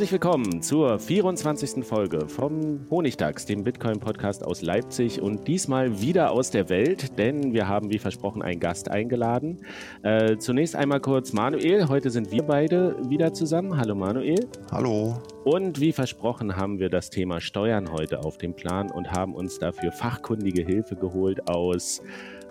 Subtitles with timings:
[0.00, 1.84] Herzlich willkommen zur 24.
[1.84, 7.68] Folge vom Honigdachs, dem Bitcoin-Podcast aus Leipzig und diesmal wieder aus der Welt, denn wir
[7.68, 9.60] haben wie versprochen einen Gast eingeladen.
[10.02, 13.76] Äh, zunächst einmal kurz Manuel, heute sind wir beide wieder zusammen.
[13.76, 14.48] Hallo Manuel.
[14.70, 15.18] Hallo.
[15.44, 19.58] Und wie versprochen haben wir das Thema Steuern heute auf dem Plan und haben uns
[19.58, 22.00] dafür fachkundige Hilfe geholt aus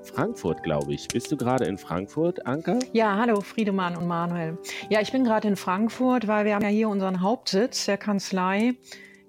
[0.03, 1.08] Frankfurt, glaube ich.
[1.08, 2.80] Bist du gerade in Frankfurt, Anka?
[2.94, 4.58] Ja, hallo Friedemann und Manuel.
[4.89, 8.73] Ja, ich bin gerade in Frankfurt, weil wir haben ja hier unseren Hauptsitz der Kanzlei.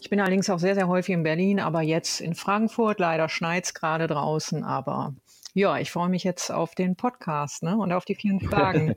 [0.01, 3.01] Ich bin allerdings auch sehr, sehr häufig in Berlin, aber jetzt in Frankfurt.
[3.01, 5.15] Leider schneit es gerade draußen, aber
[5.53, 8.95] ja, ich freue mich jetzt auf den Podcast ne, und auf die vielen Fragen.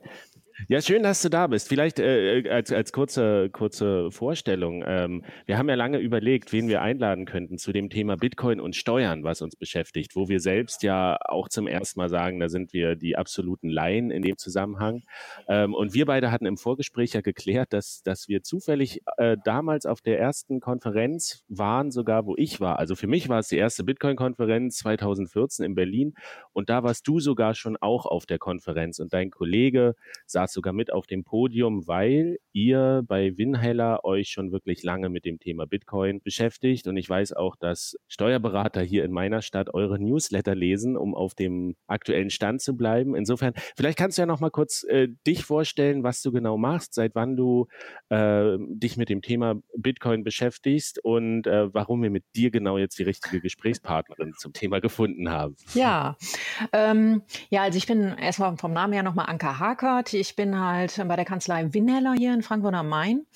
[0.66, 1.68] Ja, schön, dass du da bist.
[1.68, 4.82] Vielleicht äh, äh, als, als kurze, kurze Vorstellung.
[4.86, 8.74] Ähm, wir haben ja lange überlegt, wen wir einladen könnten zu dem Thema Bitcoin und
[8.74, 12.72] Steuern, was uns beschäftigt, wo wir selbst ja auch zum ersten Mal sagen, da sind
[12.72, 15.02] wir die absoluten Laien in dem Zusammenhang.
[15.48, 19.84] Ähm, und wir beide hatten im Vorgespräch ja geklärt, dass, dass wir zufällig äh, damals
[19.84, 22.78] auf der ersten Konferenz waren, sogar wo ich war.
[22.78, 26.14] Also für mich war es die erste Bitcoin-Konferenz 2014 in Berlin
[26.54, 29.94] und da warst du sogar schon auch auf der Konferenz und dein Kollege
[30.24, 35.24] saß sogar mit auf dem Podium, weil ihr bei Winheller euch schon wirklich lange mit
[35.24, 36.86] dem Thema Bitcoin beschäftigt.
[36.86, 41.34] Und ich weiß auch, dass Steuerberater hier in meiner Stadt eure Newsletter lesen, um auf
[41.34, 43.14] dem aktuellen Stand zu bleiben.
[43.14, 46.94] Insofern, vielleicht kannst du ja noch mal kurz äh, dich vorstellen, was du genau machst,
[46.94, 47.66] seit wann du
[48.08, 52.98] äh, dich mit dem Thema Bitcoin beschäftigst und äh, warum wir mit dir genau jetzt
[52.98, 55.56] die richtige Gesprächspartnerin zum Thema gefunden haben.
[55.74, 56.16] Ja,
[56.72, 60.14] ähm, ja, also ich bin erstmal vom Namen her nochmal Anka Hakert.
[60.14, 63.26] Ich bin halt bei der Kanzlei Winheller hier in Frankfurt am Main.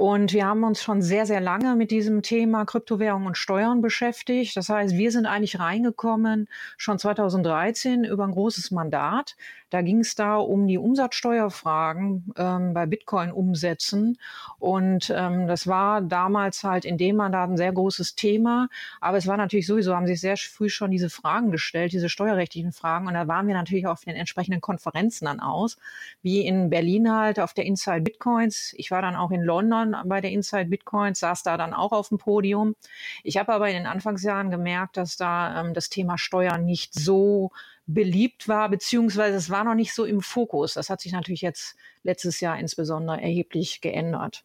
[0.00, 4.56] Und wir haben uns schon sehr, sehr lange mit diesem Thema Kryptowährung und Steuern beschäftigt.
[4.56, 9.36] Das heißt, wir sind eigentlich reingekommen schon 2013 über ein großes Mandat.
[9.68, 14.18] Da ging es da um die Umsatzsteuerfragen ähm, bei Bitcoin-Umsätzen.
[14.58, 18.68] Und ähm, das war damals halt in dem Mandat ein sehr großes Thema.
[19.00, 22.72] Aber es war natürlich sowieso, haben sich sehr früh schon diese Fragen gestellt, diese steuerrechtlichen
[22.72, 23.06] Fragen.
[23.06, 25.76] Und da waren wir natürlich auf den entsprechenden Konferenzen dann aus,
[26.22, 28.74] wie in Berlin halt auf der Inside Bitcoins.
[28.76, 32.08] Ich war dann auch in London bei der Inside Bitcoins, saß da dann auch auf
[32.08, 32.74] dem Podium.
[33.22, 37.52] Ich habe aber in den Anfangsjahren gemerkt, dass da ähm, das Thema Steuern nicht so
[37.86, 40.74] beliebt war, beziehungsweise es war noch nicht so im Fokus.
[40.74, 44.44] Das hat sich natürlich jetzt letztes Jahr insbesondere erheblich geändert.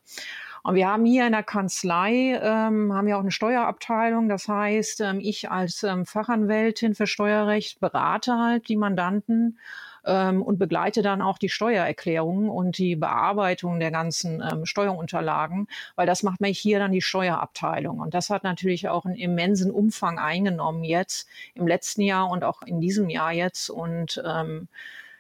[0.61, 4.29] Und wir haben hier in der Kanzlei, ähm, haben ja auch eine Steuerabteilung.
[4.29, 9.59] Das heißt, ähm, ich als ähm, Fachanwältin für Steuerrecht berate halt die Mandanten
[10.05, 16.07] ähm, und begleite dann auch die Steuererklärung und die Bearbeitung der ganzen ähm, Steuerunterlagen, weil
[16.07, 17.99] das macht mich hier dann die Steuerabteilung.
[17.99, 22.61] Und das hat natürlich auch einen immensen Umfang eingenommen jetzt im letzten Jahr und auch
[22.61, 23.69] in diesem Jahr jetzt.
[23.69, 24.67] Und ähm,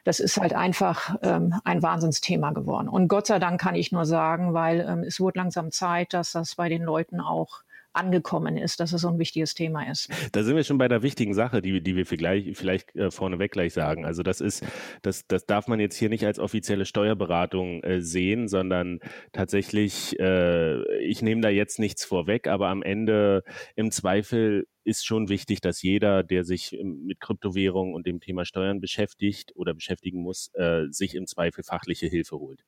[0.05, 2.87] das ist halt einfach ähm, ein Wahnsinnsthema geworden.
[2.87, 6.31] Und Gott sei Dank kann ich nur sagen, weil ähm, es wurde langsam Zeit, dass
[6.31, 7.64] das bei den Leuten auch
[7.95, 10.09] angekommen ist, dass es so ein wichtiges Thema ist.
[10.31, 13.51] Da sind wir schon bei der wichtigen Sache, die, die wir vielleicht, vielleicht äh, vorneweg
[13.51, 14.05] gleich sagen.
[14.05, 14.63] Also das ist,
[15.01, 18.99] das, das darf man jetzt hier nicht als offizielle Steuerberatung äh, sehen, sondern
[19.31, 23.43] tatsächlich, äh, ich nehme da jetzt nichts vorweg, aber am Ende
[23.75, 28.79] im Zweifel ist schon wichtig, dass jeder, der sich mit Kryptowährungen und dem Thema Steuern
[28.79, 32.63] beschäftigt oder beschäftigen muss, äh, sich im Zweifel fachliche Hilfe holt.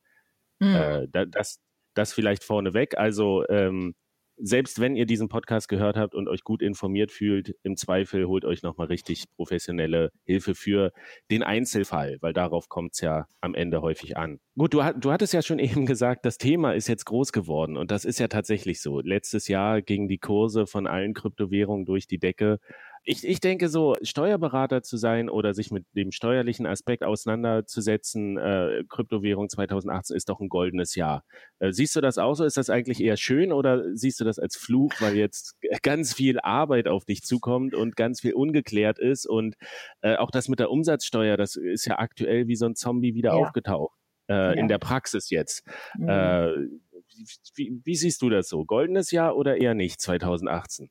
[0.59, 0.75] Mhm.
[0.75, 1.59] Äh, das,
[1.93, 2.97] das vielleicht vorneweg.
[2.97, 3.95] Also ähm,
[4.37, 8.45] selbst wenn ihr diesen Podcast gehört habt und euch gut informiert fühlt, im Zweifel holt
[8.45, 10.91] euch nochmal richtig professionelle Hilfe für
[11.31, 14.39] den Einzelfall, weil darauf kommt es ja am Ende häufig an.
[14.55, 17.91] Gut, du, du hattest ja schon eben gesagt, das Thema ist jetzt groß geworden und
[17.91, 18.99] das ist ja tatsächlich so.
[19.01, 22.59] Letztes Jahr gingen die Kurse von allen Kryptowährungen durch die Decke
[23.09, 28.83] ich, ich denke so, Steuerberater zu sein oder sich mit dem steuerlichen Aspekt auseinanderzusetzen, äh,
[28.89, 31.23] Kryptowährung 2018 ist doch ein goldenes Jahr.
[31.59, 32.43] Äh, siehst du das auch so?
[32.43, 36.41] Ist das eigentlich eher schön oder siehst du das als Fluch, weil jetzt ganz viel
[36.41, 39.55] Arbeit auf dich zukommt und ganz viel ungeklärt ist und
[40.01, 43.29] äh, auch das mit der Umsatzsteuer, das ist ja aktuell wie so ein Zombie wieder
[43.29, 43.35] ja.
[43.37, 43.97] aufgetaucht.
[44.29, 44.51] Äh, ja.
[44.51, 45.65] In der Praxis jetzt.
[45.97, 46.09] Mhm.
[46.09, 46.51] Äh,
[47.55, 48.65] wie, wie siehst du das so?
[48.65, 50.89] Goldenes Jahr oder eher nicht 2018?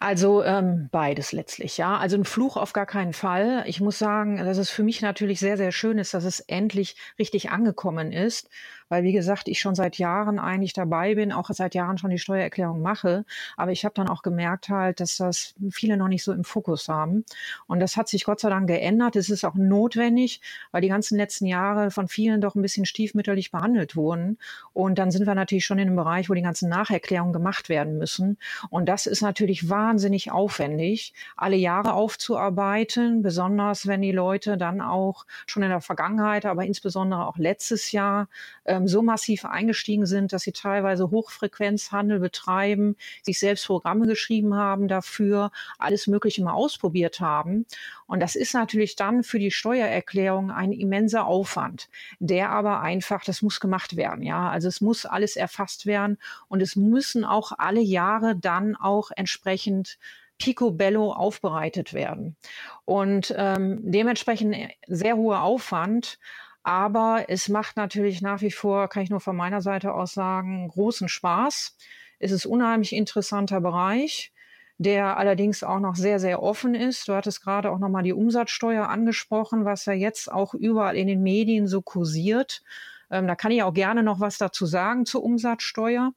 [0.00, 1.96] Also ähm, beides letztlich, ja.
[1.96, 3.64] Also ein Fluch auf gar keinen Fall.
[3.66, 6.96] Ich muss sagen, dass es für mich natürlich sehr, sehr schön ist, dass es endlich
[7.18, 8.48] richtig angekommen ist
[8.88, 12.18] weil wie gesagt, ich schon seit Jahren eigentlich dabei bin, auch seit Jahren schon die
[12.18, 13.24] Steuererklärung mache.
[13.56, 16.88] Aber ich habe dann auch gemerkt halt, dass das viele noch nicht so im Fokus
[16.88, 17.24] haben.
[17.66, 19.16] Und das hat sich Gott sei Dank geändert.
[19.16, 20.40] Es ist auch notwendig,
[20.72, 24.38] weil die ganzen letzten Jahre von vielen doch ein bisschen stiefmütterlich behandelt wurden.
[24.72, 27.98] Und dann sind wir natürlich schon in einem Bereich, wo die ganzen Nacherklärungen gemacht werden
[27.98, 28.38] müssen.
[28.70, 35.26] Und das ist natürlich wahnsinnig aufwendig, alle Jahre aufzuarbeiten, besonders wenn die Leute dann auch
[35.46, 38.28] schon in der Vergangenheit, aber insbesondere auch letztes Jahr
[38.74, 44.88] ähm, so massiv eingestiegen sind, dass sie teilweise Hochfrequenzhandel betreiben, sich selbst Programme geschrieben haben
[44.88, 47.66] dafür, alles Mögliche mal ausprobiert haben.
[48.06, 51.88] Und das ist natürlich dann für die Steuererklärung ein immenser Aufwand,
[52.18, 54.22] der aber einfach, das muss gemacht werden.
[54.22, 56.18] Ja, also es muss alles erfasst werden
[56.48, 59.98] und es müssen auch alle Jahre dann auch entsprechend
[60.38, 62.36] picobello aufbereitet werden.
[62.84, 64.56] Und ähm, dementsprechend
[64.86, 66.18] sehr hoher Aufwand.
[66.64, 70.68] Aber es macht natürlich nach wie vor, kann ich nur von meiner Seite aus sagen,
[70.68, 71.76] großen Spaß.
[72.18, 74.32] Es ist unheimlich interessanter Bereich,
[74.78, 77.06] der allerdings auch noch sehr, sehr offen ist.
[77.06, 81.22] Du hattest gerade auch nochmal die Umsatzsteuer angesprochen, was ja jetzt auch überall in den
[81.22, 82.62] Medien so kursiert.
[83.10, 86.12] Ähm, da kann ich auch gerne noch was dazu sagen zur Umsatzsteuer.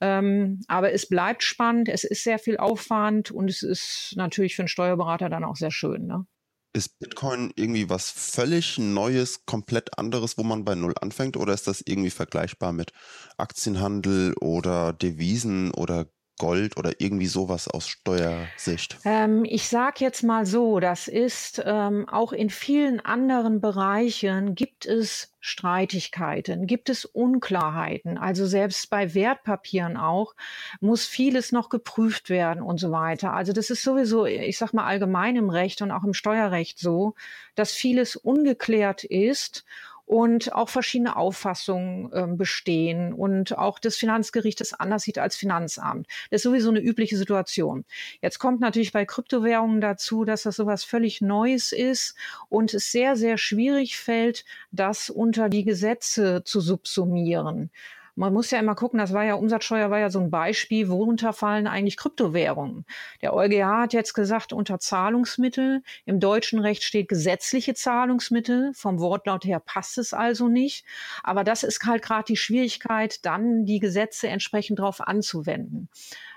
[0.00, 4.62] Ähm, aber es bleibt spannend, es ist sehr viel Aufwand und es ist natürlich für
[4.62, 6.06] einen Steuerberater dann auch sehr schön.
[6.06, 6.26] Ne?
[6.74, 11.36] Ist Bitcoin irgendwie was völlig Neues, komplett anderes, wo man bei Null anfängt?
[11.36, 12.92] Oder ist das irgendwie vergleichbar mit
[13.36, 16.06] Aktienhandel oder Devisen oder
[16.38, 18.98] Gold oder irgendwie sowas aus Steuersicht?
[19.04, 24.86] Ähm, ich sage jetzt mal so, das ist ähm, auch in vielen anderen Bereichen gibt
[24.86, 28.16] es Streitigkeiten, gibt es Unklarheiten.
[28.16, 30.34] Also selbst bei Wertpapieren auch
[30.80, 33.32] muss vieles noch geprüft werden und so weiter.
[33.32, 37.14] Also das ist sowieso, ich sag mal allgemein im Recht und auch im Steuerrecht so,
[37.56, 39.64] dass vieles ungeklärt ist
[40.12, 46.06] und auch verschiedene Auffassungen äh, bestehen und auch das Finanzgericht es anders sieht als Finanzamt.
[46.30, 47.86] Das ist sowieso eine übliche Situation.
[48.20, 52.14] Jetzt kommt natürlich bei Kryptowährungen dazu, dass das sowas völlig Neues ist
[52.50, 57.70] und es sehr, sehr schwierig fällt, das unter die Gesetze zu subsumieren.
[58.14, 61.32] Man muss ja immer gucken, das war ja, Umsatzsteuer war ja so ein Beispiel, worunter
[61.32, 62.84] fallen eigentlich Kryptowährungen.
[63.22, 65.82] Der EuGH hat jetzt gesagt, unter Zahlungsmittel.
[66.04, 68.72] Im deutschen Recht steht gesetzliche Zahlungsmittel.
[68.74, 70.84] Vom Wortlaut her passt es also nicht.
[71.22, 75.88] Aber das ist halt gerade die Schwierigkeit, dann die Gesetze entsprechend darauf anzuwenden.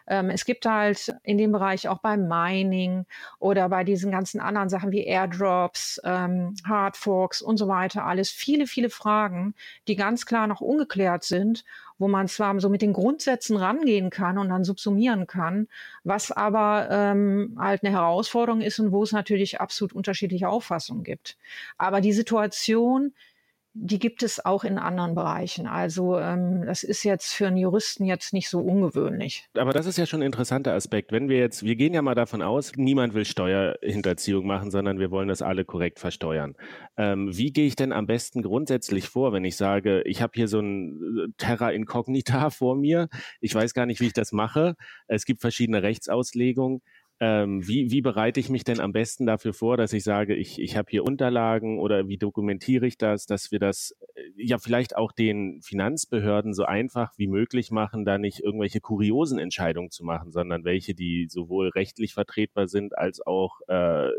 [0.07, 3.05] Ähm, es gibt halt in dem Bereich auch beim Mining
[3.39, 8.67] oder bei diesen ganzen anderen Sachen wie Airdrops, ähm, Hardforks und so weiter alles viele,
[8.67, 9.55] viele Fragen,
[9.87, 11.63] die ganz klar noch ungeklärt sind,
[11.97, 15.67] wo man zwar so mit den Grundsätzen rangehen kann und dann subsumieren kann,
[16.03, 21.37] was aber ähm, halt eine Herausforderung ist und wo es natürlich absolut unterschiedliche Auffassungen gibt.
[21.77, 23.13] Aber die Situation,
[23.77, 25.67] die gibt es auch in anderen Bereichen.
[25.67, 29.49] Also ähm, das ist jetzt für einen Juristen jetzt nicht so ungewöhnlich.
[29.53, 31.11] Aber das ist ja schon ein interessanter Aspekt.
[31.11, 35.11] Wenn wir jetzt, wir gehen ja mal davon aus, niemand will Steuerhinterziehung machen, sondern wir
[35.11, 36.55] wollen das alle korrekt versteuern.
[36.95, 40.47] Ähm, wie gehe ich denn am besten grundsätzlich vor, wenn ich sage, ich habe hier
[40.47, 43.09] so ein äh, Terra Incognita vor mir,
[43.41, 44.75] ich weiß gar nicht, wie ich das mache.
[45.07, 46.81] Es gibt verschiedene Rechtsauslegungen.
[47.21, 50.59] Ähm, wie, wie bereite ich mich denn am besten dafür vor, dass ich sage, ich,
[50.59, 54.97] ich habe hier Unterlagen oder wie dokumentiere ich das, dass wir das äh, ja vielleicht
[54.97, 60.33] auch den Finanzbehörden so einfach wie möglich machen, da nicht irgendwelche kuriosen Entscheidungen zu machen,
[60.33, 64.09] sondern welche, die sowohl rechtlich vertretbar sind als auch äh,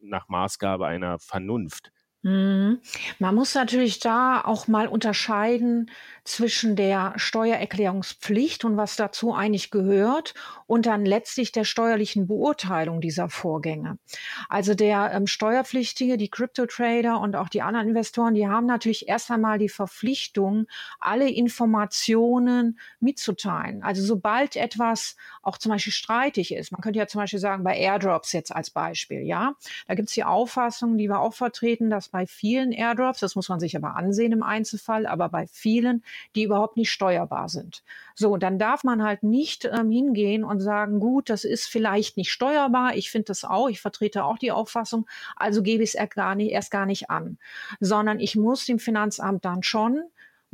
[0.00, 1.92] nach Maßgabe einer Vernunft.
[2.24, 2.80] Mhm.
[3.18, 5.90] Man muss natürlich da auch mal unterscheiden
[6.24, 10.32] zwischen der Steuererklärungspflicht und was dazu eigentlich gehört
[10.66, 13.98] und dann letztlich der steuerlichen Beurteilung dieser Vorgänge.
[14.48, 19.30] Also der ähm, Steuerpflichtige, die Crypto-Trader und auch die anderen Investoren, die haben natürlich erst
[19.30, 20.66] einmal die Verpflichtung,
[21.00, 23.82] alle Informationen mitzuteilen.
[23.82, 27.76] Also sobald etwas auch zum Beispiel streitig ist, man könnte ja zum Beispiel sagen, bei
[27.76, 32.13] Airdrops jetzt als Beispiel, ja, da gibt es die Auffassung, die wir auch vertreten, dass
[32.14, 36.04] bei vielen Airdrops, das muss man sich aber ansehen im Einzelfall, aber bei vielen
[36.36, 37.82] die überhaupt nicht steuerbar sind.
[38.14, 42.30] So, dann darf man halt nicht ähm, hingehen und sagen, gut, das ist vielleicht nicht
[42.30, 42.94] steuerbar.
[42.94, 46.86] Ich finde das auch, ich vertrete auch die Auffassung, also gebe ich es erst gar
[46.86, 47.36] nicht an,
[47.80, 50.04] sondern ich muss dem Finanzamt dann schon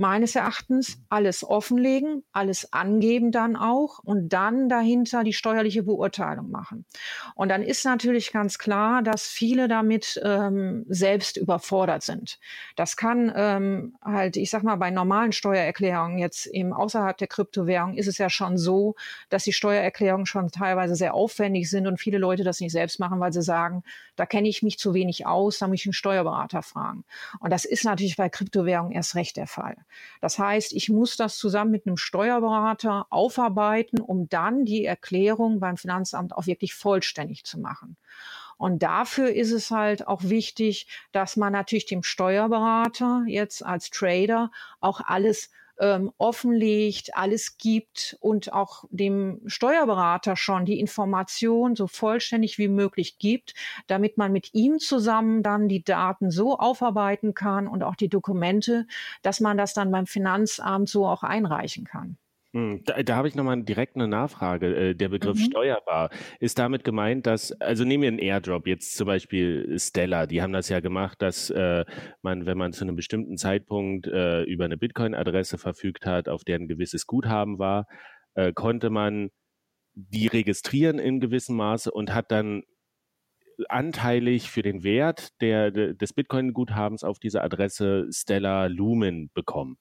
[0.00, 6.86] meines Erachtens alles offenlegen, alles angeben dann auch und dann dahinter die steuerliche Beurteilung machen.
[7.34, 12.38] Und dann ist natürlich ganz klar, dass viele damit ähm, selbst überfordert sind.
[12.76, 17.92] Das kann ähm, halt, ich sag mal, bei normalen Steuererklärungen jetzt eben außerhalb der Kryptowährung
[17.92, 18.94] ist es ja schon so,
[19.28, 23.20] dass die Steuererklärungen schon teilweise sehr aufwendig sind und viele Leute das nicht selbst machen,
[23.20, 23.82] weil sie sagen,
[24.16, 27.04] da kenne ich mich zu wenig aus, da muss ich einen Steuerberater fragen.
[27.40, 29.76] Und das ist natürlich bei Kryptowährungen erst recht der Fall.
[30.20, 35.76] Das heißt, ich muss das zusammen mit einem Steuerberater aufarbeiten, um dann die Erklärung beim
[35.76, 37.96] Finanzamt auch wirklich vollständig zu machen.
[38.56, 44.50] Und dafür ist es halt auch wichtig, dass man natürlich dem Steuerberater jetzt als Trader
[44.80, 52.58] auch alles ähm, offenlegt, alles gibt und auch dem Steuerberater schon die Information so vollständig
[52.58, 53.54] wie möglich gibt,
[53.86, 58.86] damit man mit ihm zusammen dann die Daten so aufarbeiten kann und auch die Dokumente,
[59.22, 62.18] dass man das dann beim Finanzamt so auch einreichen kann.
[62.52, 64.74] Hm, da, da habe ich nochmal direkt eine Nachfrage.
[64.74, 65.44] Äh, der Begriff mhm.
[65.44, 70.42] steuerbar ist damit gemeint, dass, also nehmen wir einen Airdrop, jetzt zum Beispiel Stellar, die
[70.42, 71.84] haben das ja gemacht, dass äh,
[72.22, 76.56] man, wenn man zu einem bestimmten Zeitpunkt äh, über eine Bitcoin-Adresse verfügt hat, auf der
[76.56, 77.86] ein gewisses Guthaben war,
[78.34, 79.30] äh, konnte man
[79.94, 82.62] die registrieren in gewissem Maße und hat dann
[83.68, 89.76] anteilig für den Wert der, des Bitcoin-Guthabens auf dieser Adresse Stellar Lumen bekommen.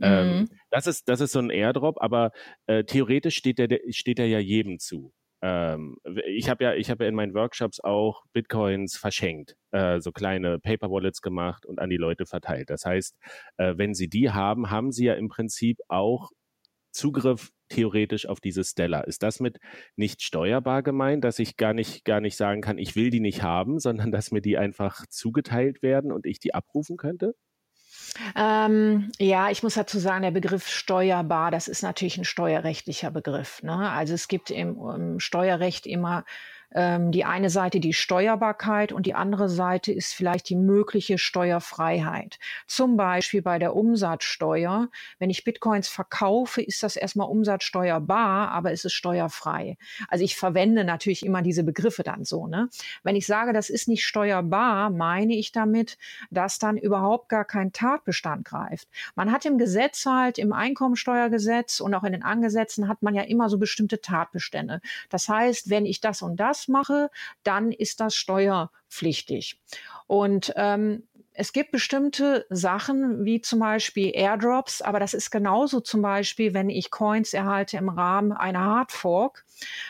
[0.00, 0.38] Ähm, mhm.
[0.38, 2.32] Ähm, das, ist, das ist so ein Airdrop, aber
[2.66, 5.12] äh, theoretisch steht der, steht der ja jedem zu.
[5.42, 10.10] Ähm, ich habe ja, ich habe ja in meinen Workshops auch Bitcoins verschenkt, äh, so
[10.12, 12.70] kleine Paper Wallets gemacht und an die Leute verteilt.
[12.70, 13.16] Das heißt,
[13.58, 16.30] äh, wenn sie die haben, haben sie ja im Prinzip auch
[16.92, 19.06] Zugriff theoretisch auf diese Stellar.
[19.06, 19.58] Ist das mit
[19.96, 23.42] nicht steuerbar gemeint, dass ich gar nicht, gar nicht sagen kann, ich will die nicht
[23.42, 27.34] haben, sondern dass mir die einfach zugeteilt werden und ich die abrufen könnte?
[28.34, 33.62] Ähm, ja, ich muss dazu sagen, der Begriff steuerbar, das ist natürlich ein steuerrechtlicher Begriff.
[33.62, 33.90] Ne?
[33.90, 36.24] Also es gibt im, im Steuerrecht immer
[36.74, 42.38] ähm, die eine Seite die Steuerbarkeit und die andere Seite ist vielleicht die mögliche Steuerfreiheit.
[42.66, 44.88] Zum Beispiel bei der Umsatzsteuer.
[45.18, 49.76] Wenn ich Bitcoins verkaufe, ist das erstmal umsatzsteuerbar, aber es ist steuerfrei.
[50.08, 52.46] Also ich verwende natürlich immer diese Begriffe dann so.
[52.46, 52.68] Ne?
[53.02, 55.98] Wenn ich sage, das ist nicht steuerbar, meine ich damit,
[56.30, 58.88] dass dann überhaupt gar kein Tatbestand greift.
[59.14, 63.22] Man hat im Gesetz halt, im Einkommensteuergesetz und auch in den Angesetzen hat man ja
[63.22, 64.80] immer so bestimmte Tatbestände.
[65.10, 67.10] Das heißt, wenn ich das und das mache,
[67.42, 69.60] dann ist das steuerpflichtig.
[70.06, 71.08] Und ähm,
[71.38, 76.70] es gibt bestimmte Sachen, wie zum Beispiel Airdrops, aber das ist genauso zum Beispiel, wenn
[76.70, 79.44] ich Coins erhalte im Rahmen einer Hardfork.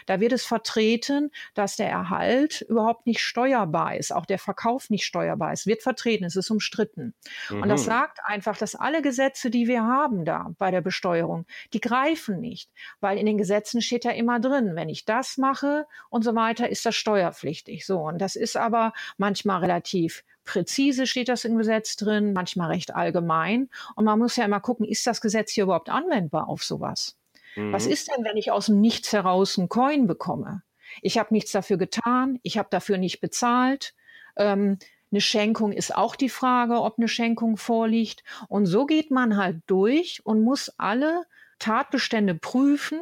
[0.07, 5.05] Da wird es vertreten, dass der Erhalt überhaupt nicht steuerbar ist, auch der Verkauf nicht
[5.05, 5.67] steuerbar ist.
[5.67, 7.15] Wird vertreten, es ist umstritten.
[7.49, 7.62] Mhm.
[7.62, 7.87] Und das mhm.
[7.87, 12.71] sagt einfach, dass alle Gesetze, die wir haben da bei der Besteuerung, die greifen nicht,
[13.00, 16.69] weil in den Gesetzen steht ja immer drin, wenn ich das mache und so weiter,
[16.69, 17.87] ist das steuerpflichtig.
[17.87, 18.00] So.
[18.00, 23.69] Und das ist aber manchmal relativ präzise steht das im Gesetz drin, manchmal recht allgemein.
[23.95, 27.19] Und man muss ja immer gucken, ist das Gesetz hier überhaupt anwendbar auf sowas?
[27.57, 27.73] Mhm.
[27.73, 30.62] Was ist denn, wenn ich aus dem Nichts heraus einen Coin bekomme?
[31.03, 33.95] Ich habe nichts dafür getan, ich habe dafür nicht bezahlt.
[34.37, 34.79] Ähm,
[35.12, 38.25] eine Schenkung ist auch die Frage, ob eine Schenkung vorliegt.
[38.49, 41.25] Und so geht man halt durch und muss alle
[41.59, 43.00] Tatbestände prüfen,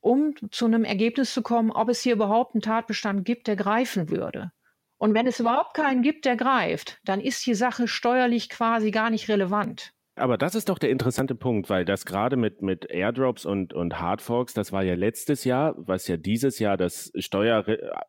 [0.00, 4.10] um zu einem Ergebnis zu kommen, ob es hier überhaupt einen Tatbestand gibt, der greifen
[4.10, 4.52] würde.
[5.00, 9.08] Und wenn es überhaupt keinen gibt, der greift, dann ist die Sache steuerlich quasi gar
[9.08, 9.94] nicht relevant.
[10.14, 13.98] Aber das ist doch der interessante Punkt, weil das gerade mit, mit Airdrops und, und
[13.98, 17.64] Hardforks, das war ja letztes Jahr, was ja dieses Jahr das Steuer,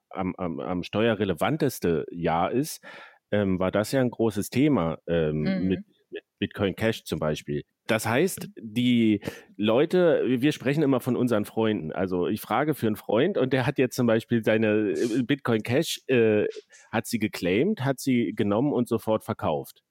[0.10, 2.84] am, am, am steuerrelevanteste Jahr ist,
[3.32, 5.68] ähm, war das ja ein großes Thema ähm, mhm.
[5.70, 7.64] mit, mit Bitcoin Cash zum Beispiel.
[7.88, 9.22] Das heißt, die
[9.58, 11.92] Leute, wir sprechen immer von unseren Freunden.
[11.92, 15.64] Also ich frage für einen Freund und der hat jetzt zum Beispiel seine äh, Bitcoin
[15.64, 16.46] Cash, äh,
[16.92, 19.82] hat sie geclaimed, hat sie genommen und sofort verkauft.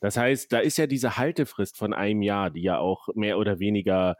[0.00, 3.58] Das heißt, da ist ja diese Haltefrist von einem Jahr, die ja auch mehr oder
[3.58, 4.16] weniger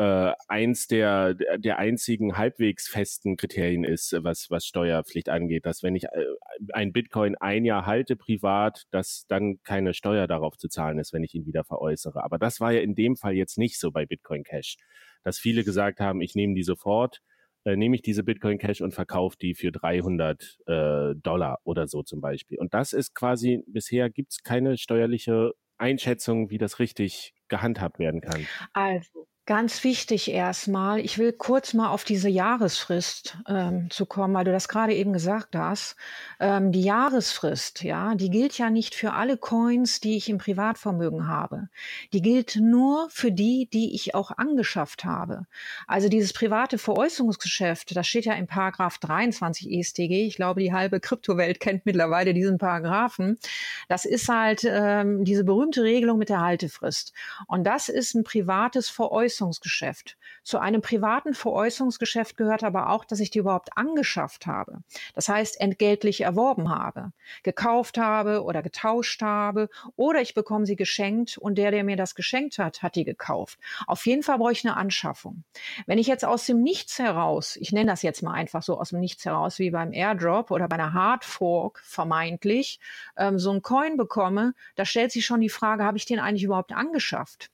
[0.00, 5.94] äh, eins der, der einzigen halbwegs festen Kriterien ist, was, was Steuerpflicht angeht, dass wenn
[5.94, 6.24] ich äh,
[6.72, 11.22] ein Bitcoin ein Jahr halte privat, dass dann keine Steuer darauf zu zahlen ist, wenn
[11.22, 12.24] ich ihn wieder veräußere.
[12.24, 14.78] Aber das war ja in dem Fall jetzt nicht so bei Bitcoin Cash,
[15.22, 17.20] dass viele gesagt haben, ich nehme die sofort,
[17.64, 22.02] äh, nehme ich diese Bitcoin Cash und verkaufe die für 300 äh, Dollar oder so
[22.02, 22.58] zum Beispiel.
[22.58, 28.22] Und das ist quasi, bisher gibt es keine steuerliche Einschätzung, wie das richtig gehandhabt werden
[28.22, 28.46] kann.
[28.72, 34.44] Also, Ganz wichtig erstmal, ich will kurz mal auf diese Jahresfrist ähm, zu kommen, weil
[34.44, 35.96] du das gerade eben gesagt hast.
[36.38, 41.26] Ähm, die Jahresfrist, ja, die gilt ja nicht für alle Coins, die ich im Privatvermögen
[41.26, 41.68] habe.
[42.12, 45.46] Die gilt nur für die, die ich auch angeschafft habe.
[45.88, 50.28] Also dieses private Veräußerungsgeschäft, das steht ja im Paragraph 23 ESTG.
[50.28, 53.36] Ich glaube, die halbe Kryptowelt kennt mittlerweile diesen Paragraphen.
[53.88, 57.12] Das ist halt ähm, diese berühmte Regelung mit der Haltefrist.
[57.48, 59.39] Und das ist ein privates Veräußerungsgeschäft.
[59.40, 60.16] Veräußerungsgeschäft.
[60.42, 64.82] Zu einem privaten Veräußerungsgeschäft gehört aber auch, dass ich die überhaupt angeschafft habe.
[65.14, 71.38] Das heißt, entgeltlich erworben habe, gekauft habe oder getauscht habe oder ich bekomme sie geschenkt
[71.38, 73.58] und der, der mir das geschenkt hat, hat die gekauft.
[73.86, 75.44] Auf jeden Fall brauche ich eine Anschaffung.
[75.86, 78.90] Wenn ich jetzt aus dem Nichts heraus, ich nenne das jetzt mal einfach so aus
[78.90, 82.80] dem Nichts heraus, wie beim Airdrop oder bei einer Hardfork vermeintlich,
[83.16, 86.44] ähm, so ein Coin bekomme, da stellt sich schon die Frage, habe ich den eigentlich
[86.44, 87.50] überhaupt angeschafft?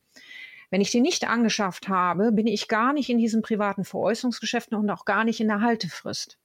[0.76, 4.90] Wenn ich die nicht angeschafft habe, bin ich gar nicht in diesen privaten Veräußerungsgeschäften und
[4.90, 6.36] auch gar nicht in der Haltefrist.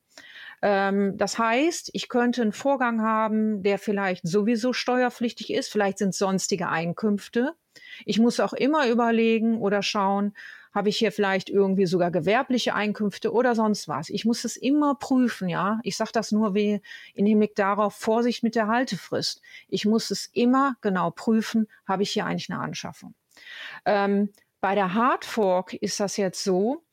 [0.61, 6.15] Ähm, das heißt, ich könnte einen Vorgang haben, der vielleicht sowieso steuerpflichtig ist, vielleicht sind
[6.15, 7.55] sonstige Einkünfte.
[8.05, 10.33] Ich muss auch immer überlegen oder schauen,
[10.73, 14.07] habe ich hier vielleicht irgendwie sogar gewerbliche Einkünfte oder sonst was.
[14.07, 15.81] Ich muss es immer prüfen, ja.
[15.83, 16.79] Ich sage das nur wie
[17.15, 19.41] in Hinblick darauf, Vorsicht mit der Haltefrist.
[19.67, 23.13] Ich muss es immer genau prüfen, habe ich hier eigentlich eine Anschaffung.
[23.85, 26.83] Ähm, bei der Hardfork ist das jetzt so,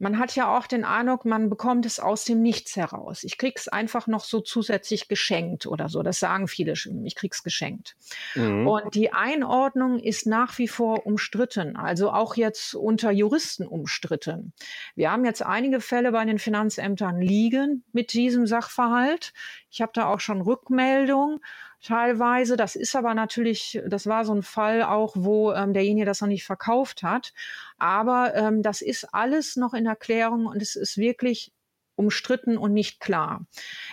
[0.00, 3.24] man hat ja auch den Eindruck, man bekommt es aus dem Nichts heraus.
[3.24, 6.02] Ich krieg's einfach noch so zusätzlich geschenkt oder so.
[6.02, 7.04] Das sagen viele schon.
[7.04, 7.96] Ich krieg's geschenkt.
[8.36, 8.68] Mhm.
[8.68, 11.76] Und die Einordnung ist nach wie vor umstritten.
[11.76, 14.52] Also auch jetzt unter Juristen umstritten.
[14.94, 19.32] Wir haben jetzt einige Fälle bei den Finanzämtern liegen mit diesem Sachverhalt.
[19.70, 21.40] Ich habe da auch schon Rückmeldungen
[21.82, 22.56] teilweise.
[22.56, 26.28] Das ist aber natürlich, das war so ein Fall auch, wo ähm, derjenige das noch
[26.28, 27.32] nicht verkauft hat.
[27.78, 31.52] Aber ähm, das ist alles noch in Erklärung und es ist wirklich
[31.96, 33.44] umstritten und nicht klar.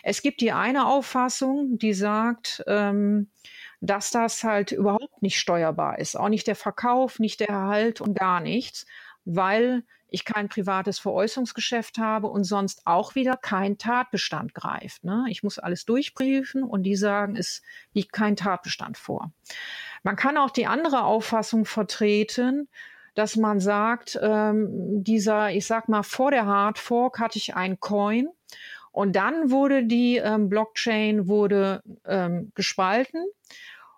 [0.03, 3.29] Es gibt die eine Auffassung, die sagt, ähm,
[3.81, 6.15] dass das halt überhaupt nicht steuerbar ist.
[6.15, 8.85] Auch nicht der Verkauf, nicht der Erhalt und gar nichts,
[9.25, 15.03] weil ich kein privates Veräußerungsgeschäft habe und sonst auch wieder kein Tatbestand greift.
[15.03, 15.25] Ne?
[15.29, 17.61] Ich muss alles durchprüfen und die sagen, es
[17.93, 19.31] liegt kein Tatbestand vor.
[20.03, 22.69] Man kann auch die andere Auffassung vertreten,
[23.15, 27.79] dass man sagt, ähm, dieser, ich sag mal, vor der Hard Fork hatte ich ein
[27.79, 28.27] Coin
[28.91, 33.25] und dann wurde die ähm, Blockchain wurde ähm, gespalten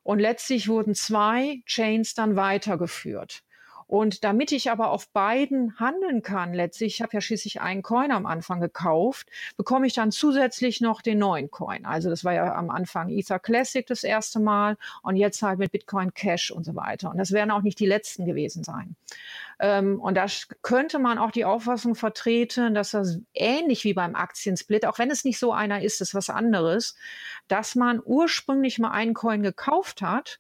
[0.04, 3.44] und letztlich wurden zwei Chains dann weitergeführt.
[3.88, 8.12] Und damit ich aber auf beiden handeln kann, letztlich, ich habe ja schließlich einen Coin
[8.12, 11.86] am Anfang gekauft, bekomme ich dann zusätzlich noch den neuen Coin.
[11.86, 15.72] Also das war ja am Anfang Ether Classic das erste Mal und jetzt halt mit
[15.72, 17.10] Bitcoin Cash und so weiter.
[17.10, 18.98] Und das werden auch nicht die letzten gewesen sein.
[19.60, 20.26] Ähm, und da
[20.62, 25.24] könnte man auch die Auffassung vertreten, dass das ähnlich wie beim Aktiensplit, auch wenn es
[25.24, 26.98] nicht so einer ist, ist was anderes,
[27.48, 30.40] dass man ursprünglich mal einen Coin gekauft hat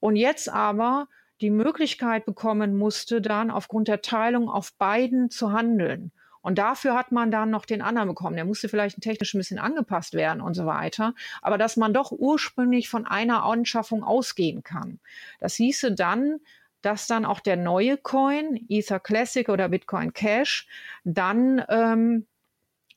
[0.00, 1.08] und jetzt aber
[1.40, 6.12] die Möglichkeit bekommen musste, dann aufgrund der Teilung auf beiden zu handeln.
[6.40, 8.36] Und dafür hat man dann noch den anderen bekommen.
[8.36, 11.14] Der musste vielleicht technisch ein bisschen angepasst werden und so weiter.
[11.42, 15.00] Aber dass man doch ursprünglich von einer Anschaffung ausgehen kann.
[15.40, 16.38] Das hieße dann,
[16.80, 20.68] dass dann auch der neue Coin, Ether Classic oder Bitcoin Cash,
[21.04, 22.26] dann ähm,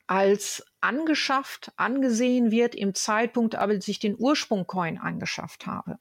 [0.06, 5.98] als angeschafft angesehen wird im Zeitpunkt, als ich den Ursprung-Coin angeschafft habe.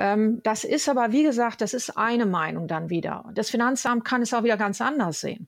[0.00, 3.30] Ähm, das ist aber, wie gesagt, das ist eine Meinung dann wieder.
[3.34, 5.46] Das Finanzamt kann es auch wieder ganz anders sehen.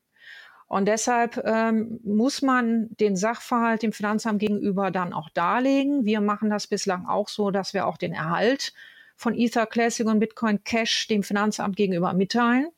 [0.68, 6.04] Und deshalb ähm, muss man den Sachverhalt dem Finanzamt gegenüber dann auch darlegen.
[6.04, 8.74] Wir machen das bislang auch so, dass wir auch den Erhalt
[9.16, 12.68] von Ether Classic und Bitcoin Cash dem Finanzamt gegenüber mitteilen.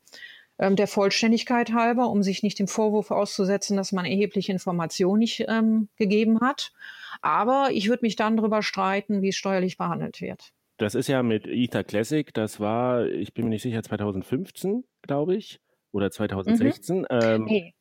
[0.60, 5.44] Ähm, der Vollständigkeit halber, um sich nicht dem Vorwurf auszusetzen, dass man erhebliche Informationen nicht
[5.48, 6.72] ähm, gegeben hat.
[7.20, 10.52] Aber ich würde mich dann darüber streiten, wie es steuerlich behandelt wird.
[10.78, 15.37] Das ist ja mit Ether Classic, das war, ich bin mir nicht sicher, 2015, glaube
[15.37, 15.60] ich,
[15.92, 16.98] oder 2016.
[16.98, 17.06] Mhm.
[17.10, 17.74] Ähm, nee.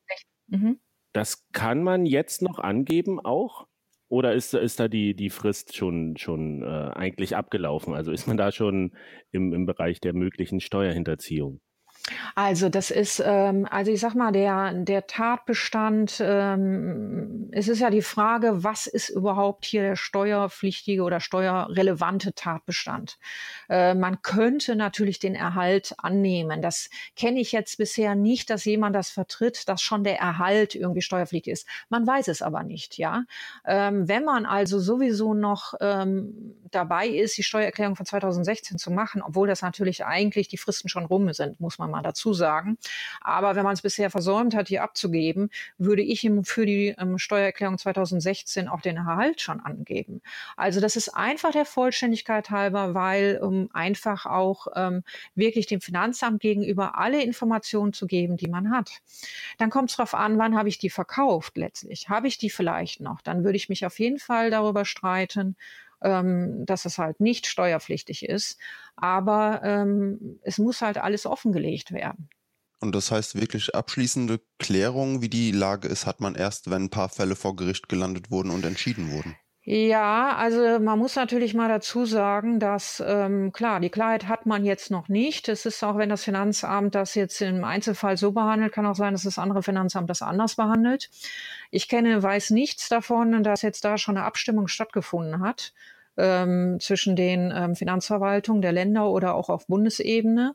[0.46, 0.80] mhm.
[1.12, 3.66] Das kann man jetzt noch angeben auch?
[4.08, 7.94] Oder ist, ist da die, die Frist schon, schon äh, eigentlich abgelaufen?
[7.94, 8.96] Also ist man da schon
[9.32, 11.60] im, im Bereich der möglichen Steuerhinterziehung?
[12.34, 17.88] Also das ist, ähm, also ich sag mal, der, der Tatbestand, ähm, es ist ja
[17.88, 23.18] die Frage, was ist überhaupt hier der steuerpflichtige oder steuerrelevante Tatbestand?
[23.70, 26.60] Äh, man könnte natürlich den Erhalt annehmen.
[26.60, 31.02] Das kenne ich jetzt bisher nicht, dass jemand das vertritt, dass schon der Erhalt irgendwie
[31.02, 31.68] steuerpflichtig ist.
[31.88, 33.24] Man weiß es aber nicht, ja.
[33.64, 39.22] Ähm, wenn man also sowieso noch ähm, dabei ist, die Steuererklärung von 2016 zu machen,
[39.22, 42.78] obwohl das natürlich eigentlich die Fristen schon rum sind, muss man mal dazu sagen.
[43.20, 47.18] Aber wenn man es bisher versäumt hat, die abzugeben, würde ich ihm für die ähm,
[47.18, 50.20] Steuererklärung 2016 auch den Erhalt schon angeben.
[50.56, 55.02] Also das ist einfach der Vollständigkeit halber, weil um einfach auch ähm,
[55.34, 58.90] wirklich dem Finanzamt gegenüber alle Informationen zu geben, die man hat.
[59.58, 62.08] Dann kommt es darauf an, wann habe ich die verkauft letztlich.
[62.08, 63.20] Habe ich die vielleicht noch?
[63.20, 65.56] Dann würde ich mich auf jeden Fall darüber streiten,
[66.04, 68.58] ähm, dass es halt nicht steuerpflichtig ist.
[68.94, 72.28] Aber ähm, es muss halt alles offengelegt werden.
[72.80, 76.90] Und das heißt, wirklich abschließende Klärung, wie die Lage ist, hat man erst, wenn ein
[76.90, 79.36] paar Fälle vor Gericht gelandet wurden und entschieden wurden.
[79.66, 84.62] Ja, also man muss natürlich mal dazu sagen, dass ähm, klar, die Klarheit hat man
[84.62, 85.48] jetzt noch nicht.
[85.48, 89.14] Es ist auch, wenn das Finanzamt das jetzt im Einzelfall so behandelt, kann auch sein,
[89.14, 91.08] dass das andere Finanzamt das anders behandelt.
[91.70, 95.72] Ich kenne, weiß nichts davon, dass jetzt da schon eine Abstimmung stattgefunden hat
[96.16, 100.54] ähm, zwischen den ähm, Finanzverwaltungen der Länder oder auch auf Bundesebene.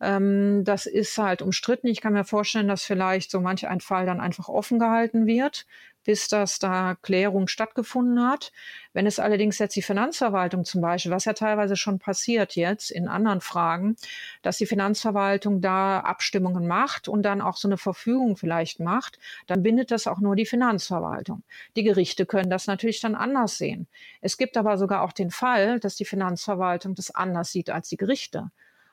[0.00, 1.86] Ähm, das ist halt umstritten.
[1.86, 5.66] Ich kann mir vorstellen, dass vielleicht so manch ein Fall dann einfach offen gehalten wird,
[6.06, 8.52] bis das da Klärung stattgefunden hat.
[8.92, 13.08] Wenn es allerdings jetzt die Finanzverwaltung zum Beispiel, was ja teilweise schon passiert jetzt in
[13.08, 13.96] anderen Fragen,
[14.40, 19.62] dass die Finanzverwaltung da Abstimmungen macht und dann auch so eine Verfügung vielleicht macht, dann
[19.62, 21.42] bindet das auch nur die Finanzverwaltung.
[21.76, 23.86] Die Gerichte können das natürlich dann anders sehen.
[24.20, 27.96] Es gibt aber sogar auch den Fall, dass die Finanzverwaltung das anders sieht als die
[27.96, 28.50] Gerichte.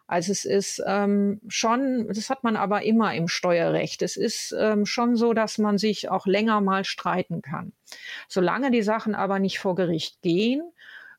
[0.07, 4.01] Also es ist ähm, schon, das hat man aber immer im Steuerrecht.
[4.01, 7.71] Es ist ähm, schon so, dass man sich auch länger mal streiten kann.
[8.27, 10.61] Solange die Sachen aber nicht vor Gericht gehen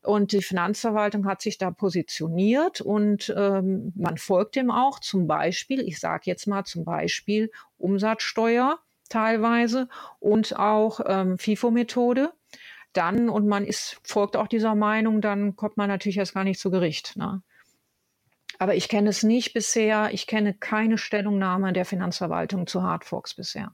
[0.02, 5.00] und die Finanzverwaltung hat sich da positioniert und ähm, man folgt dem auch.
[5.00, 9.88] Zum Beispiel, ich sage jetzt mal zum Beispiel Umsatzsteuer teilweise
[10.20, 12.32] und auch ähm, FIFO-Methode
[12.92, 16.60] dann und man ist, folgt auch dieser Meinung, dann kommt man natürlich erst gar nicht
[16.60, 17.16] zu Gericht.
[17.16, 17.42] Ne?
[18.58, 20.10] Aber ich kenne es nicht bisher.
[20.12, 23.72] Ich kenne keine Stellungnahme der Finanzverwaltung zu Hardforks bisher.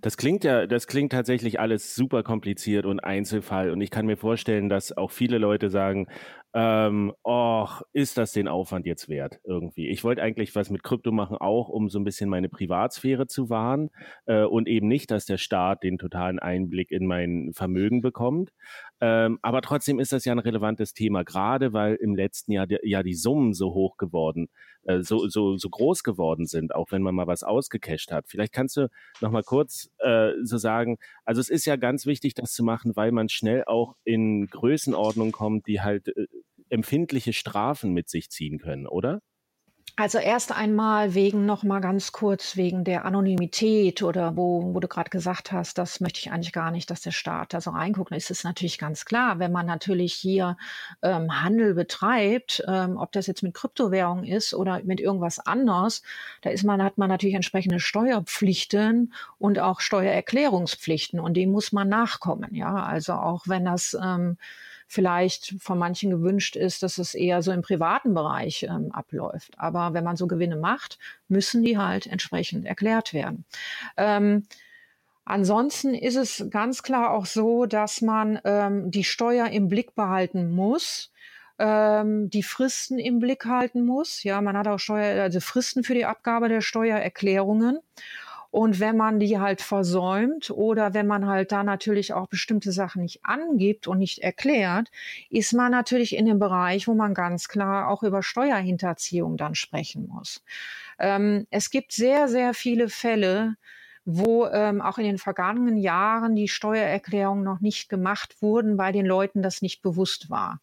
[0.00, 3.70] Das klingt ja, das klingt tatsächlich alles super kompliziert und Einzelfall.
[3.70, 6.06] Und ich kann mir vorstellen, dass auch viele Leute sagen,
[6.54, 9.88] ähm, och, ist das den Aufwand jetzt wert irgendwie?
[9.88, 13.50] Ich wollte eigentlich was mit Krypto machen, auch um so ein bisschen meine Privatsphäre zu
[13.50, 13.90] wahren
[14.24, 18.52] äh, und eben nicht, dass der Staat den totalen Einblick in mein Vermögen bekommt.
[19.00, 22.78] Ähm, aber trotzdem ist das ja ein relevantes Thema, gerade weil im letzten Jahr die,
[22.82, 24.48] ja die Summen so hoch geworden,
[24.84, 28.26] äh, so, so, so groß geworden sind, auch wenn man mal was ausgecasht hat.
[28.28, 28.88] Vielleicht kannst du
[29.20, 32.96] noch mal kurz äh, so sagen, also es ist ja ganz wichtig, das zu machen,
[32.96, 36.26] weil man schnell auch in Größenordnung kommt, die halt äh,
[36.70, 39.20] empfindliche Strafen mit sich ziehen können, oder?
[39.98, 44.88] Also erst einmal wegen noch mal ganz kurz wegen der Anonymität oder wo, wo du
[44.88, 48.12] gerade gesagt hast, das möchte ich eigentlich gar nicht, dass der Staat da so reinguckt.
[48.12, 50.58] Es ist natürlich ganz klar, wenn man natürlich hier
[51.00, 56.02] ähm, Handel betreibt, ähm, ob das jetzt mit Kryptowährung ist oder mit irgendwas anderes,
[56.42, 61.88] da ist man hat man natürlich entsprechende Steuerpflichten und auch Steuererklärungspflichten und dem muss man
[61.88, 62.54] nachkommen.
[62.54, 64.36] Ja, also auch wenn das ähm,
[64.86, 69.58] vielleicht von manchen gewünscht ist, dass es eher so im privaten Bereich ähm, abläuft.
[69.58, 73.44] Aber wenn man so Gewinne macht, müssen die halt entsprechend erklärt werden.
[73.96, 74.46] Ähm,
[75.28, 80.54] Ansonsten ist es ganz klar auch so, dass man ähm, die Steuer im Blick behalten
[80.54, 81.10] muss,
[81.58, 84.22] ähm, die Fristen im Blick halten muss.
[84.22, 87.80] Ja, man hat auch Steuer, also Fristen für die Abgabe der Steuererklärungen.
[88.56, 93.02] Und wenn man die halt versäumt oder wenn man halt da natürlich auch bestimmte Sachen
[93.02, 94.90] nicht angibt und nicht erklärt,
[95.28, 100.08] ist man natürlich in dem Bereich, wo man ganz klar auch über Steuerhinterziehung dann sprechen
[100.08, 100.42] muss.
[100.98, 103.56] Ähm, es gibt sehr, sehr viele Fälle,
[104.08, 109.04] wo ähm, auch in den vergangenen Jahren die Steuererklärungen noch nicht gemacht wurden, weil den
[109.04, 110.60] Leuten das nicht bewusst war.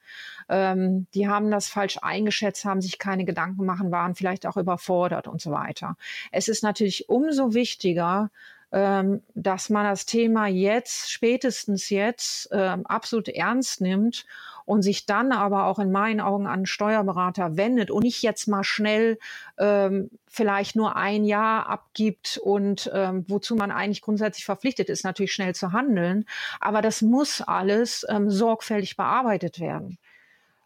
[0.48, 5.28] Ähm, die haben das falsch eingeschätzt, haben sich keine Gedanken machen, waren vielleicht auch überfordert
[5.28, 5.98] und so weiter.
[6.32, 8.32] Es ist natürlich umso wichtiger,
[8.72, 14.26] ähm, dass man das Thema jetzt, spätestens jetzt, ähm, absolut ernst nimmt
[14.66, 18.48] und sich dann aber auch in meinen Augen an einen Steuerberater wendet und nicht jetzt
[18.48, 19.18] mal schnell
[19.58, 25.34] ähm, vielleicht nur ein Jahr abgibt und ähm, wozu man eigentlich grundsätzlich verpflichtet ist, natürlich
[25.34, 26.26] schnell zu handeln.
[26.60, 29.98] Aber das muss alles ähm, sorgfältig bearbeitet werden.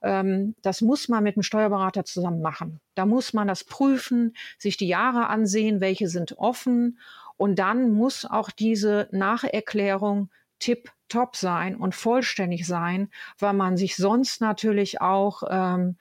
[0.02, 2.80] Ähm, das muss man mit dem Steuerberater zusammen machen.
[2.96, 7.00] Da muss man das prüfen, sich die Jahre ansehen, welche sind offen.
[7.38, 13.96] Und dann muss auch diese Nacherklärung tip top sein und vollständig sein, weil man sich
[13.96, 15.98] sonst natürlich auch ähm,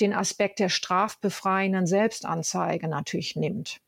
[0.00, 3.80] den Aspekt der strafbefreienden Selbstanzeige natürlich nimmt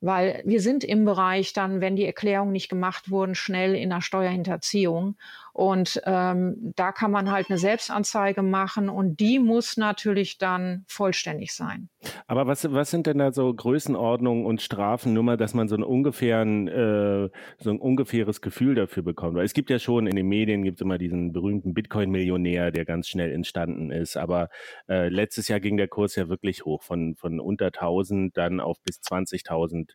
[0.00, 4.02] weil wir sind im Bereich dann, wenn die Erklärungen nicht gemacht wurden, schnell in der
[4.02, 5.16] Steuerhinterziehung.
[5.56, 11.54] Und ähm, da kann man halt eine Selbstanzeige machen und die muss natürlich dann vollständig
[11.54, 11.88] sein.
[12.26, 15.74] Aber was, was sind denn da so Größenordnungen und Strafen, nur mal, dass man so,
[15.74, 19.34] einen ungefähren, äh, so ein ungefähres Gefühl dafür bekommt?
[19.34, 22.84] Weil es gibt ja schon in den Medien gibt es immer diesen berühmten Bitcoin-Millionär, der
[22.84, 24.18] ganz schnell entstanden ist.
[24.18, 24.50] Aber
[24.90, 28.76] äh, letztes Jahr ging der Kurs ja wirklich hoch, von, von unter 1000 dann auf
[28.82, 29.92] bis 20.000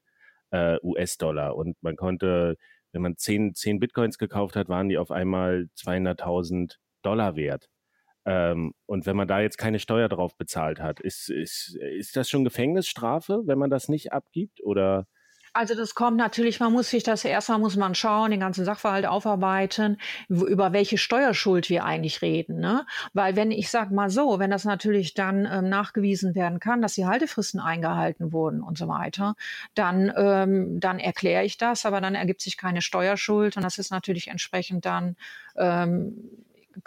[0.50, 1.56] äh, US-Dollar.
[1.56, 2.58] Und man konnte
[2.92, 7.68] wenn man zehn, zehn Bitcoins gekauft hat, waren die auf einmal 200.000 Dollar wert.
[8.26, 12.30] Ähm, und wenn man da jetzt keine Steuer drauf bezahlt hat, ist, ist, ist das
[12.30, 14.64] schon Gefängnisstrafe, wenn man das nicht abgibt?
[14.64, 15.08] Oder
[15.54, 19.06] also das kommt natürlich, man muss sich das erstmal muss man schauen, den ganzen Sachverhalt
[19.06, 19.98] aufarbeiten,
[20.30, 22.60] über welche Steuerschuld wir eigentlich reden.
[22.60, 22.86] Ne?
[23.14, 26.94] Weil wenn ich sag mal so, wenn das natürlich dann ähm, nachgewiesen werden kann, dass
[26.94, 29.36] die Haltefristen eingehalten wurden und so weiter,
[29.76, 33.92] dann, ähm, dann erkläre ich das, aber dann ergibt sich keine Steuerschuld und das ist
[33.92, 35.16] natürlich entsprechend dann
[35.58, 36.30] ähm,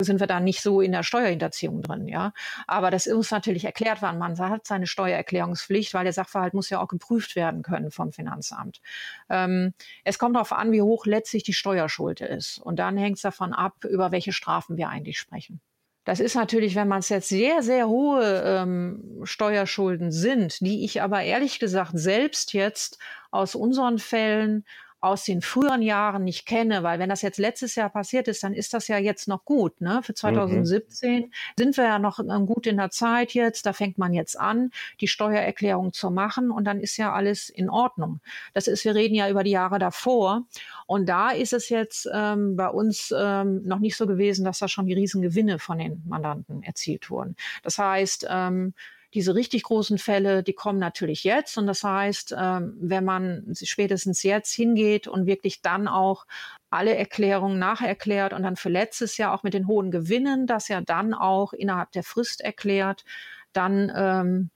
[0.00, 2.32] sind wir da nicht so in der Steuerhinterziehung drin, ja.
[2.66, 4.18] Aber das muss natürlich erklärt werden.
[4.18, 8.80] Man hat seine Steuererklärungspflicht, weil der Sachverhalt muss ja auch geprüft werden können vom Finanzamt.
[9.28, 12.58] Ähm, es kommt darauf an, wie hoch letztlich die Steuerschuld ist.
[12.58, 15.60] Und dann hängt es davon ab, über welche Strafen wir eigentlich sprechen.
[16.04, 21.00] Das ist natürlich, wenn man es jetzt sehr, sehr hohe ähm, Steuerschulden sind, die ich
[21.00, 22.98] aber ehrlich gesagt selbst jetzt
[23.30, 24.66] aus unseren Fällen
[25.04, 28.54] aus den früheren Jahren nicht kenne, weil wenn das jetzt letztes Jahr passiert ist, dann
[28.54, 29.80] ist das ja jetzt noch gut.
[29.80, 30.00] Ne?
[30.02, 31.30] Für 2017 mhm.
[31.58, 33.66] sind wir ja noch gut in der Zeit jetzt.
[33.66, 37.68] Da fängt man jetzt an, die Steuererklärung zu machen und dann ist ja alles in
[37.68, 38.20] Ordnung.
[38.54, 40.44] Das ist, wir reden ja über die Jahre davor
[40.86, 44.68] und da ist es jetzt ähm, bei uns ähm, noch nicht so gewesen, dass da
[44.68, 47.36] schon die Riesengewinne von den Mandanten erzielt wurden.
[47.62, 48.72] Das heißt, ähm,
[49.14, 51.56] diese richtig großen Fälle, die kommen natürlich jetzt.
[51.56, 56.26] Und das heißt, ähm, wenn man spätestens jetzt hingeht und wirklich dann auch
[56.70, 60.80] alle Erklärungen nacherklärt und dann für letztes Jahr auch mit den hohen Gewinnen, das ja
[60.80, 63.04] dann auch innerhalb der Frist erklärt,
[63.52, 64.50] dann ähm,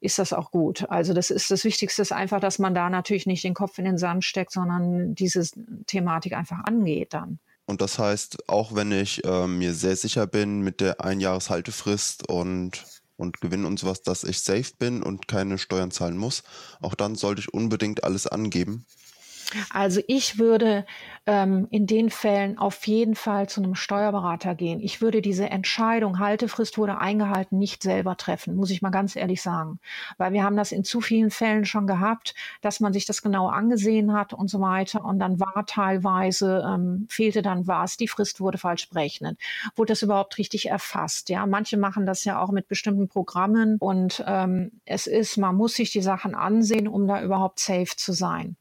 [0.00, 0.88] ist das auch gut.
[0.90, 3.86] Also das ist das Wichtigste ist einfach, dass man da natürlich nicht den Kopf in
[3.86, 5.48] den Sand steckt, sondern diese
[5.86, 7.38] Thematik einfach angeht dann.
[7.64, 12.84] Und das heißt, auch wenn ich äh, mir sehr sicher bin mit der Einjahreshaltefrist und
[13.16, 16.42] und Gewinn und sowas, dass ich safe bin und keine Steuern zahlen muss.
[16.80, 18.86] Auch dann sollte ich unbedingt alles angeben.
[19.70, 20.84] Also ich würde
[21.26, 24.80] ähm, in den Fällen auf jeden Fall zu einem Steuerberater gehen.
[24.80, 29.40] Ich würde diese Entscheidung, Haltefrist wurde eingehalten, nicht selber treffen, muss ich mal ganz ehrlich
[29.40, 29.78] sagen.
[30.18, 33.48] Weil wir haben das in zu vielen Fällen schon gehabt, dass man sich das genau
[33.48, 35.04] angesehen hat und so weiter.
[35.04, 39.38] Und dann war teilweise, ähm, fehlte dann was, die Frist wurde falsch berechnet.
[39.76, 41.28] Wurde das überhaupt richtig erfasst?
[41.28, 43.76] Ja, manche machen das ja auch mit bestimmten Programmen.
[43.78, 48.12] Und ähm, es ist, man muss sich die Sachen ansehen, um da überhaupt safe zu
[48.12, 48.56] sein.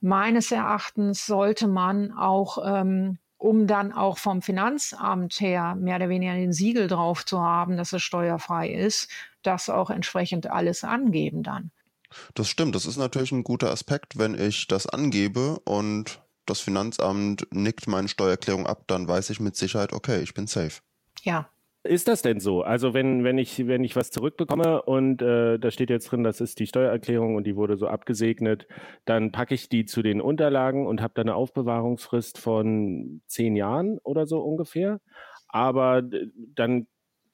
[0.00, 6.34] Meines Erachtens sollte man auch ähm, um dann auch vom Finanzamt her mehr oder weniger
[6.34, 9.08] den Siegel drauf zu haben, dass es steuerfrei ist,
[9.42, 11.70] das auch entsprechend alles angeben dann.
[12.34, 17.46] Das stimmt, das ist natürlich ein guter Aspekt, wenn ich das angebe und das Finanzamt
[17.52, 20.80] nickt meine Steuererklärung ab, dann weiß ich mit Sicherheit, okay, ich bin safe.
[21.22, 21.48] Ja,
[21.88, 22.62] ist das denn so?
[22.62, 26.40] Also wenn, wenn ich, wenn ich was zurückbekomme und äh, da steht jetzt drin, das
[26.40, 28.66] ist die Steuererklärung und die wurde so abgesegnet,
[29.04, 33.98] dann packe ich die zu den Unterlagen und habe dann eine Aufbewahrungsfrist von zehn Jahren
[33.98, 35.00] oder so ungefähr.
[35.48, 36.86] Aber dann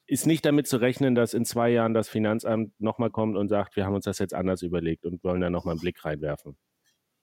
[0.06, 3.76] ist nicht damit zu rechnen, dass in zwei Jahren das Finanzamt nochmal kommt und sagt,
[3.76, 6.56] wir haben uns das jetzt anders überlegt und wollen da nochmal einen Blick reinwerfen.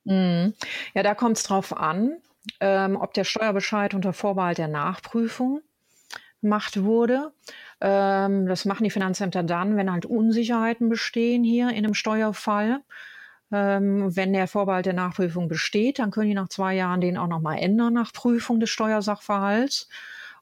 [0.03, 0.53] Mhm.
[0.93, 2.17] Ja, da kommt es drauf an,
[2.59, 5.61] ähm, ob der Steuerbescheid unter Vorbehalt der Nachprüfung
[6.41, 7.31] gemacht wurde.
[7.79, 12.81] Ähm, das machen die Finanzämter dann, wenn halt Unsicherheiten bestehen hier in einem Steuerfall.
[13.51, 17.27] Ähm, wenn der Vorbehalt der Nachprüfung besteht, dann können die nach zwei Jahren den auch
[17.27, 19.89] nochmal ändern nach Prüfung des Steuersachverhalts.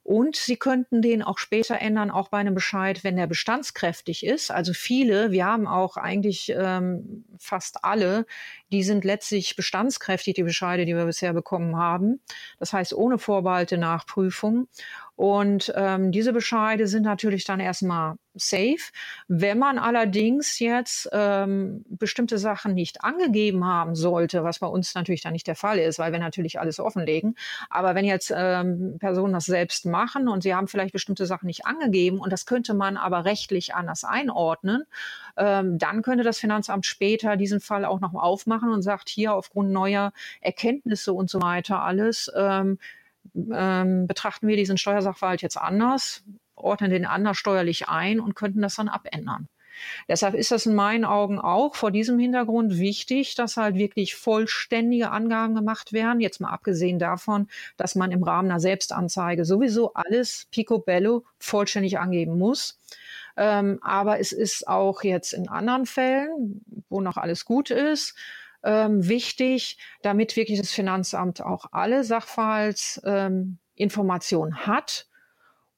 [0.03, 4.49] Und Sie könnten den auch später ändern, auch bei einem Bescheid, wenn der bestandskräftig ist.
[4.49, 8.25] Also viele, wir haben auch eigentlich ähm, fast alle,
[8.71, 12.21] die sind letztlich bestandskräftig, die Bescheide, die wir bisher bekommen haben.
[12.57, 14.67] Das heißt ohne Vorbehalte Nachprüfung.
[15.19, 18.77] Und ähm, diese Bescheide sind natürlich dann erstmal safe.
[19.27, 25.21] Wenn man allerdings jetzt ähm, bestimmte Sachen nicht angegeben haben sollte, was bei uns natürlich
[25.21, 27.35] dann nicht der Fall ist, weil wir natürlich alles offenlegen,
[27.69, 31.65] aber wenn jetzt ähm, Personen das selbst machen und sie haben vielleicht bestimmte Sachen nicht
[31.65, 34.85] angegeben und das könnte man aber rechtlich anders einordnen,
[35.35, 39.71] ähm, dann könnte das Finanzamt später diesen Fall auch noch aufmachen und sagt hier aufgrund
[39.71, 42.77] neuer Erkenntnisse und so weiter alles, ähm,
[43.35, 46.23] ähm, betrachten wir diesen Steuersachverhalt jetzt anders,
[46.55, 49.47] ordnen den anders steuerlich ein und könnten das dann abändern.
[50.07, 55.11] Deshalb ist das in meinen Augen auch vor diesem Hintergrund wichtig, dass halt wirklich vollständige
[55.11, 56.19] Angaben gemacht werden.
[56.19, 62.37] Jetzt mal abgesehen davon, dass man im Rahmen einer Selbstanzeige sowieso alles picobello vollständig angeben
[62.37, 62.79] muss.
[63.37, 68.15] Ähm, aber es ist auch jetzt in anderen Fällen, wo noch alles gut ist,
[68.63, 75.07] ähm, wichtig, damit wirklich das Finanzamt auch alle Sachverhaltsinformationen ähm, hat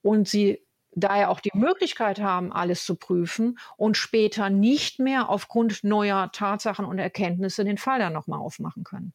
[0.01, 5.83] und sie daher auch die Möglichkeit haben, alles zu prüfen und später nicht mehr aufgrund
[5.83, 9.13] neuer Tatsachen und Erkenntnisse den Fall dann nochmal aufmachen können.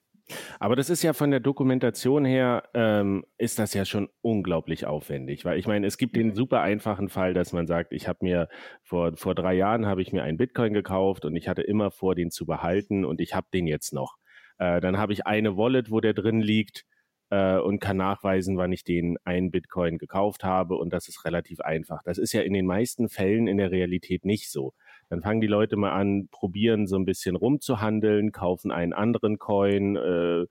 [0.59, 5.45] Aber das ist ja von der Dokumentation her, ähm, ist das ja schon unglaublich aufwendig,
[5.45, 8.49] weil ich meine, es gibt den super einfachen Fall, dass man sagt, ich habe mir
[8.83, 12.15] vor, vor drei Jahren habe ich mir einen Bitcoin gekauft und ich hatte immer vor,
[12.15, 14.17] den zu behalten und ich habe den jetzt noch.
[14.59, 16.85] Äh, dann habe ich eine Wallet, wo der drin liegt
[17.31, 21.61] äh, und kann nachweisen, wann ich den einen Bitcoin gekauft habe und das ist relativ
[21.61, 22.03] einfach.
[22.05, 24.75] Das ist ja in den meisten Fällen in der Realität nicht so.
[25.09, 29.97] Dann fangen die Leute mal an, probieren so ein bisschen rumzuhandeln, kaufen einen anderen Coin,
[29.97, 30.47] äh,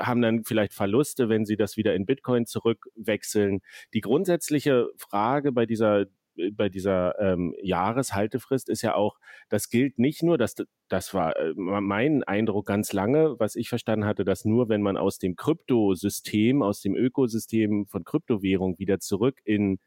[0.00, 3.60] haben dann vielleicht Verluste, wenn sie das wieder in Bitcoin zurückwechseln.
[3.94, 6.06] Die grundsätzliche Frage bei dieser
[6.52, 9.18] bei dieser ähm, Jahreshaltefrist ist ja auch,
[9.48, 10.54] das gilt nicht nur, dass
[10.88, 14.96] das war äh, mein Eindruck ganz lange, was ich verstanden hatte, dass nur wenn man
[14.96, 19.78] aus dem Kryptosystem, aus dem Ökosystem von Kryptowährung wieder zurück in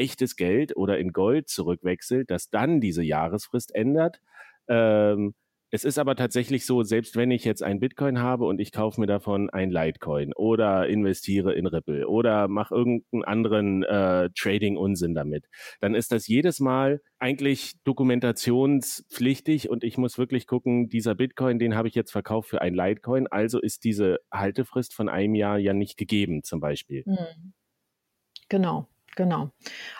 [0.00, 4.20] echtes Geld oder in Gold zurückwechselt, dass dann diese Jahresfrist ändert.
[4.68, 5.34] Ähm,
[5.72, 9.00] es ist aber tatsächlich so, selbst wenn ich jetzt ein Bitcoin habe und ich kaufe
[9.00, 15.46] mir davon ein Litecoin oder investiere in Ripple oder mache irgendeinen anderen äh, Trading-Unsinn damit,
[15.80, 21.76] dann ist das jedes Mal eigentlich dokumentationspflichtig und ich muss wirklich gucken, dieser Bitcoin, den
[21.76, 25.72] habe ich jetzt verkauft für ein Litecoin, also ist diese Haltefrist von einem Jahr ja
[25.72, 27.04] nicht gegeben zum Beispiel.
[27.04, 27.52] Hm.
[28.48, 28.88] Genau.
[29.16, 29.50] Genau.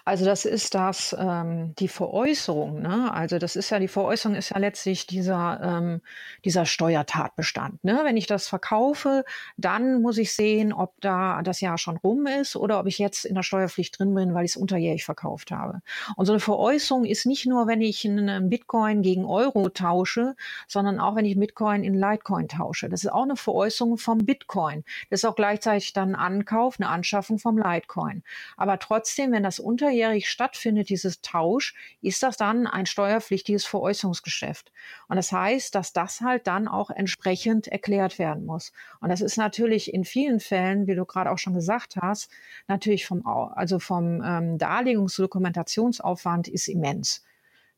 [0.04, 2.80] Also das ist das, ähm, die Veräußerung.
[2.80, 3.12] Ne?
[3.12, 6.00] Also das ist ja, die Veräußerung ist ja letztlich dieser, ähm,
[6.44, 7.82] dieser Steuertatbestand.
[7.84, 8.00] Ne?
[8.04, 9.24] Wenn ich das verkaufe,
[9.56, 13.24] dann muss ich sehen, ob da das Jahr schon rum ist oder ob ich jetzt
[13.24, 15.82] in der Steuerpflicht drin bin, weil ich es unterjährig verkauft habe.
[16.16, 20.36] Und so eine Veräußerung ist nicht nur, wenn ich einen Bitcoin gegen Euro tausche,
[20.68, 22.88] sondern auch, wenn ich Bitcoin in Litecoin tausche.
[22.88, 24.84] Das ist auch eine Veräußerung vom Bitcoin.
[25.10, 28.22] Das ist auch gleichzeitig dann ein Ankauf, eine Anschaffung vom Litecoin.
[28.56, 34.72] Aber trotzdem trotzdem, wenn das unterjährig stattfindet, dieses Tausch, ist das dann ein steuerpflichtiges Veräußerungsgeschäft.
[35.08, 38.72] Und das heißt, dass das halt dann auch entsprechend erklärt werden muss.
[39.00, 42.30] Und das ist natürlich in vielen Fällen, wie du gerade auch schon gesagt hast,
[42.68, 47.24] natürlich vom, also vom ähm, Darlegungsdokumentationsaufwand ist immens.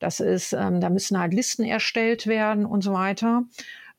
[0.00, 3.44] Das ist, ähm, da müssen halt Listen erstellt werden und so weiter,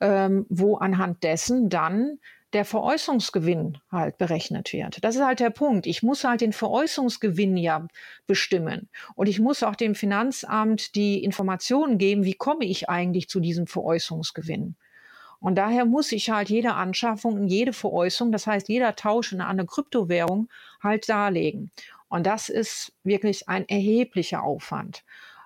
[0.01, 2.19] ähm, wo anhand dessen dann
[2.53, 5.03] der Veräußerungsgewinn halt berechnet wird.
[5.03, 5.87] Das ist halt der Punkt.
[5.87, 7.87] Ich muss halt den Veräußerungsgewinn ja
[8.27, 8.89] bestimmen.
[9.15, 13.67] Und ich muss auch dem Finanzamt die Informationen geben, wie komme ich eigentlich zu diesem
[13.67, 14.75] Veräußerungsgewinn.
[15.39, 19.41] Und daher muss ich halt jede Anschaffung und jede Veräußerung, das heißt jeder Tausch in
[19.41, 20.47] eine Kryptowährung
[20.81, 21.69] halt darlegen.
[22.07, 25.03] Und das ist wirklich ein erheblicher Aufwand.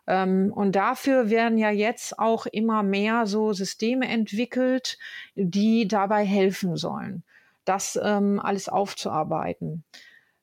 [0.07, 4.97] Ähm, und dafür werden ja jetzt auch immer mehr so Systeme entwickelt,
[5.35, 7.23] die dabei helfen sollen,
[7.65, 9.83] das ähm, alles aufzuarbeiten.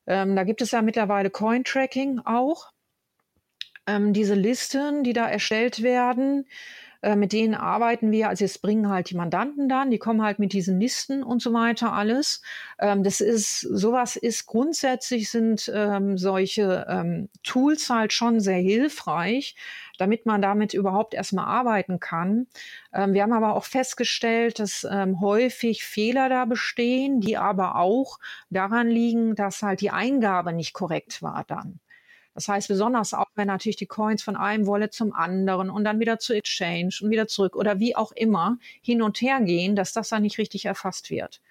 [0.07, 2.71] Ähm, da gibt es ja mittlerweile Coin-Tracking auch.
[3.87, 6.45] Ähm, diese Listen, die da erstellt werden,
[7.05, 8.29] äh, mit denen arbeiten wir.
[8.29, 11.53] Also jetzt bringen halt die Mandanten dann, die kommen halt mit diesen Listen und so
[11.53, 12.41] weiter alles.
[12.79, 19.55] Ähm, das ist, sowas ist grundsätzlich sind ähm, solche ähm, Tools halt schon sehr hilfreich,
[19.99, 22.47] damit man damit überhaupt erstmal arbeiten kann.
[22.91, 28.17] Ähm, wir haben aber auch festgestellt, dass ähm, häufig Fehler da bestehen, die aber auch
[28.49, 31.79] daran liegen, dass halt die Eingabe nicht korrekt war dann.
[32.35, 35.99] Das heißt, besonders auch, wenn natürlich die Coins von einem Wallet zum anderen und dann
[35.99, 39.93] wieder zu Exchange und wieder zurück oder wie auch immer hin und her gehen, dass
[39.93, 41.41] das dann nicht richtig erfasst wird.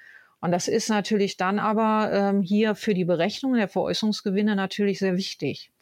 [0.41, 5.17] Und das ist natürlich dann aber ähm, hier für die Berechnung der Veräußerungsgewinne natürlich sehr
[5.17, 5.73] wichtig.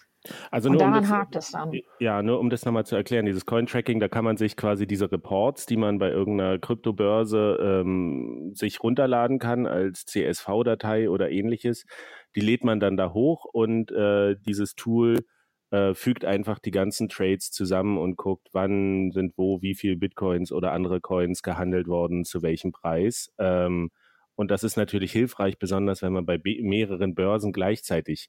[0.53, 1.73] Also Und nur um daran das, hakt es dann.
[1.99, 5.11] ja, nur um das nochmal zu erklären, dieses Coin-Tracking, da kann man sich quasi diese
[5.11, 11.87] Reports, die man bei irgendeiner Kryptobörse ähm, sich runterladen kann als CSV-Datei oder ähnliches,
[12.37, 15.18] die lädt man dann da hoch und äh, dieses Tool
[15.70, 20.53] äh, fügt einfach die ganzen Trades zusammen und guckt, wann sind wo wie viel Bitcoins
[20.53, 23.33] oder andere Coins gehandelt worden, zu welchem Preis.
[23.39, 23.91] Ähm,
[24.35, 28.28] und das ist natürlich hilfreich, besonders wenn man bei mehreren Börsen gleichzeitig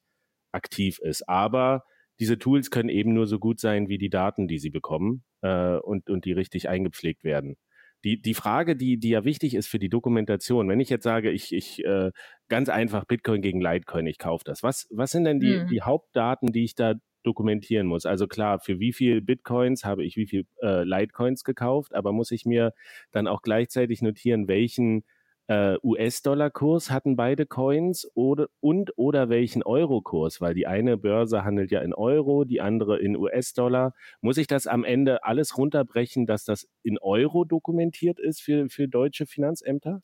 [0.52, 1.28] aktiv ist.
[1.28, 1.84] Aber
[2.20, 5.76] diese Tools können eben nur so gut sein wie die Daten, die sie bekommen äh,
[5.76, 7.56] und, und die richtig eingepflegt werden.
[8.04, 11.30] Die, die Frage, die, die ja wichtig ist für die Dokumentation, wenn ich jetzt sage,
[11.30, 12.10] ich, ich äh,
[12.48, 15.68] ganz einfach Bitcoin gegen Litecoin, ich kaufe das, was, was sind denn die, hm.
[15.68, 18.06] die Hauptdaten, die ich da dokumentieren muss?
[18.06, 22.30] Also klar, für wie viel Bitcoins habe ich wie viel äh, Litecoins gekauft, aber muss
[22.30, 22.72] ich mir
[23.10, 25.04] dann auch gleichzeitig notieren, welchen
[25.46, 31.70] äh, US-Dollar-Kurs hatten beide Coins oder, und oder welchen Euro-Kurs, weil die eine Börse handelt
[31.70, 33.94] ja in Euro, die andere in US-Dollar.
[34.20, 38.88] Muss ich das am Ende alles runterbrechen, dass das in Euro dokumentiert ist für, für
[38.88, 40.02] deutsche Finanzämter?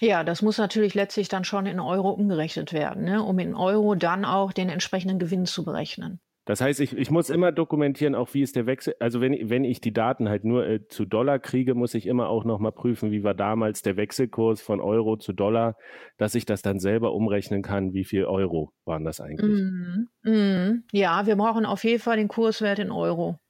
[0.00, 3.94] Ja, das muss natürlich letztlich dann schon in Euro umgerechnet werden, ne, um in Euro
[3.94, 6.20] dann auch den entsprechenden Gewinn zu berechnen.
[6.46, 8.94] Das heißt, ich, ich muss immer dokumentieren, auch wie ist der Wechsel.
[9.00, 12.28] Also wenn, wenn ich die Daten halt nur äh, zu Dollar kriege, muss ich immer
[12.28, 15.76] auch nochmal prüfen, wie war damals der Wechselkurs von Euro zu Dollar,
[16.18, 19.60] dass ich das dann selber umrechnen kann, wie viel Euro waren das eigentlich.
[19.60, 23.40] Mm, mm, ja, wir brauchen auf jeden Fall den Kurswert in Euro.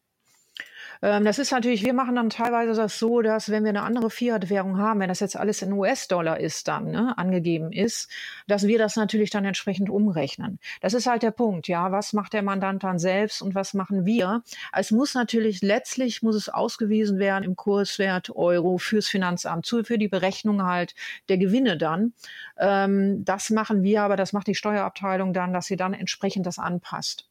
[1.02, 4.10] Ähm, das ist natürlich, wir machen dann teilweise das so, dass wenn wir eine andere
[4.10, 8.10] Fiat-Währung haben, wenn das jetzt alles in US-Dollar ist, dann ne, angegeben ist,
[8.46, 10.58] dass wir das natürlich dann entsprechend umrechnen.
[10.80, 11.92] Das ist halt der Punkt, ja.
[11.92, 14.42] Was macht der Mandant dann selbst und was machen wir?
[14.72, 20.08] Es muss natürlich letztlich muss es ausgewiesen werden im Kurswert Euro fürs Finanzamt, für die
[20.08, 20.94] Berechnung halt
[21.28, 22.12] der Gewinne dann.
[22.58, 26.58] Ähm, das machen wir, aber das macht die Steuerabteilung dann, dass sie dann entsprechend das
[26.58, 27.28] anpasst.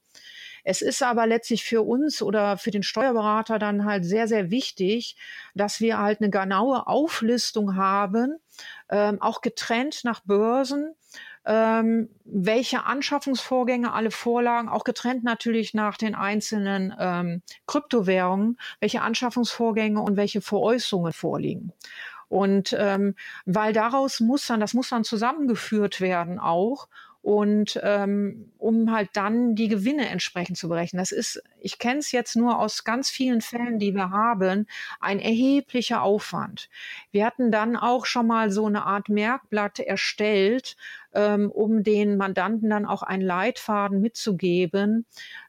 [0.66, 5.16] Es ist aber letztlich für uns oder für den Steuerberater dann halt sehr, sehr wichtig,
[5.54, 8.38] dass wir halt eine genaue Auflistung haben,
[8.90, 10.96] ähm, auch getrennt nach Börsen,
[11.46, 20.02] ähm, welche Anschaffungsvorgänge alle vorlagen, auch getrennt natürlich nach den einzelnen ähm, Kryptowährungen, welche Anschaffungsvorgänge
[20.02, 21.74] und welche Veräußerungen vorliegen.
[22.28, 23.14] Und ähm,
[23.46, 26.88] weil daraus muss dann, das muss dann zusammengeführt werden auch
[27.26, 31.00] und ähm, um halt dann die Gewinne entsprechend zu berechnen.
[31.00, 34.68] Das ist, ich kenne es jetzt nur aus ganz vielen Fällen, die wir haben,
[35.00, 36.70] ein erheblicher Aufwand.
[37.10, 40.78] Wir hatten dann auch schon mal so eine Art Merkblatt erstellt,
[41.16, 45.06] ähm, um den Mandanten dann auch einen Leitfaden mitzugeben,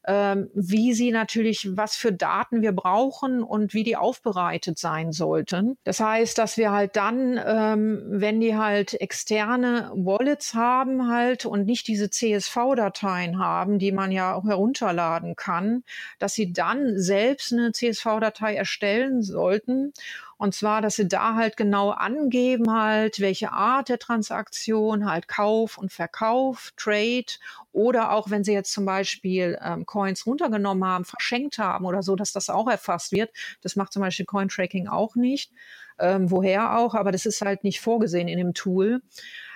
[0.07, 5.77] ähm, wie sie natürlich, was für Daten wir brauchen und wie die aufbereitet sein sollten.
[5.85, 11.67] Das heißt, dass wir halt dann, ähm, wenn die halt externe Wallets haben halt und
[11.67, 15.83] nicht diese CSV-Dateien haben, die man ja auch herunterladen kann,
[16.19, 19.93] dass sie dann selbst eine CSV-Datei erstellen sollten
[20.39, 25.79] und zwar, dass sie da halt genau angeben halt, welche Art der Transaktion, halt Kauf
[25.79, 27.25] und Verkauf, Trade
[27.73, 32.17] oder auch wenn sie jetzt zum Beispiel ähm, Coins runtergenommen haben, verschenkt haben oder so,
[32.17, 33.31] dass das auch erfasst wird.
[33.63, 35.53] Das macht zum Beispiel Cointracking auch nicht.
[35.99, 39.01] Ähm, woher auch, aber das ist halt nicht vorgesehen in dem Tool.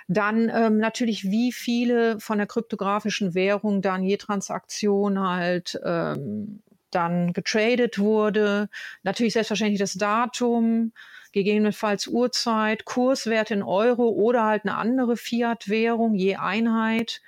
[0.07, 7.33] Dann ähm, natürlich, wie viele von der kryptografischen Währung dann je Transaktion halt ähm, dann
[7.33, 8.69] getradet wurde.
[9.03, 10.93] Natürlich selbstverständlich das Datum,
[11.31, 17.21] gegebenenfalls Uhrzeit, Kurswert in Euro oder halt eine andere Fiat-Währung je Einheit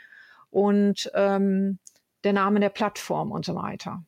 [0.49, 1.79] und ähm,
[2.23, 4.03] der Name der Plattform und so weiter.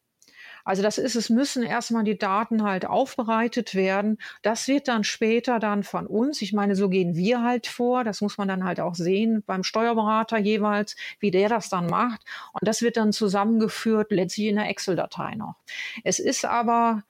[0.65, 4.17] Also das ist, es müssen erstmal die Daten halt aufbereitet werden.
[4.41, 8.03] Das wird dann später dann von uns, ich meine, so gehen wir halt vor.
[8.03, 12.21] Das muss man dann halt auch sehen beim Steuerberater jeweils, wie der das dann macht.
[12.51, 15.55] Und das wird dann zusammengeführt, letztlich in der Excel-Datei noch.
[16.03, 17.03] Es ist aber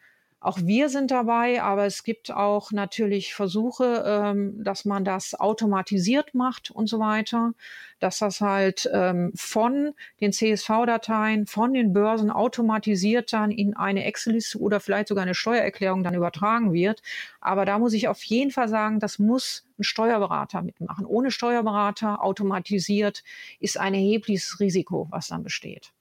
[0.45, 6.35] auch wir sind dabei, aber es gibt auch natürlich Versuche, ähm, dass man das automatisiert
[6.35, 7.53] macht und so weiter,
[7.99, 14.59] dass das halt ähm, von den CSV-Dateien, von den Börsen automatisiert dann in eine Excel-Liste
[14.59, 17.01] oder vielleicht sogar eine Steuererklärung dann übertragen wird.
[17.41, 21.07] Aber da muss ich auf jeden Fall sagen, das muss ein Steuerberater mitmachen.
[21.07, 23.23] Ohne Steuerberater automatisiert
[23.59, 25.91] ist ein erhebliches Risiko, was dann besteht,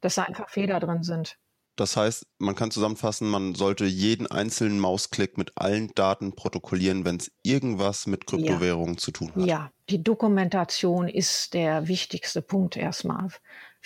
[0.00, 1.38] dass da einfach Fehler drin sind.
[1.76, 7.16] Das heißt, man kann zusammenfassen, man sollte jeden einzelnen Mausklick mit allen Daten protokollieren, wenn
[7.16, 8.98] es irgendwas mit Kryptowährungen ja.
[8.98, 9.44] zu tun hat.
[9.44, 13.28] Ja, die Dokumentation ist der wichtigste Punkt erstmal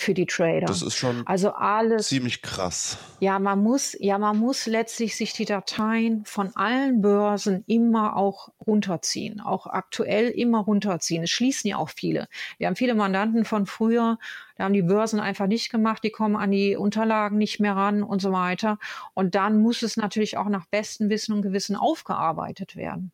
[0.01, 0.67] für die Trader.
[0.67, 2.99] Das ist schon also alles ziemlich krass.
[3.21, 8.49] Ja, man muss, ja, man muss letztlich sich die Dateien von allen Börsen immer auch
[8.67, 11.23] runterziehen, auch aktuell immer runterziehen.
[11.23, 12.29] Es schließen ja auch viele.
[12.59, 14.19] Wir haben viele Mandanten von früher,
[14.57, 18.03] da haben die Börsen einfach nicht gemacht, die kommen an die Unterlagen nicht mehr ran
[18.03, 18.79] und so weiter.
[19.15, 23.13] Und dann muss es natürlich auch nach bestem Wissen und Gewissen aufgearbeitet werden.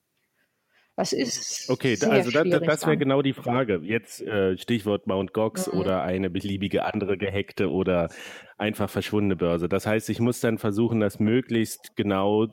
[0.97, 1.68] Das ist.
[1.68, 3.80] Okay, also das, das wäre genau die Frage.
[3.82, 5.78] Jetzt äh, Stichwort Mount Gox mhm.
[5.78, 8.09] oder eine beliebige andere gehackte oder
[8.57, 9.68] einfach verschwundene Börse.
[9.68, 12.47] Das heißt, ich muss dann versuchen, das möglichst genau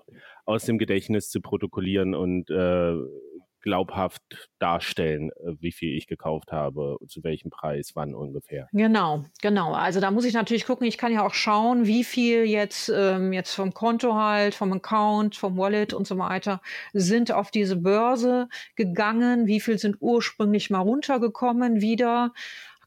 [0.45, 2.95] aus dem Gedächtnis zu protokollieren und äh,
[3.64, 4.22] glaubhaft
[4.59, 8.68] darstellen, äh, wie viel ich gekauft habe, zu welchem Preis, wann ungefähr.
[8.74, 9.74] Genau, genau.
[9.74, 13.34] Also da muss ich natürlich gucken, ich kann ja auch schauen, wie viel jetzt, ähm,
[13.34, 16.61] jetzt vom Konto halt, vom Account, vom Wallet und so weiter
[16.93, 22.34] sind auf diese Börse gegangen, wie viel sind ursprünglich mal runtergekommen wieder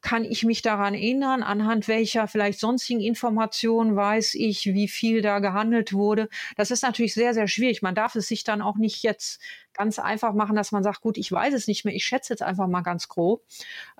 [0.06, 5.40] kann ich mich daran erinnern, anhand welcher vielleicht sonstigen Informationen weiß ich, wie viel da
[5.40, 6.28] gehandelt wurde.
[6.56, 7.82] Das ist natürlich sehr, sehr schwierig.
[7.82, 9.40] Man darf es sich dann auch nicht jetzt
[9.76, 12.42] ganz einfach machen, dass man sagt, gut, ich weiß es nicht mehr, ich schätze jetzt
[12.42, 13.42] einfach mal ganz grob.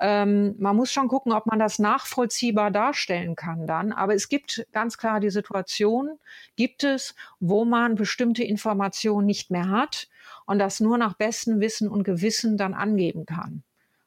[0.01, 3.93] Ähm, man muss schon gucken, ob man das nachvollziehbar darstellen kann dann.
[3.93, 6.19] Aber es gibt ganz klar die Situation,
[6.57, 10.09] gibt es, wo man bestimmte Informationen nicht mehr hat
[10.47, 13.63] und das nur nach bestem Wissen und Gewissen dann angeben kann.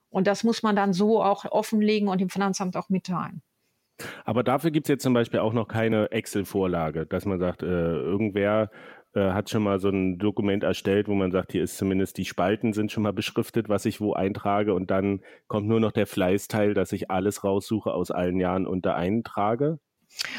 [0.09, 3.41] Und das muss man dann so auch offenlegen und dem Finanzamt auch mitteilen.
[4.25, 7.65] Aber dafür gibt es jetzt zum Beispiel auch noch keine Excel-Vorlage, dass man sagt, äh,
[7.65, 8.71] irgendwer
[9.13, 12.25] äh, hat schon mal so ein Dokument erstellt, wo man sagt, hier ist zumindest die
[12.25, 16.07] Spalten sind schon mal beschriftet, was ich wo eintrage und dann kommt nur noch der
[16.07, 19.79] Fleißteil, dass ich alles raussuche aus allen Jahren und da eintrage?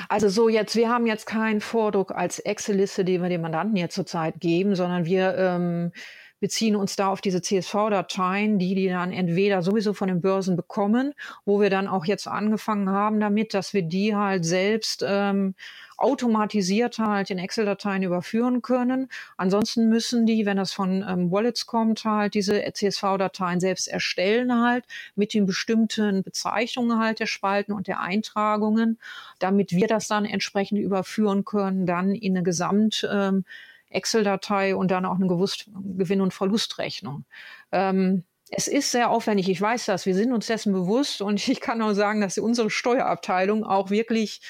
[0.08, 3.94] Also so jetzt, wir haben jetzt keinen Vordruck als Excel-Liste, die wir dem Mandanten jetzt
[3.94, 5.92] zurzeit geben, sondern wir ähm,
[6.40, 11.12] beziehen uns da auf diese CSV-Dateien, die die dann entweder sowieso von den Börsen bekommen,
[11.44, 15.54] wo wir dann auch jetzt angefangen haben damit, dass wir die halt selbst ähm,
[16.00, 19.08] automatisiert halt in Excel-Dateien überführen können.
[19.36, 24.84] Ansonsten müssen die, wenn das von ähm, Wallets kommt, halt diese CSV-Dateien selbst erstellen halt
[25.14, 28.98] mit den bestimmten Bezeichnungen halt der Spalten und der Eintragungen,
[29.38, 33.44] damit wir das dann entsprechend überführen können, dann in eine Gesamt ähm,
[33.90, 37.24] Excel-Datei und dann auch eine Gewinn- und Verlustrechnung.
[37.72, 41.60] Ähm, es ist sehr aufwendig, ich weiß das, wir sind uns dessen bewusst und ich
[41.60, 44.40] kann auch sagen, dass unsere Steuerabteilung auch wirklich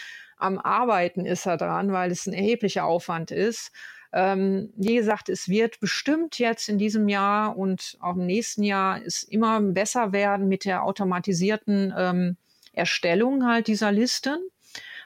[0.41, 3.73] am Arbeiten ist daran, weil es ein erheblicher Aufwand ist.
[4.13, 9.01] Ähm, wie gesagt, es wird bestimmt jetzt in diesem Jahr und auch im nächsten Jahr
[9.05, 12.37] es immer besser werden mit der automatisierten ähm,
[12.73, 14.39] Erstellung halt dieser Listen,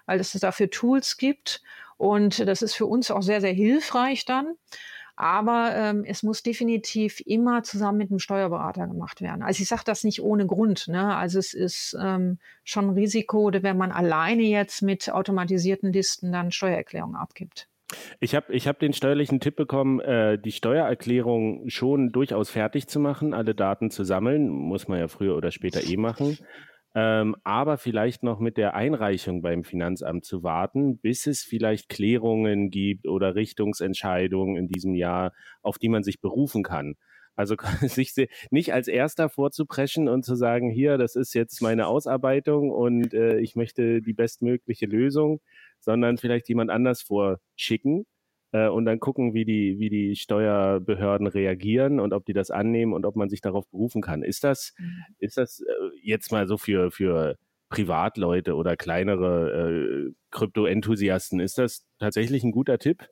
[0.07, 1.63] weil es dafür Tools gibt.
[1.97, 4.55] Und das ist für uns auch sehr, sehr hilfreich dann.
[5.17, 9.43] Aber ähm, es muss definitiv immer zusammen mit einem Steuerberater gemacht werden.
[9.43, 10.89] Also ich sage das nicht ohne Grund.
[10.89, 11.15] Ne?
[11.15, 16.51] Also es ist ähm, schon ein Risiko, wenn man alleine jetzt mit automatisierten Listen dann
[16.51, 17.69] Steuererklärungen abgibt.
[18.19, 22.99] Ich habe ich hab den steuerlichen Tipp bekommen, äh, die Steuererklärung schon durchaus fertig zu
[22.99, 24.49] machen, alle Daten zu sammeln.
[24.49, 26.39] Muss man ja früher oder später eh machen
[26.95, 32.71] ähm, aber vielleicht noch mit der Einreichung beim Finanzamt zu warten, bis es vielleicht Klärungen
[32.71, 35.33] gibt oder Richtungsentscheidungen in diesem Jahr,
[35.63, 36.95] auf die man sich berufen kann.
[37.37, 38.15] Also sich
[38.51, 43.39] nicht als erster vorzupreschen und zu sagen, hier, das ist jetzt meine Ausarbeitung und äh,
[43.41, 45.41] ich möchte die bestmögliche Lösung,
[45.81, 48.07] sondern vielleicht jemand anders vorschicken,
[48.55, 52.93] äh, und dann gucken, wie die, wie die Steuerbehörden reagieren und ob die das annehmen
[52.93, 54.23] und ob man sich darauf berufen kann.
[54.23, 55.03] Ist das, mhm.
[55.19, 57.37] ist das äh, jetzt mal so für, für
[57.69, 63.09] Privatleute oder kleinere äh, Krypto-Enthusiasten, ist das tatsächlich ein guter Tipp?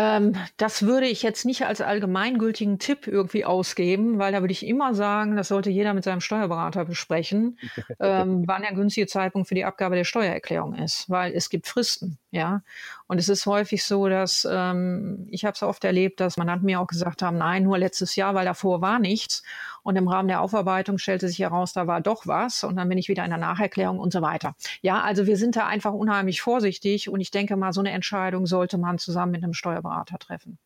[0.00, 4.64] Ähm, das würde ich jetzt nicht als allgemeingültigen Tipp irgendwie ausgeben, weil da würde ich
[4.64, 7.58] immer sagen, das sollte jeder mit seinem Steuerberater besprechen,
[7.98, 12.16] ähm, wann der günstige Zeitpunkt für die Abgabe der Steuererklärung ist, weil es gibt Fristen,
[12.30, 12.62] ja.
[13.08, 16.78] Und es ist häufig so, dass ähm, ich habe es oft erlebt, dass Mandanten mir
[16.78, 19.42] auch gesagt haben, nein, nur letztes Jahr, weil davor war nichts.
[19.88, 22.62] Und im Rahmen der Aufarbeitung stellte sich heraus, da war doch was.
[22.62, 24.54] Und dann bin ich wieder in der Nacherklärung und so weiter.
[24.82, 27.08] Ja, also wir sind da einfach unheimlich vorsichtig.
[27.08, 30.58] Und ich denke mal, so eine Entscheidung sollte man zusammen mit einem Steuerberater treffen.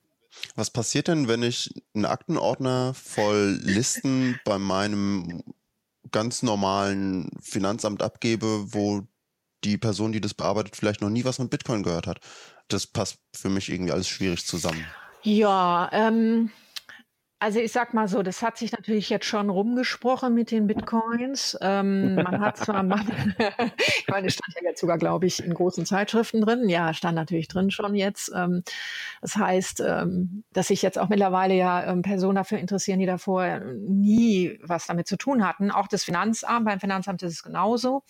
[0.56, 5.44] Was passiert denn, wenn ich einen Aktenordner voll Listen bei meinem
[6.10, 9.02] ganz normalen Finanzamt abgebe, wo
[9.62, 12.18] die Person, die das bearbeitet, vielleicht noch nie was von Bitcoin gehört hat?
[12.66, 14.84] Das passt für mich irgendwie alles schwierig zusammen.
[15.22, 16.50] Ja, ähm,
[17.42, 21.58] Also ich sag mal so, das hat sich natürlich jetzt schon rumgesprochen mit den Bitcoins.
[21.60, 23.00] Ähm, man hat zwar, man,
[23.78, 26.68] ich meine, stand ja jetzt sogar, glaube ich, in großen Zeitschriften drin.
[26.68, 28.30] Ja, stand natürlich drin schon jetzt.
[28.32, 28.62] Ähm,
[29.22, 33.58] das heißt, ähm, dass sich jetzt auch mittlerweile ja ähm, Personen dafür interessieren, die davor
[33.58, 35.72] nie was damit zu tun hatten.
[35.72, 38.04] Auch das Finanzamt, beim Finanzamt ist es genauso.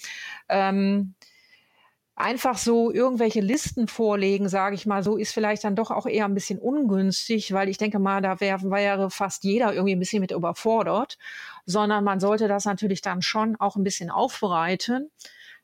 [2.23, 6.27] Einfach so irgendwelche Listen vorlegen, sage ich mal, so ist vielleicht dann doch auch eher
[6.27, 10.21] ein bisschen ungünstig, weil ich denke mal, da wär, wäre fast jeder irgendwie ein bisschen
[10.21, 11.19] mit überfordert,
[11.67, 15.11] sondern man sollte das natürlich dann schon auch ein bisschen aufbereiten.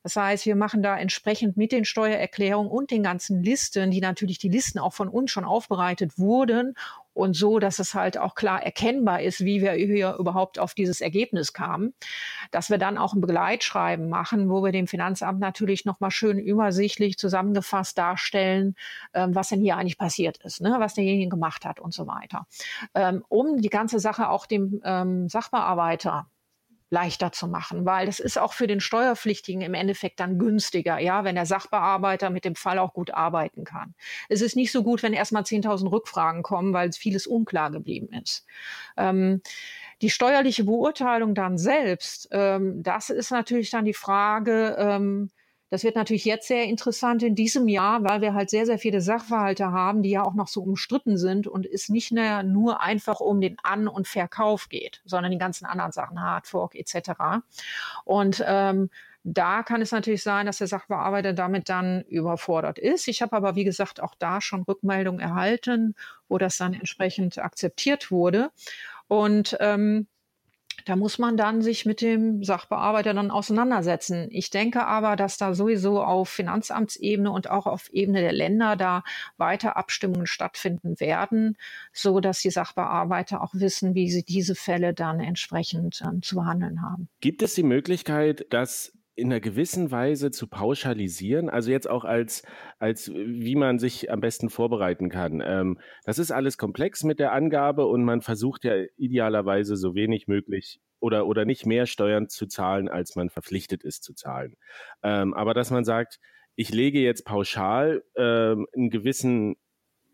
[0.02, 4.38] Das heißt, wir machen da entsprechend mit den Steuererklärungen und den ganzen Listen, die natürlich
[4.38, 6.74] die Listen auch von uns schon aufbereitet wurden
[7.18, 11.00] und so, dass es halt auch klar erkennbar ist, wie wir hier überhaupt auf dieses
[11.00, 11.92] Ergebnis kamen,
[12.52, 17.18] dass wir dann auch ein Begleitschreiben machen, wo wir dem Finanzamt natürlich nochmal schön übersichtlich
[17.18, 18.76] zusammengefasst darstellen,
[19.14, 22.46] ähm, was denn hier eigentlich passiert ist, ne, was derjenige gemacht hat und so weiter,
[22.94, 26.28] ähm, um die ganze Sache auch dem ähm, Sachbearbeiter
[26.90, 31.24] leichter zu machen, weil das ist auch für den Steuerpflichtigen im Endeffekt dann günstiger, ja,
[31.24, 33.94] wenn der Sachbearbeiter mit dem Fall auch gut arbeiten kann.
[34.28, 38.46] Es ist nicht so gut, wenn erstmal 10.000 Rückfragen kommen, weil vieles unklar geblieben ist.
[38.96, 39.42] Ähm,
[40.00, 45.30] die steuerliche Beurteilung dann selbst, ähm, das ist natürlich dann die Frage, ähm,
[45.70, 49.00] das wird natürlich jetzt sehr interessant in diesem Jahr, weil wir halt sehr, sehr viele
[49.00, 53.20] Sachverhalte haben, die ja auch noch so umstritten sind und es nicht mehr nur einfach
[53.20, 57.42] um den An- und Verkauf geht, sondern die ganzen anderen Sachen, Hardfork etc.
[58.04, 58.90] Und ähm,
[59.24, 63.08] da kann es natürlich sein, dass der Sachbearbeiter damit dann überfordert ist.
[63.08, 65.94] Ich habe aber, wie gesagt, auch da schon Rückmeldungen erhalten,
[66.28, 68.50] wo das dann entsprechend akzeptiert wurde.
[69.06, 70.06] Und ähm,
[70.84, 74.28] da muss man dann sich mit dem Sachbearbeiter dann auseinandersetzen.
[74.30, 79.02] Ich denke aber, dass da sowieso auf Finanzamtsebene und auch auf Ebene der Länder da
[79.36, 81.56] weiter Abstimmungen stattfinden werden,
[81.92, 86.82] so dass die Sachbearbeiter auch wissen, wie sie diese Fälle dann entsprechend äh, zu behandeln
[86.82, 87.08] haben.
[87.20, 92.42] Gibt es die Möglichkeit, dass in einer gewissen Weise zu pauschalisieren, also jetzt auch als,
[92.78, 95.42] als wie man sich am besten vorbereiten kann.
[95.44, 100.28] Ähm, das ist alles komplex mit der Angabe und man versucht ja idealerweise so wenig
[100.28, 104.54] möglich oder, oder nicht mehr Steuern zu zahlen, als man verpflichtet ist zu zahlen.
[105.02, 106.20] Ähm, aber dass man sagt,
[106.54, 109.56] ich lege jetzt pauschal ähm, einen gewissen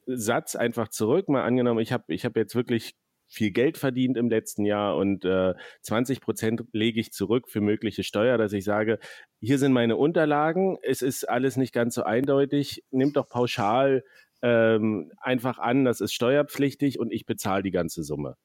[0.07, 1.29] Satz einfach zurück.
[1.29, 2.95] Mal angenommen, ich habe ich hab jetzt wirklich
[3.27, 8.03] viel Geld verdient im letzten Jahr und äh, 20 Prozent lege ich zurück für mögliche
[8.03, 8.99] Steuer, dass ich sage,
[9.41, 14.05] hier sind meine Unterlagen, es ist alles nicht ganz so eindeutig, nimmt doch pauschal
[14.43, 18.37] ähm, einfach an, das ist steuerpflichtig und ich bezahle die ganze Summe.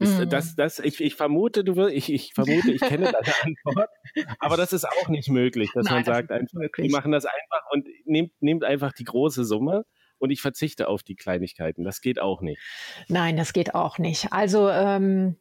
[0.00, 0.30] Ist, mhm.
[0.30, 3.90] das, das, ich, ich vermute, du wirst, ich, ich vermute, ich kenne deine Antwort,
[4.38, 7.66] aber das ist auch nicht möglich, dass Nein, man sagt, einfach, die machen das einfach
[7.72, 9.84] und nehmt, nehmt einfach die große Summe
[10.18, 11.84] und ich verzichte auf die Kleinigkeiten.
[11.84, 12.60] Das geht auch nicht.
[13.08, 14.32] Nein, das geht auch nicht.
[14.32, 15.36] Also ähm,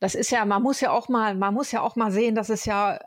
[0.00, 2.48] das ist ja, man muss ja auch mal, man muss ja auch mal sehen, dass
[2.48, 2.98] es ja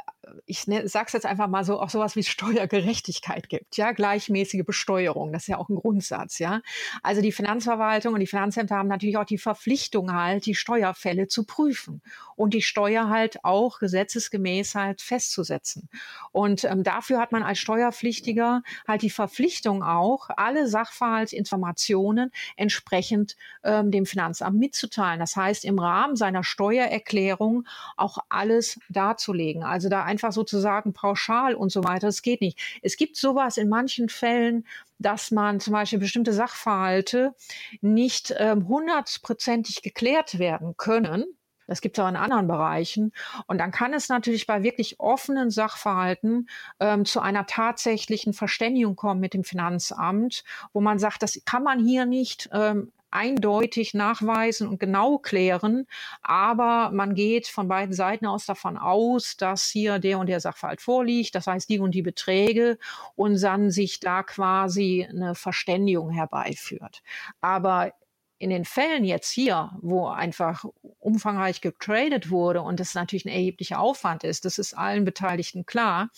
[0.45, 4.63] ich ne, sage es jetzt einfach mal so, auch sowas wie Steuergerechtigkeit gibt, ja, gleichmäßige
[4.65, 6.61] Besteuerung, das ist ja auch ein Grundsatz, ja.
[7.01, 11.45] Also die Finanzverwaltung und die Finanzämter haben natürlich auch die Verpflichtung halt, die Steuerfälle zu
[11.45, 12.01] prüfen
[12.35, 15.89] und die Steuer halt auch gesetzesgemäß halt festzusetzen.
[16.31, 23.91] Und ähm, dafür hat man als Steuerpflichtiger halt die Verpflichtung auch, alle Sachverhaltsinformationen entsprechend ähm,
[23.91, 25.19] dem Finanzamt mitzuteilen.
[25.19, 27.67] Das heißt, im Rahmen seiner Steuererklärung
[27.97, 29.63] auch alles darzulegen.
[29.63, 32.07] Also da einfach sozusagen pauschal und so weiter.
[32.07, 32.59] Das geht nicht.
[32.83, 34.65] Es gibt sowas in manchen Fällen,
[34.99, 37.33] dass man zum Beispiel bestimmte Sachverhalte
[37.81, 41.25] nicht ähm, hundertprozentig geklärt werden können.
[41.65, 43.11] Das gibt es auch in anderen Bereichen.
[43.47, 46.47] Und dann kann es natürlich bei wirklich offenen Sachverhalten
[46.79, 50.43] ähm, zu einer tatsächlichen Verständigung kommen mit dem Finanzamt,
[50.73, 55.87] wo man sagt, das kann man hier nicht ähm, eindeutig nachweisen und genau klären.
[56.21, 60.81] Aber man geht von beiden Seiten aus davon aus, dass hier der und der Sachverhalt
[60.81, 62.77] vorliegt, das heißt die und die Beträge
[63.15, 67.03] und dann sich da quasi eine Verständigung herbeiführt.
[67.41, 67.93] Aber
[68.43, 70.65] in den Fällen jetzt hier, wo einfach
[70.99, 76.09] umfangreich getradet wurde und das natürlich ein erheblicher Aufwand ist, das ist allen Beteiligten klar,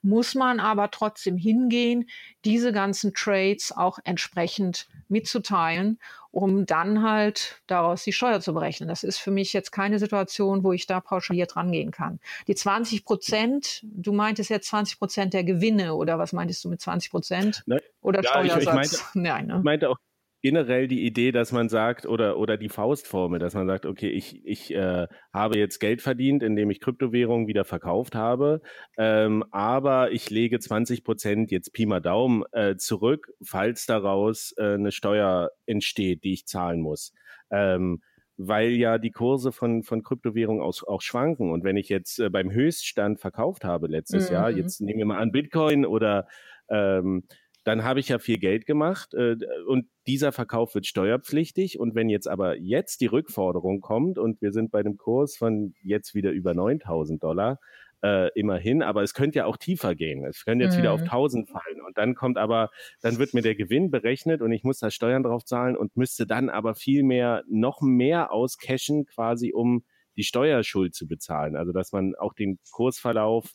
[0.00, 2.08] muss man aber trotzdem hingehen,
[2.44, 5.98] diese ganzen Trades auch entsprechend mitzuteilen,
[6.32, 8.88] um dann halt daraus die Steuer zu berechnen.
[8.88, 12.18] Das ist für mich jetzt keine Situation, wo ich da pauschaliert rangehen kann.
[12.48, 16.80] Die 20 Prozent, du meintest jetzt 20 Prozent der Gewinne oder was meintest du mit
[16.80, 17.64] 20 Prozent?
[18.00, 18.62] Oder ja, Steuersatz?
[18.62, 19.56] Ich, ich meinte, Nein, ne?
[19.58, 19.98] ich meinte auch
[20.42, 24.44] generell die Idee, dass man sagt, oder, oder die Faustformel, dass man sagt, okay, ich,
[24.44, 28.60] ich äh, habe jetzt Geld verdient, indem ich Kryptowährungen wieder verkauft habe,
[28.98, 34.74] ähm, aber ich lege 20 Prozent jetzt Pi mal Daumen äh, zurück, falls daraus äh,
[34.74, 37.12] eine Steuer entsteht, die ich zahlen muss.
[37.50, 38.02] Ähm,
[38.36, 41.52] weil ja die Kurse von, von Kryptowährungen auch, auch schwanken.
[41.52, 44.34] Und wenn ich jetzt äh, beim Höchststand verkauft habe letztes mhm.
[44.34, 46.26] Jahr, jetzt nehmen wir mal an Bitcoin oder
[46.68, 47.24] ähm,
[47.64, 49.36] dann habe ich ja viel Geld gemacht äh,
[49.66, 51.78] und dieser Verkauf wird steuerpflichtig.
[51.78, 55.74] Und wenn jetzt aber jetzt die Rückforderung kommt und wir sind bei einem Kurs von
[55.82, 57.60] jetzt wieder über 9000 Dollar,
[58.02, 60.24] äh, immerhin, aber es könnte ja auch tiefer gehen.
[60.24, 60.80] Es könnte jetzt mhm.
[60.80, 61.52] wieder auf 1000 mhm.
[61.52, 64.90] fallen und dann kommt aber, dann wird mir der Gewinn berechnet und ich muss da
[64.90, 69.84] Steuern drauf zahlen und müsste dann aber viel mehr, noch mehr auscashen quasi, um
[70.16, 71.54] die Steuerschuld zu bezahlen.
[71.56, 73.54] Also dass man auch den Kursverlauf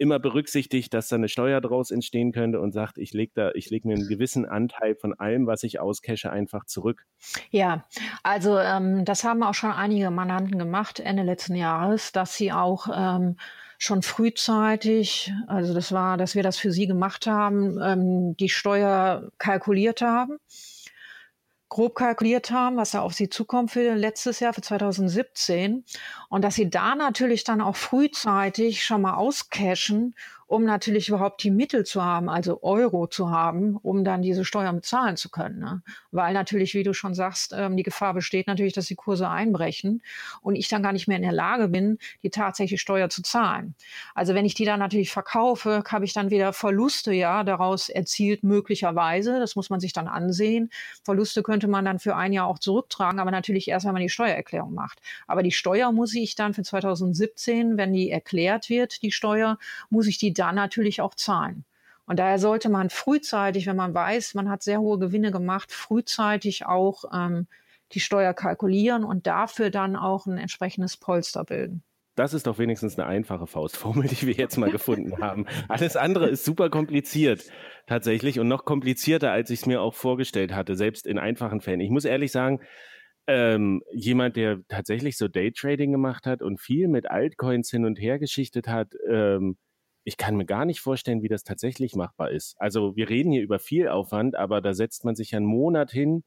[0.00, 3.68] immer berücksichtigt, dass da eine Steuer draus entstehen könnte und sagt, ich lege da, ich
[3.68, 7.06] lege mir einen gewissen Anteil von allem, was ich auscache, einfach zurück.
[7.50, 7.84] Ja,
[8.22, 12.88] also ähm, das haben auch schon einige Mandanten gemacht Ende letzten Jahres, dass sie auch
[12.94, 13.36] ähm,
[13.76, 19.30] schon frühzeitig, also das war, dass wir das für sie gemacht haben, ähm, die Steuer
[19.36, 20.38] kalkuliert haben
[21.70, 25.84] grob kalkuliert haben, was da auf sie zukommt für letztes Jahr, für 2017.
[26.28, 30.14] Und dass sie da natürlich dann auch frühzeitig schon mal auscashen
[30.50, 34.74] um natürlich überhaupt die Mittel zu haben, also Euro zu haben, um dann diese Steuern
[34.74, 35.60] bezahlen zu können.
[35.60, 35.80] Ne?
[36.10, 40.02] Weil natürlich, wie du schon sagst, ähm, die Gefahr besteht natürlich, dass die Kurse einbrechen
[40.42, 43.76] und ich dann gar nicht mehr in der Lage bin, die tatsächliche Steuer zu zahlen.
[44.16, 48.42] Also wenn ich die dann natürlich verkaufe, habe ich dann wieder Verluste ja daraus erzielt,
[48.42, 49.38] möglicherweise.
[49.38, 50.70] Das muss man sich dann ansehen.
[51.04, 54.08] Verluste könnte man dann für ein Jahr auch zurücktragen, aber natürlich erst, wenn man die
[54.08, 55.00] Steuererklärung macht.
[55.28, 59.56] Aber die Steuer muss ich dann für 2017, wenn die erklärt wird, die Steuer,
[59.90, 61.64] muss ich die dann natürlich auch zahlen.
[62.06, 66.66] Und daher sollte man frühzeitig, wenn man weiß, man hat sehr hohe Gewinne gemacht, frühzeitig
[66.66, 67.46] auch ähm,
[67.92, 71.84] die Steuer kalkulieren und dafür dann auch ein entsprechendes Polster bilden.
[72.16, 75.46] Das ist doch wenigstens eine einfache Faustformel, die wir jetzt mal gefunden haben.
[75.68, 77.44] Alles andere ist super kompliziert
[77.86, 81.80] tatsächlich und noch komplizierter, als ich es mir auch vorgestellt hatte, selbst in einfachen Fällen.
[81.80, 82.60] Ich muss ehrlich sagen,
[83.26, 88.18] ähm, jemand, der tatsächlich so Daytrading gemacht hat und viel mit Altcoins hin und her
[88.18, 89.56] geschichtet hat, ähm,
[90.10, 92.56] ich kann mir gar nicht vorstellen, wie das tatsächlich machbar ist.
[92.58, 96.24] Also wir reden hier über viel Aufwand, aber da setzt man sich einen Monat hin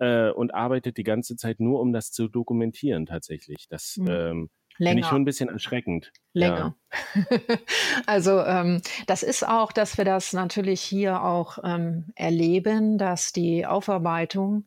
[0.00, 3.68] äh, und arbeitet die ganze Zeit nur, um das zu dokumentieren tatsächlich.
[3.68, 4.08] Das mhm.
[4.10, 6.10] ähm, finde ich schon ein bisschen erschreckend.
[6.32, 6.74] Länger.
[7.14, 7.38] Ja.
[8.06, 13.64] also ähm, das ist auch, dass wir das natürlich hier auch ähm, erleben, dass die
[13.64, 14.66] Aufarbeitung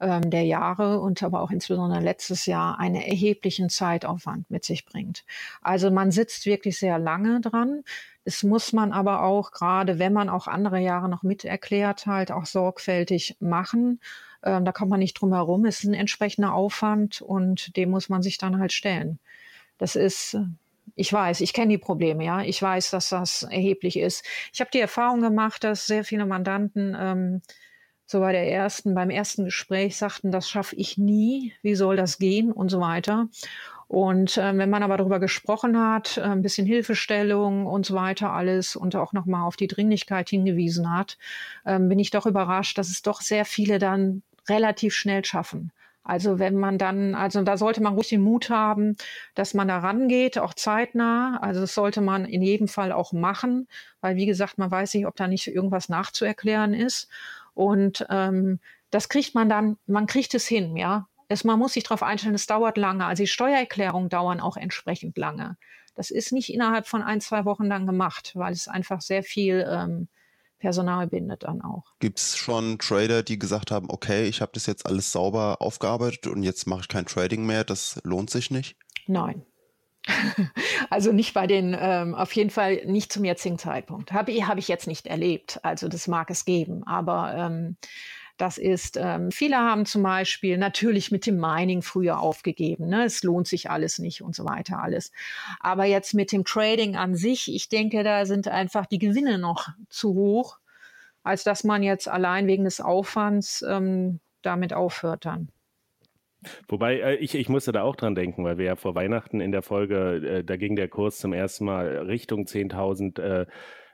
[0.00, 5.24] ähm, der Jahre und aber auch insbesondere letztes Jahr einen erheblichen Zeitaufwand mit sich bringt.
[5.62, 7.82] Also man sitzt wirklich sehr lange dran.
[8.24, 12.46] Es muss man aber auch, gerade wenn man auch andere Jahre noch miterklärt, halt auch
[12.46, 14.00] sorgfältig machen.
[14.42, 15.64] Ähm, da kommt man nicht drum herum.
[15.64, 19.18] Es ist ein entsprechender Aufwand und dem muss man sich dann halt stellen.
[19.78, 20.36] Das ist
[20.96, 22.42] ich weiß, ich kenne die Probleme, ja.
[22.42, 24.24] Ich weiß, dass das erheblich ist.
[24.52, 27.42] Ich habe die Erfahrung gemacht, dass sehr viele Mandanten ähm,
[28.10, 32.18] so bei der ersten, beim ersten Gespräch sagten, das schaffe ich nie, wie soll das
[32.18, 33.28] gehen und so weiter.
[33.86, 38.32] Und äh, wenn man aber darüber gesprochen hat, äh, ein bisschen Hilfestellung und so weiter
[38.32, 41.18] alles und auch nochmal auf die Dringlichkeit hingewiesen hat,
[41.64, 45.70] äh, bin ich doch überrascht, dass es doch sehr viele dann relativ schnell schaffen.
[46.02, 48.96] Also wenn man dann, also da sollte man ruhig den Mut haben,
[49.36, 51.38] dass man da rangeht, auch zeitnah.
[51.40, 53.68] Also das sollte man in jedem Fall auch machen,
[54.00, 57.08] weil wie gesagt, man weiß nicht, ob da nicht irgendwas nachzuerklären ist.
[57.54, 61.06] Und ähm, das kriegt man dann, man kriegt es hin, ja.
[61.28, 63.06] Es, man muss sich darauf einstellen, es dauert lange.
[63.06, 65.56] Also die Steuererklärungen dauern auch entsprechend lange.
[65.94, 69.64] Das ist nicht innerhalb von ein, zwei Wochen dann gemacht, weil es einfach sehr viel
[69.68, 70.08] ähm,
[70.58, 71.84] Personal bindet dann auch.
[71.98, 76.26] Gibt es schon Trader, die gesagt haben, okay, ich habe das jetzt alles sauber aufgearbeitet
[76.26, 78.76] und jetzt mache ich kein Trading mehr, das lohnt sich nicht?
[79.06, 79.44] Nein.
[80.90, 84.12] Also nicht bei den, ähm, auf jeden Fall nicht zum jetzigen Zeitpunkt.
[84.12, 85.60] Habe hab ich jetzt nicht erlebt.
[85.62, 86.84] Also das mag es geben.
[86.84, 87.76] Aber ähm,
[88.40, 92.88] das ist, ähm, viele haben zum Beispiel natürlich mit dem Mining früher aufgegeben.
[92.88, 93.04] Ne?
[93.04, 95.12] Es lohnt sich alles nicht und so weiter alles.
[95.60, 99.68] Aber jetzt mit dem Trading an sich, ich denke, da sind einfach die Gewinne noch
[99.90, 100.58] zu hoch,
[101.22, 105.50] als dass man jetzt allein wegen des Aufwands ähm, damit aufhört dann.
[106.68, 109.52] Wobei, äh, ich, ich musste da auch dran denken, weil wir ja vor Weihnachten in
[109.52, 113.46] der Folge, äh, da ging der Kurs zum ersten Mal Richtung 10.000 äh,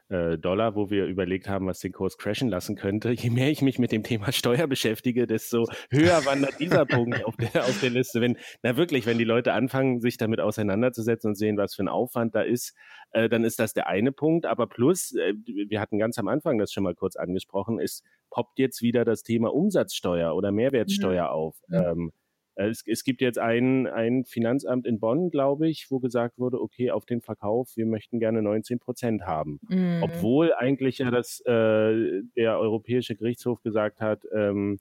[0.08, 3.10] äh, Dollar, wo wir überlegt haben, was den Kurs crashen lassen könnte.
[3.10, 7.36] Je mehr ich mich mit dem Thema Steuer beschäftige, desto höher wandert dieser Punkt auf
[7.36, 8.20] der, auf der Liste.
[8.20, 11.88] Wenn, na wirklich, wenn die Leute anfangen, sich damit auseinanderzusetzen und sehen, was für ein
[11.88, 12.74] Aufwand da ist,
[13.10, 14.46] äh, dann ist das der eine Punkt.
[14.46, 18.58] Aber plus, äh, wir hatten ganz am Anfang das schon mal kurz angesprochen, ist, poppt
[18.58, 21.30] jetzt wieder das Thema Umsatzsteuer oder Mehrwertsteuer mhm.
[21.30, 21.56] auf.
[21.72, 22.25] Ähm, äh,
[22.56, 26.90] es, es, gibt jetzt ein, ein Finanzamt in Bonn, glaube ich, wo gesagt wurde, okay,
[26.90, 29.60] auf den Verkauf, wir möchten gerne 19 Prozent haben.
[29.68, 30.02] Mhm.
[30.02, 34.78] Obwohl eigentlich ja das, äh, der Europäische Gerichtshof gesagt hat, ähm,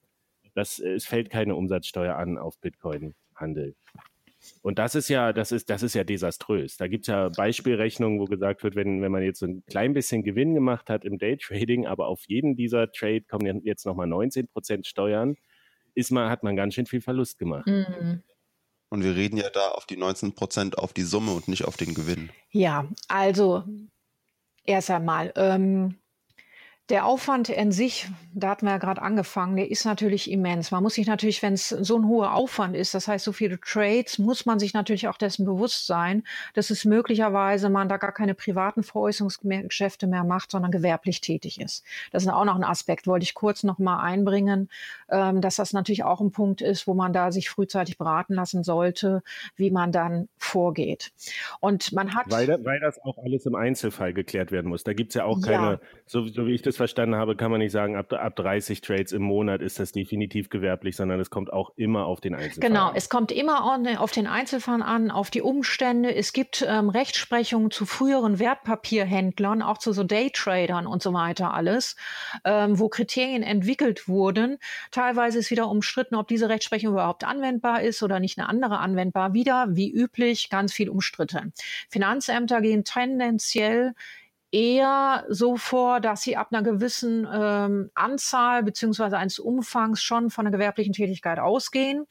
[0.54, 3.76] Das, es fällt keine Umsatzsteuer an auf Bitcoin-Handel.
[4.62, 6.78] Und das ist ja, das ist, das ist ja desaströs.
[6.78, 9.94] Da gibt es ja Beispielrechnungen, wo gesagt wird, wenn, wenn man jetzt so ein klein
[9.94, 14.48] bisschen Gewinn gemacht hat im Daytrading, aber auf jeden dieser Trade kommen jetzt nochmal 19
[14.48, 15.36] Prozent Steuern,
[15.96, 17.68] ist man, hat man ganz schön viel Verlust gemacht.
[17.68, 18.22] Mhm.
[18.90, 21.76] Und wir reden ja da auf die 19 Prozent auf die Summe und nicht auf
[21.76, 22.30] den Gewinn.
[22.52, 23.64] Ja, also
[24.64, 25.96] erst einmal, ähm,
[26.90, 30.70] der Aufwand in sich, da hatten wir ja gerade angefangen, der ist natürlich immens.
[30.70, 33.60] Man muss sich natürlich, wenn es so ein hoher Aufwand ist, das heißt so viele
[33.60, 36.24] Trades, muss man sich natürlich auch dessen bewusst sein,
[36.54, 41.84] dass es möglicherweise man da gar keine privaten Veräußerungsgeschäfte mehr macht, sondern gewerblich tätig ist.
[42.12, 44.70] Das ist auch noch ein Aspekt, wollte ich kurz noch mal einbringen,
[45.10, 48.64] ähm, dass das natürlich auch ein Punkt ist, wo man da sich frühzeitig beraten lassen
[48.64, 49.24] sollte,
[49.56, 51.14] wie man dann vorgeht.
[51.62, 52.26] Und man hat...
[52.30, 54.84] Weil, weil das auch alles im Einzelfall geklärt werden muss.
[54.84, 55.80] Da gibt es ja auch keine, ja.
[56.06, 58.82] so, so wie ich das es verstanden habe, kann man nicht sagen, ab, ab 30
[58.82, 62.70] Trades im Monat ist das definitiv gewerblich, sondern es kommt auch immer auf den Einzelfall
[62.70, 62.96] Genau, an.
[62.96, 63.66] es kommt immer
[64.00, 66.14] auf den Einzelfall an, auf die Umstände.
[66.14, 71.96] Es gibt ähm, Rechtsprechungen zu früheren Wertpapierhändlern, auch zu so Daytradern und so weiter alles,
[72.44, 74.58] ähm, wo Kriterien entwickelt wurden.
[74.92, 79.34] Teilweise ist wieder umstritten, ob diese Rechtsprechung überhaupt anwendbar ist oder nicht eine andere anwendbar.
[79.34, 81.54] Wieder, wie üblich, ganz viel umstritten.
[81.90, 83.94] Finanzämter gehen tendenziell
[84.56, 90.48] eher so vor, dass sie ab einer gewissen ähm, Anzahl beziehungsweise eines Umfangs schon von
[90.48, 92.06] einer gewerblichen Tätigkeit ausgehen.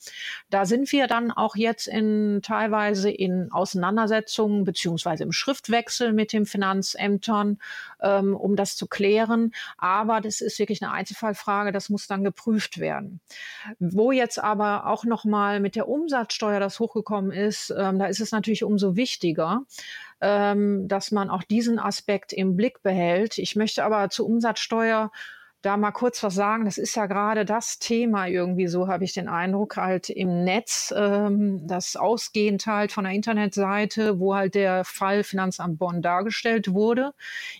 [0.51, 6.45] Da sind wir dann auch jetzt in teilweise in Auseinandersetzungen beziehungsweise im Schriftwechsel mit den
[6.45, 7.59] Finanzämtern,
[8.03, 9.55] ähm, um das zu klären.
[9.79, 13.21] Aber das ist wirklich eine Einzelfallfrage, das muss dann geprüft werden.
[13.79, 18.33] Wo jetzt aber auch nochmal mit der Umsatzsteuer das hochgekommen ist, ähm, da ist es
[18.33, 19.63] natürlich umso wichtiger,
[20.25, 23.37] ähm, dass man auch diesen Aspekt im Blick behält.
[23.37, 25.13] Ich möchte aber zur Umsatzsteuer
[25.61, 26.65] da mal kurz was sagen.
[26.65, 30.95] Das ist ja gerade das Thema irgendwie, so habe ich den Eindruck, halt im Netz,
[30.97, 37.13] ähm, das ausgehend halt von der Internetseite, wo halt der Fall Finanzamt Bonn dargestellt wurde.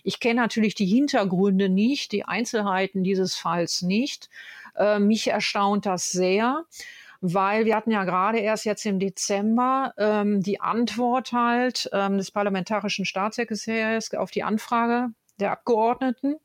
[0.03, 4.29] Ich kenne natürlich die Hintergründe nicht, die Einzelheiten dieses Falls nicht.
[4.75, 6.65] Äh, mich erstaunt das sehr
[7.21, 12.31] weil wir hatten ja gerade erst jetzt im Dezember ähm, die Antwort halt ähm, des
[12.31, 15.09] parlamentarischen Staatssekretärs auf die Anfrage
[15.39, 16.35] der Abgeordneten,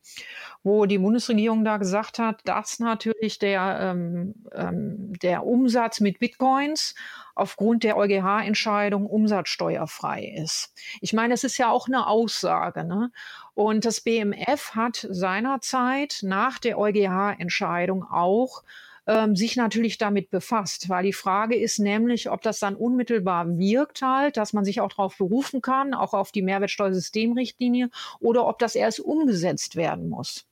[0.63, 6.95] wo die Bundesregierung da gesagt hat, dass natürlich der, ähm, ähm, der Umsatz mit Bitcoins
[7.35, 10.75] aufgrund der EuGH-Entscheidung umsatzsteuerfrei ist.
[11.01, 12.85] Ich meine, es ist ja auch eine Aussage.
[12.85, 13.13] Ne?
[13.55, 18.63] Und das BMF hat seinerzeit nach der EuGH-Entscheidung auch
[19.11, 24.03] ähm, sich natürlich damit befasst, weil die Frage ist nämlich, ob das dann unmittelbar wirkt
[24.03, 27.91] halt, dass man sich auch darauf berufen kann, auch auf die Mehrwertsteuersystemrichtlinie,
[28.21, 30.47] oder ob das erst umgesetzt werden muss.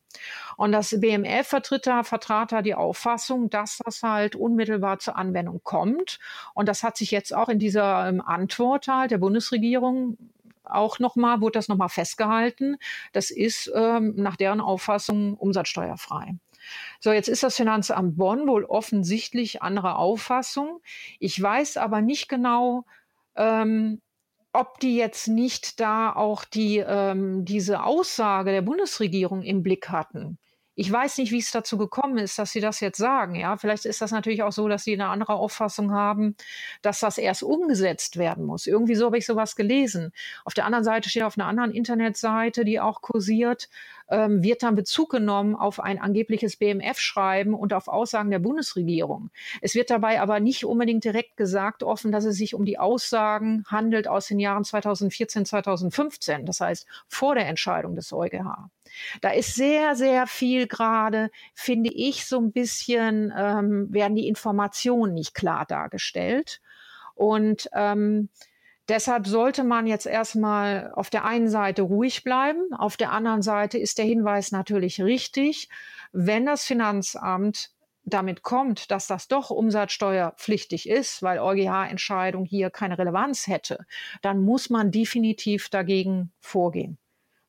[0.56, 5.60] Und das BMF vertritt da, vertrat da die Auffassung, dass das halt unmittelbar zur Anwendung
[5.62, 6.18] kommt.
[6.54, 10.16] Und das hat sich jetzt auch in dieser ähm, Antwort halt der Bundesregierung
[10.64, 12.76] auch nochmal, wurde das nochmal festgehalten.
[13.12, 16.34] Das ist ähm, nach deren Auffassung umsatzsteuerfrei.
[17.00, 20.80] So, jetzt ist das Finanzamt Bonn wohl offensichtlich anderer Auffassung.
[21.18, 22.84] Ich weiß aber nicht genau,
[23.36, 24.00] ähm,
[24.52, 30.38] ob die jetzt nicht da auch die, ähm, diese Aussage der Bundesregierung im Blick hatten.
[30.80, 33.34] Ich weiß nicht, wie es dazu gekommen ist, dass Sie das jetzt sagen.
[33.34, 36.36] Ja, vielleicht ist das natürlich auch so, dass Sie eine andere Auffassung haben,
[36.82, 38.68] dass das erst umgesetzt werden muss.
[38.68, 40.12] Irgendwie so habe ich sowas gelesen.
[40.44, 43.68] Auf der anderen Seite steht auf einer anderen Internetseite, die auch kursiert,
[44.10, 49.30] ähm, wird dann Bezug genommen auf ein angebliches BMF-Schreiben und auf Aussagen der Bundesregierung.
[49.60, 53.64] Es wird dabei aber nicht unbedingt direkt gesagt offen, dass es sich um die Aussagen
[53.66, 58.70] handelt aus den Jahren 2014, 2015, das heißt vor der Entscheidung des EuGH.
[59.20, 65.14] Da ist sehr, sehr viel gerade, finde ich, so ein bisschen, ähm, werden die Informationen
[65.14, 66.60] nicht klar dargestellt.
[67.14, 68.28] Und ähm,
[68.88, 73.76] Deshalb sollte man jetzt erstmal auf der einen Seite ruhig bleiben, auf der anderen Seite
[73.76, 75.68] ist der Hinweis natürlich richtig.
[76.12, 77.70] Wenn das Finanzamt
[78.04, 83.84] damit kommt, dass das doch umsatzsteuerpflichtig ist, weil EuGH-Entscheidung hier keine Relevanz hätte,
[84.22, 86.96] dann muss man definitiv dagegen vorgehen,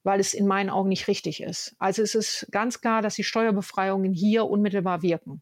[0.03, 1.75] weil es in meinen Augen nicht richtig ist.
[1.79, 5.41] Also es ist ganz klar, dass die Steuerbefreiungen hier unmittelbar wirken.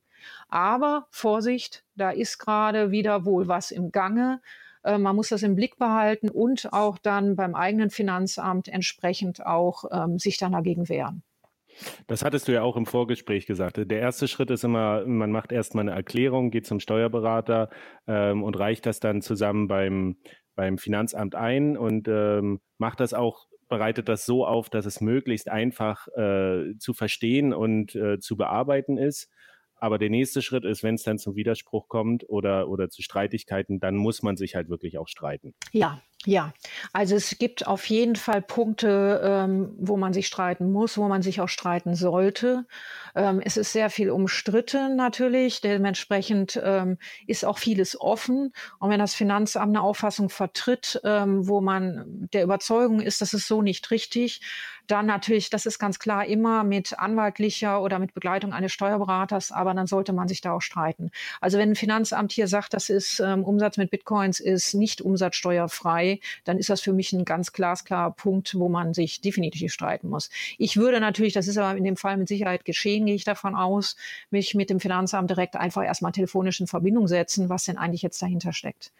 [0.50, 4.42] Aber Vorsicht, da ist gerade wieder wohl was im Gange.
[4.88, 9.84] Äh, man muss das im Blick behalten und auch dann beim eigenen Finanzamt entsprechend auch
[9.92, 11.24] ähm, sich dann dagegen wehren.
[12.08, 13.78] Das hattest du ja auch im Vorgespräch gesagt.
[13.78, 17.70] Der erste Schritt ist immer, man macht erstmal eine Erklärung, geht zum Steuerberater
[18.08, 20.18] ähm, und reicht das dann zusammen beim,
[20.56, 25.50] beim Finanzamt ein und ähm, macht das auch, bereitet das so auf, dass es möglichst
[25.50, 29.30] einfach äh, zu verstehen und äh, zu bearbeiten ist.
[29.80, 33.80] Aber der nächste Schritt ist, wenn es dann zum Widerspruch kommt oder, oder zu Streitigkeiten,
[33.80, 35.54] dann muss man sich halt wirklich auch streiten.
[35.72, 36.52] Ja, ja,
[36.92, 41.22] also es gibt auf jeden Fall Punkte, ähm, wo man sich streiten muss, wo man
[41.22, 42.66] sich auch streiten sollte.
[43.16, 45.62] Ähm, es ist sehr viel umstritten natürlich.
[45.62, 46.98] Dementsprechend ähm,
[47.28, 48.52] ist auch vieles offen.
[48.78, 53.48] Und wenn das Finanzamt eine Auffassung vertritt, ähm, wo man der Überzeugung ist, das ist
[53.48, 54.42] so nicht richtig,
[54.88, 59.74] dann natürlich, das ist ganz klar immer mit anwaltlicher oder mit Begleitung eines Steuerberaters, aber
[59.74, 61.12] dann sollte man sich da auch streiten.
[61.42, 66.17] Also wenn ein Finanzamt hier sagt, das ist ähm, Umsatz mit Bitcoins ist nicht umsatzsteuerfrei,
[66.44, 70.30] dann ist das für mich ein ganz glasklarer Punkt, wo man sich definitiv streiten muss.
[70.58, 73.56] Ich würde natürlich, das ist aber in dem Fall mit Sicherheit geschehen, gehe ich davon
[73.56, 73.96] aus,
[74.32, 78.22] mich mit dem Finanzamt direkt einfach erstmal telefonisch in Verbindung setzen, was denn eigentlich jetzt
[78.22, 78.92] dahinter steckt.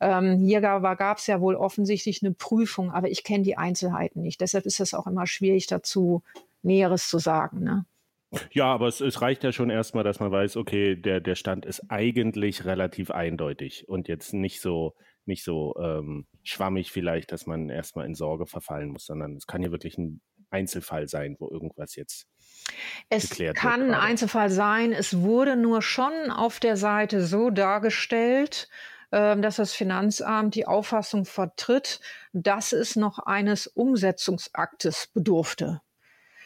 [0.00, 4.40] Ähm, hier gab es ja wohl offensichtlich eine Prüfung, aber ich kenne die Einzelheiten nicht.
[4.40, 6.22] Deshalb ist es auch immer schwierig dazu,
[6.62, 7.62] Näheres zu sagen.
[7.62, 7.84] Ne?
[8.52, 11.66] Ja, aber es, es, reicht ja schon erstmal, dass man weiß, okay, der, der Stand
[11.66, 14.94] ist eigentlich relativ eindeutig und jetzt nicht so,
[15.26, 19.62] nicht so ähm, schwammig vielleicht, dass man erstmal in Sorge verfallen muss, sondern es kann
[19.62, 20.20] ja wirklich ein
[20.50, 22.26] Einzelfall sein, wo irgendwas jetzt
[23.08, 24.92] es kann ein Einzelfall sein.
[24.92, 28.68] Es wurde nur schon auf der Seite so dargestellt,
[29.12, 32.00] ähm, dass das Finanzamt die Auffassung vertritt,
[32.32, 35.80] dass es noch eines Umsetzungsaktes bedurfte.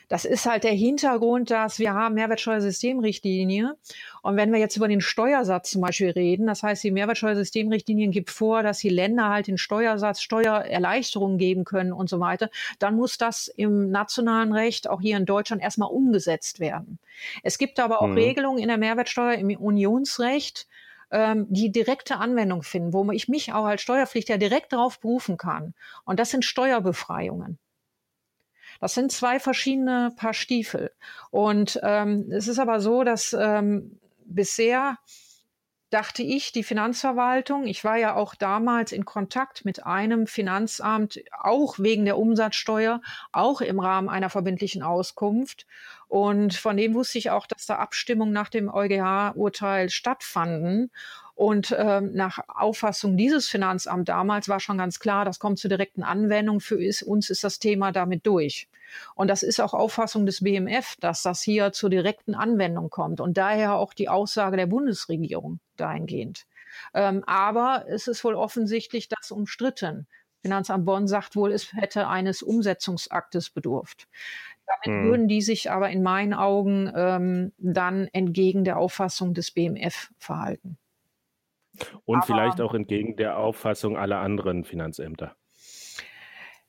[0.09, 3.76] Das ist halt der Hintergrund, dass wir haben Mehrwertsteuersystemrichtlinie.
[4.22, 8.30] Und wenn wir jetzt über den Steuersatz zum Beispiel reden, das heißt, die Mehrwertsteuersystemrichtlinien gibt
[8.30, 13.18] vor, dass die Länder halt den Steuersatz Steuererleichterungen geben können und so weiter, dann muss
[13.18, 16.98] das im nationalen Recht auch hier in Deutschland erstmal umgesetzt werden.
[17.42, 18.18] Es gibt aber auch mhm.
[18.18, 20.66] Regelungen in der Mehrwertsteuer im Unionsrecht,
[21.11, 25.74] ähm, die direkte Anwendung finden, wo ich mich auch als Steuerpflichtiger direkt darauf berufen kann.
[26.05, 27.59] Und das sind Steuerbefreiungen.
[28.80, 30.90] Das sind zwei verschiedene Paar Stiefel.
[31.30, 34.98] Und ähm, es ist aber so, dass ähm, bisher
[35.94, 41.78] dachte ich, die Finanzverwaltung, ich war ja auch damals in Kontakt mit einem Finanzamt, auch
[41.78, 43.00] wegen der Umsatzsteuer,
[43.30, 45.66] auch im Rahmen einer verbindlichen Auskunft.
[46.08, 50.90] Und von dem wusste ich auch, dass da Abstimmungen nach dem EuGH-Urteil stattfanden.
[51.35, 56.05] Und ähm, nach Auffassung dieses Finanzamts damals war schon ganz klar, das kommt zur direkten
[56.05, 56.61] Anwendung.
[56.61, 58.68] Für uns ist das Thema damit durch.
[59.16, 63.20] Und das ist auch Auffassung des BMF, dass das hier zur direkten Anwendung kommt.
[63.20, 66.47] Und daher auch die Aussage der Bundesregierung dahingehend.
[66.93, 70.07] Ähm, aber es ist wohl offensichtlich das umstritten.
[70.43, 74.07] Finanzamt Bonn sagt wohl, es hätte eines Umsetzungsaktes bedurft.
[74.66, 75.09] Damit hm.
[75.09, 80.78] würden die sich aber in meinen Augen ähm, dann entgegen der Auffassung des BMF verhalten.
[82.04, 85.36] Und aber, vielleicht auch entgegen der Auffassung aller anderen Finanzämter.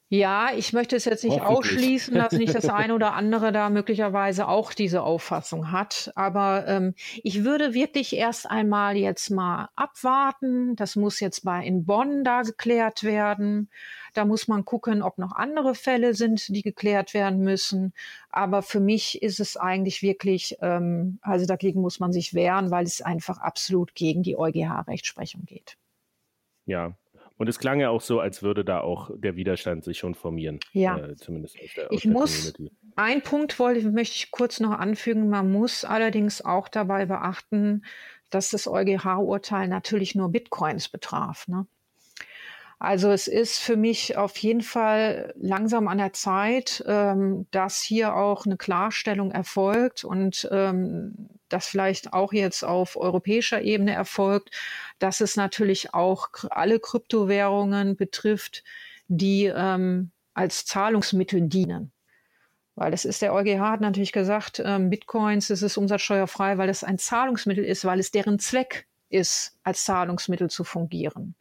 [0.09, 4.47] Ja, ich möchte es jetzt nicht ausschließen, dass nicht das eine oder andere da möglicherweise
[4.47, 6.11] auch diese Auffassung hat.
[6.15, 6.93] Aber ähm,
[7.23, 10.75] ich würde wirklich erst einmal jetzt mal abwarten.
[10.75, 13.71] Das muss jetzt bei in Bonn da geklärt werden.
[14.13, 17.91] Da muss man gucken, ob noch andere Fälle sind, die geklärt werden müssen.
[18.29, 22.85] Aber für mich ist es eigentlich wirklich, ähm, also dagegen muss man sich wehren, weil
[22.85, 25.77] es einfach absolut gegen die EuGH-Rechtsprechung geht.
[26.67, 26.95] Ja,
[27.38, 30.59] und es klang ja auch so, als würde da auch der Widerstand sich schon formieren.
[30.71, 30.97] Ja.
[30.97, 32.77] Äh, zumindest aus der, aus ich muss, Community.
[32.95, 35.29] Ein Punkt wollte, möchte ich kurz noch anfügen.
[35.29, 37.83] Man muss allerdings auch dabei beachten,
[38.29, 41.47] dass das EuGH-Urteil natürlich nur Bitcoins betraf.
[41.47, 41.67] Ne?
[42.78, 48.15] Also es ist für mich auf jeden Fall langsam an der Zeit, ähm, dass hier
[48.15, 54.51] auch eine Klarstellung erfolgt und ähm, das vielleicht auch jetzt auf europäischer Ebene erfolgt,
[54.99, 58.63] dass es natürlich auch alle Kryptowährungen betrifft,
[59.07, 61.91] die ähm, als Zahlungsmittel dienen.
[62.76, 66.84] Weil das ist, der EuGH hat natürlich gesagt, ähm, Bitcoins, es ist umsatzsteuerfrei, weil es
[66.84, 71.36] ein Zahlungsmittel ist, weil es deren Zweck ist, als Zahlungsmittel zu fungieren.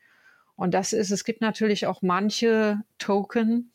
[0.57, 3.73] Und das ist, es gibt natürlich auch manche Token,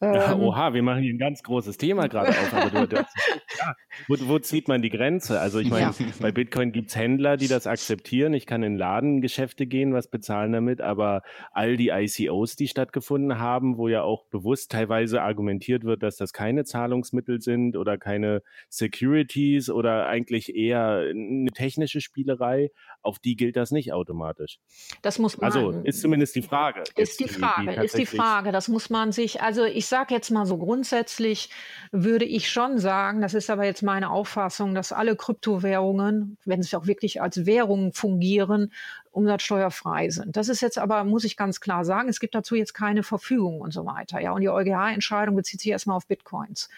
[0.00, 2.54] ähm, Oha, wir machen hier ein ganz großes Thema gerade auf.
[2.54, 2.96] Aber du, du,
[3.58, 3.74] ja,
[4.06, 5.40] wo, wo, zieht man die Grenze?
[5.40, 5.94] Also ich meine, ja.
[6.20, 8.32] bei Bitcoin gibt es Händler, die das akzeptieren.
[8.32, 10.80] Ich kann in Ladengeschäfte gehen, was bezahlen damit.
[10.80, 16.16] Aber all die ICOs, die stattgefunden haben, wo ja auch bewusst teilweise argumentiert wird, dass
[16.16, 22.70] das keine Zahlungsmittel sind oder keine Securities oder eigentlich eher eine technische Spielerei,
[23.02, 24.60] auf die gilt das nicht automatisch.
[25.02, 25.46] Das muss man.
[25.46, 26.84] Also ist zumindest die Frage.
[26.96, 28.52] Ist die Frage, die, die ist die Frage.
[28.52, 31.50] Das muss man sich, also ich sage jetzt mal so grundsätzlich,
[31.92, 36.76] würde ich schon sagen, das ist aber jetzt meine Auffassung, dass alle Kryptowährungen, wenn sie
[36.76, 38.72] auch wirklich als Währungen fungieren,
[39.18, 40.36] umsatzsteuerfrei sind.
[40.36, 43.60] Das ist jetzt aber, muss ich ganz klar sagen, es gibt dazu jetzt keine Verfügung
[43.60, 44.20] und so weiter.
[44.20, 46.68] Ja, und die EuGH-Entscheidung bezieht sich erstmal auf Bitcoins.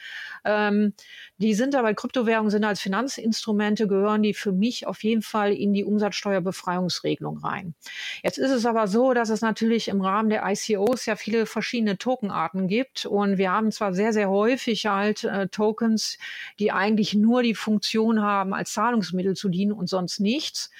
[0.45, 0.95] Ähm,
[1.36, 5.74] die sind aber, Kryptowährungen sind als Finanzinstrumente, gehören die für mich auf jeden Fall in
[5.74, 7.74] die Umsatzsteuerbefreiungsregelung rein.
[8.22, 11.99] Jetzt ist es aber so, dass es natürlich im Rahmen der ICOs ja viele verschiedene
[11.99, 16.18] Tokenarten gibt und wir haben zwar sehr, sehr häufig halt äh, Tokens,
[16.59, 20.70] die eigentlich nur die Funktion haben, als Zahlungsmittel zu dienen und sonst nichts.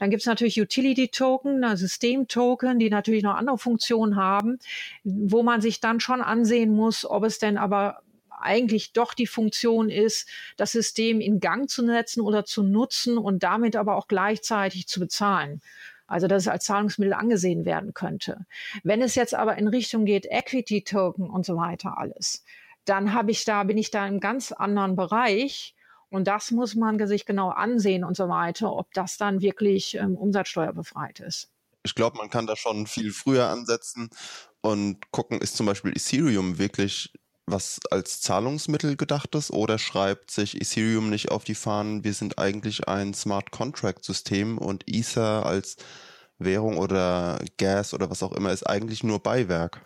[0.00, 4.58] Dann gibt es natürlich Utility-Token, System-Token, die natürlich noch andere Funktionen haben,
[5.04, 9.90] wo man sich dann schon ansehen muss, ob es denn aber eigentlich doch die Funktion
[9.90, 10.26] ist,
[10.56, 15.00] das System in Gang zu setzen oder zu nutzen und damit aber auch gleichzeitig zu
[15.00, 15.60] bezahlen.
[16.06, 18.46] Also dass es als Zahlungsmittel angesehen werden könnte.
[18.82, 22.42] Wenn es jetzt aber in Richtung geht, Equity Token und so weiter alles,
[22.86, 25.74] dann habe ich da, bin ich da im ganz anderen Bereich.
[26.10, 30.16] Und das muss man sich genau ansehen und so weiter, ob das dann wirklich ähm,
[30.16, 31.48] umsatzsteuerbefreit ist.
[31.82, 34.10] Ich glaube, man kann da schon viel früher ansetzen
[34.60, 37.12] und gucken, ist zum Beispiel Ethereum wirklich
[37.46, 42.38] was als Zahlungsmittel gedacht ist oder schreibt sich Ethereum nicht auf die Fahnen, wir sind
[42.38, 45.76] eigentlich ein Smart Contract System und Ether als
[46.38, 49.82] Währung oder Gas oder was auch immer ist eigentlich nur Beiwerk.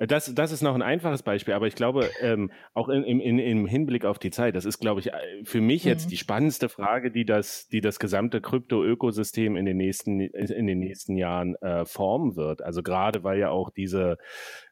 [0.00, 3.38] Äh, das, das ist noch ein einfaches Beispiel, aber ich glaube, ähm, auch in, in,
[3.38, 6.10] im Hinblick auf die Zeit, das ist, glaube ich, äh, für mich jetzt mhm.
[6.10, 11.16] die spannendste Frage, die das, die das gesamte Krypto-Ökosystem in den nächsten, in den nächsten
[11.16, 12.62] Jahren äh, formen wird.
[12.62, 14.16] Also gerade weil ja auch diese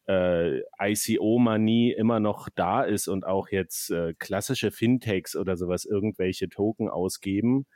[0.09, 6.49] äh, ICO-Manie immer noch da ist und auch jetzt äh, klassische Fintechs oder sowas irgendwelche
[6.49, 7.67] Token ausgeben.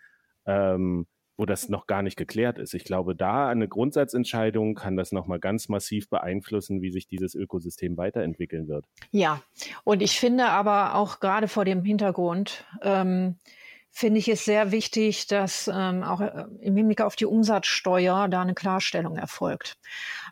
[0.47, 1.07] Ähm,
[1.37, 2.75] wo das noch gar nicht geklärt ist.
[2.75, 7.97] Ich glaube, da eine Grundsatzentscheidung kann das nochmal ganz massiv beeinflussen, wie sich dieses Ökosystem
[7.97, 8.87] weiterentwickeln wird.
[9.11, 9.43] Ja,
[9.85, 13.37] und ich finde aber auch gerade vor dem Hintergrund, ähm,
[13.93, 18.41] finde ich es sehr wichtig, dass ähm, auch äh, im Hinblick auf die Umsatzsteuer da
[18.41, 19.77] eine Klarstellung erfolgt.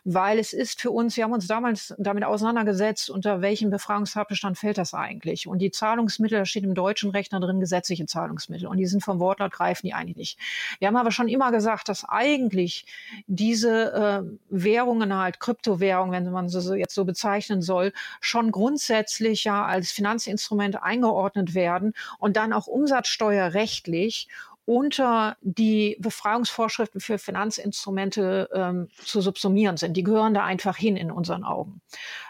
[0.03, 4.77] Weil es ist für uns, wir haben uns damals damit auseinandergesetzt, unter welchem Befragungstatbestand fällt
[4.77, 5.47] das eigentlich.
[5.47, 8.67] Und die Zahlungsmittel, da steht im deutschen Rechner drin gesetzliche Zahlungsmittel.
[8.67, 10.39] Und die sind vom Wortlaut greifen die eigentlich nicht.
[10.79, 12.85] Wir haben aber schon immer gesagt, dass eigentlich
[13.27, 19.65] diese äh, Währungen halt, Kryptowährungen, wenn man sie jetzt so bezeichnen soll, schon grundsätzlich ja
[19.65, 24.27] als Finanzinstrument eingeordnet werden und dann auch Umsatzsteuer rechtlich
[24.71, 29.97] unter die Befragungsvorschriften für Finanzinstrumente ähm, zu subsumieren sind.
[29.97, 31.81] Die gehören da einfach hin in unseren Augen.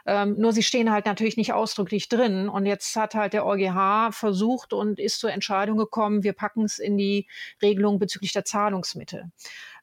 [0.08, 2.50] Ähm, nur sie stehen halt natürlich nicht ausdrücklich drin.
[2.50, 6.80] Und jetzt hat halt der EuGH versucht und ist zur Entscheidung gekommen, wir packen es
[6.80, 7.28] in die
[7.62, 9.30] Regelung bezüglich der Zahlungsmittel.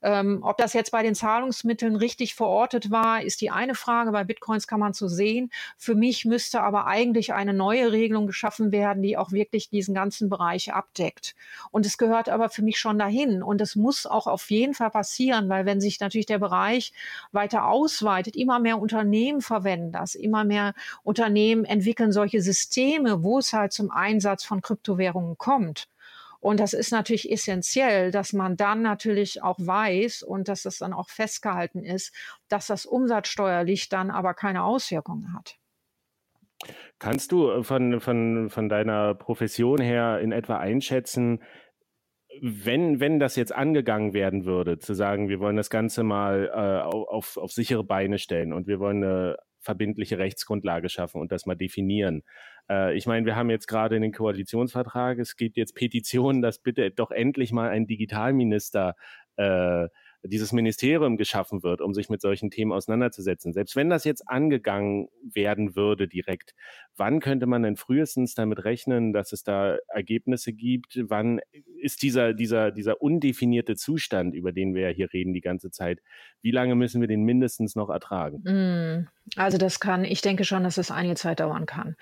[0.02, 4.12] Ähm, ob das jetzt bei den Zahlungsmitteln richtig verortet war, ist die eine Frage.
[4.12, 5.50] Bei Bitcoins kann man zu sehen.
[5.76, 10.28] Für mich müsste aber eigentlich eine neue Regelung geschaffen werden, die auch wirklich diesen ganzen
[10.28, 11.34] Bereich abdeckt.
[11.70, 13.42] Und es gehört aber für mich schon dahin.
[13.42, 16.92] Und es muss auch auf jeden Fall passieren, weil wenn sich natürlich der Bereich
[17.32, 23.52] weiter ausweitet, immer mehr Unternehmen verwenden das, immer mehr Unternehmen entwickeln solche Systeme, wo es
[23.52, 25.88] halt zum Einsatz von Kryptowährungen kommt.
[26.40, 30.92] Und das ist natürlich essentiell, dass man dann natürlich auch weiß und dass das dann
[30.92, 32.14] auch festgehalten ist,
[32.48, 35.58] dass das umsatzsteuerlich dann aber keine Auswirkungen hat.
[36.98, 41.42] Kannst du äh, von, von, von deiner Profession her in etwa einschätzen,
[42.40, 46.82] wenn, wenn das jetzt angegangen werden würde, zu sagen, wir wollen das Ganze mal äh,
[46.86, 51.56] auf, auf sichere Beine stellen und wir wollen eine verbindliche Rechtsgrundlage schaffen und das mal
[51.56, 52.22] definieren.
[52.70, 56.58] Äh, ich meine, wir haben jetzt gerade in den Koalitionsvertrag, es gibt jetzt Petitionen, dass
[56.58, 58.94] bitte doch endlich mal ein Digitalminister
[59.36, 59.88] äh,
[60.24, 63.52] dieses Ministerium geschaffen wird, um sich mit solchen Themen auseinanderzusetzen.
[63.52, 66.54] Selbst wenn das jetzt angegangen werden würde direkt,
[66.98, 70.98] wann könnte man denn frühestens damit rechnen, dass es da Ergebnisse gibt?
[71.02, 71.40] Wann
[71.80, 76.00] ist dieser, dieser, dieser undefinierte Zustand, über den wir ja hier reden die ganze Zeit,
[76.42, 78.42] wie lange müssen wir den mindestens noch ertragen?
[78.44, 81.96] Mm, also das kann, ich denke schon, dass es einige Zeit dauern kann.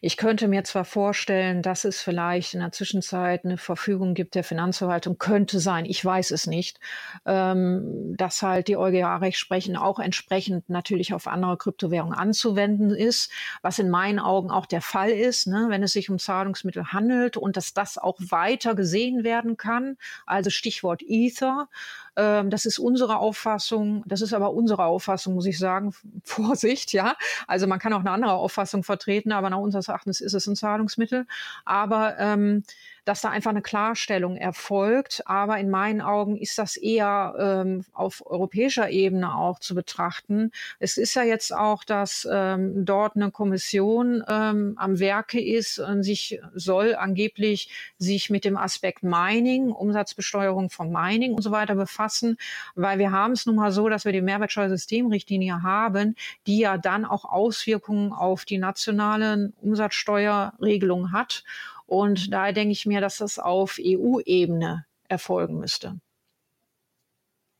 [0.00, 4.44] Ich könnte mir zwar vorstellen, dass es vielleicht in der Zwischenzeit eine Verfügung gibt der
[4.44, 6.80] Finanzverwaltung, könnte sein, ich weiß es nicht,
[7.26, 13.30] ähm, dass halt die EuGH-Rechtsprechung auch entsprechend natürlich auf andere Kryptowährungen anzuwenden ist,
[13.62, 17.36] was in meinen Augen auch der Fall ist, ne, wenn es sich um Zahlungsmittel handelt
[17.36, 19.96] und dass das auch weiter gesehen werden kann.
[20.26, 21.68] Also Stichwort Ether.
[22.16, 24.02] Ähm, das ist unsere Auffassung.
[24.06, 25.94] Das ist aber unsere Auffassung, muss ich sagen.
[26.24, 27.16] Vorsicht, ja.
[27.46, 30.56] Also man kann auch eine andere Auffassung vertreten, aber nach unseres Erachtens ist es ein
[30.56, 31.26] Zahlungsmittel.
[31.64, 32.64] Aber ähm,
[33.04, 35.22] dass da einfach eine Klarstellung erfolgt.
[35.26, 40.50] Aber in meinen Augen ist das eher ähm, auf europäischer Ebene auch zu betrachten.
[40.78, 46.02] Es ist ja jetzt auch, dass ähm, dort eine Kommission ähm, am Werke ist und
[46.02, 52.36] sich soll angeblich sich mit dem Aspekt Mining, Umsatzbesteuerung vom Mining und so weiter befassen
[52.74, 57.04] weil wir haben es nun mal so, dass wir die Mehrwertsteuersystemrichtlinie haben, die ja dann
[57.04, 61.44] auch Auswirkungen auf die nationalen Umsatzsteuerregelungen hat.
[61.92, 66.00] Und daher denke ich mir, dass das auf EU-Ebene erfolgen müsste.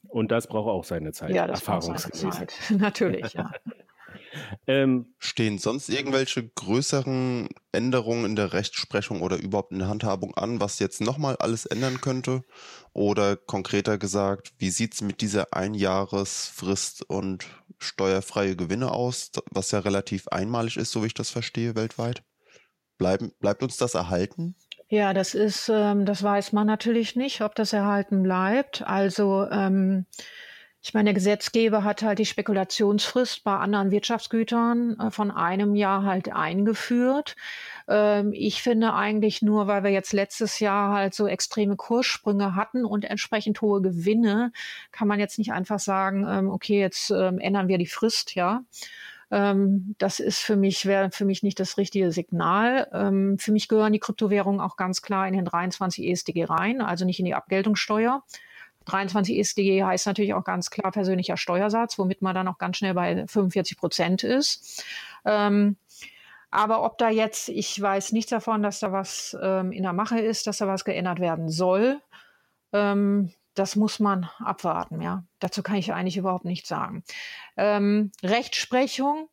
[0.08, 1.34] Und das braucht auch seine Zeit.
[1.34, 2.54] Ja, das braucht seine Zeit.
[2.70, 3.52] Natürlich, ja.
[4.66, 10.58] Ähm, Stehen sonst irgendwelche größeren Änderungen in der Rechtsprechung oder überhaupt in der Handhabung an,
[10.58, 12.42] was jetzt nochmal alles ändern könnte?
[12.94, 17.46] Oder konkreter gesagt, wie sieht es mit dieser Einjahresfrist und
[17.78, 22.22] steuerfreie Gewinne aus, was ja relativ einmalig ist, so wie ich das verstehe, weltweit?
[23.02, 24.54] Bleiben, bleibt uns das erhalten?
[24.88, 28.82] Ja, das ist, ähm, das weiß man natürlich nicht, ob das erhalten bleibt.
[28.86, 30.06] Also ähm,
[30.80, 36.04] ich meine, der Gesetzgeber hat halt die Spekulationsfrist bei anderen Wirtschaftsgütern äh, von einem Jahr
[36.04, 37.34] halt eingeführt.
[37.88, 42.84] Ähm, ich finde eigentlich nur, weil wir jetzt letztes Jahr halt so extreme Kurssprünge hatten
[42.84, 44.52] und entsprechend hohe Gewinne,
[44.92, 48.62] kann man jetzt nicht einfach sagen, ähm, okay, jetzt ähm, ändern wir die Frist, ja.
[49.34, 53.36] Das ist für mich, wäre für mich nicht das richtige Signal.
[53.38, 57.18] für mich gehören die Kryptowährungen auch ganz klar in den 23 ESDG rein, also nicht
[57.18, 58.22] in die Abgeltungssteuer.
[58.84, 62.94] 23 ESDG heißt natürlich auch ganz klar persönlicher Steuersatz, womit man dann auch ganz schnell
[62.94, 64.84] bei 45 Prozent ist.
[65.24, 65.76] Ähm,
[66.50, 70.20] aber ob da jetzt, ich weiß nichts davon, dass da was ähm, in der Mache
[70.20, 72.00] ist, dass da was geändert werden soll.
[72.72, 75.24] Ähm, das muss man abwarten, ja.
[75.38, 77.04] Dazu kann ich eigentlich überhaupt nichts sagen.
[77.56, 79.28] Ähm, Rechtsprechung.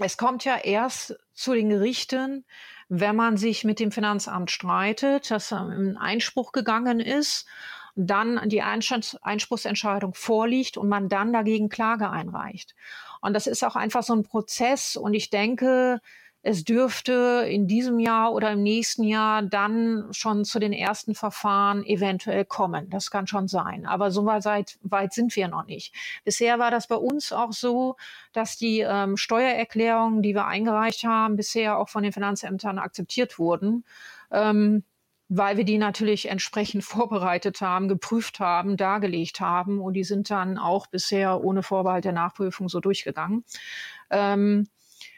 [0.00, 2.44] Es kommt ja erst zu den Gerichten,
[2.88, 7.46] wenn man sich mit dem Finanzamt streitet, dass ein Einspruch gegangen ist
[7.94, 12.74] dann die Einspruchsentscheidung vorliegt und man dann dagegen Klage einreicht.
[13.20, 16.00] Und das ist auch einfach so ein Prozess und ich denke,
[16.42, 21.84] es dürfte in diesem Jahr oder im nächsten Jahr dann schon zu den ersten Verfahren
[21.84, 22.90] eventuell kommen.
[22.90, 23.86] Das kann schon sein.
[23.86, 25.94] Aber so weit, weit sind wir noch nicht.
[26.24, 27.96] Bisher war das bei uns auch so,
[28.32, 33.84] dass die ähm, Steuererklärungen, die wir eingereicht haben, bisher auch von den Finanzämtern akzeptiert wurden.
[34.32, 34.82] Ähm,
[35.34, 40.58] weil wir die natürlich entsprechend vorbereitet haben, geprüft haben, dargelegt haben und die sind dann
[40.58, 43.44] auch bisher ohne Vorbehalt der Nachprüfung so durchgegangen.
[44.10, 44.66] Ähm,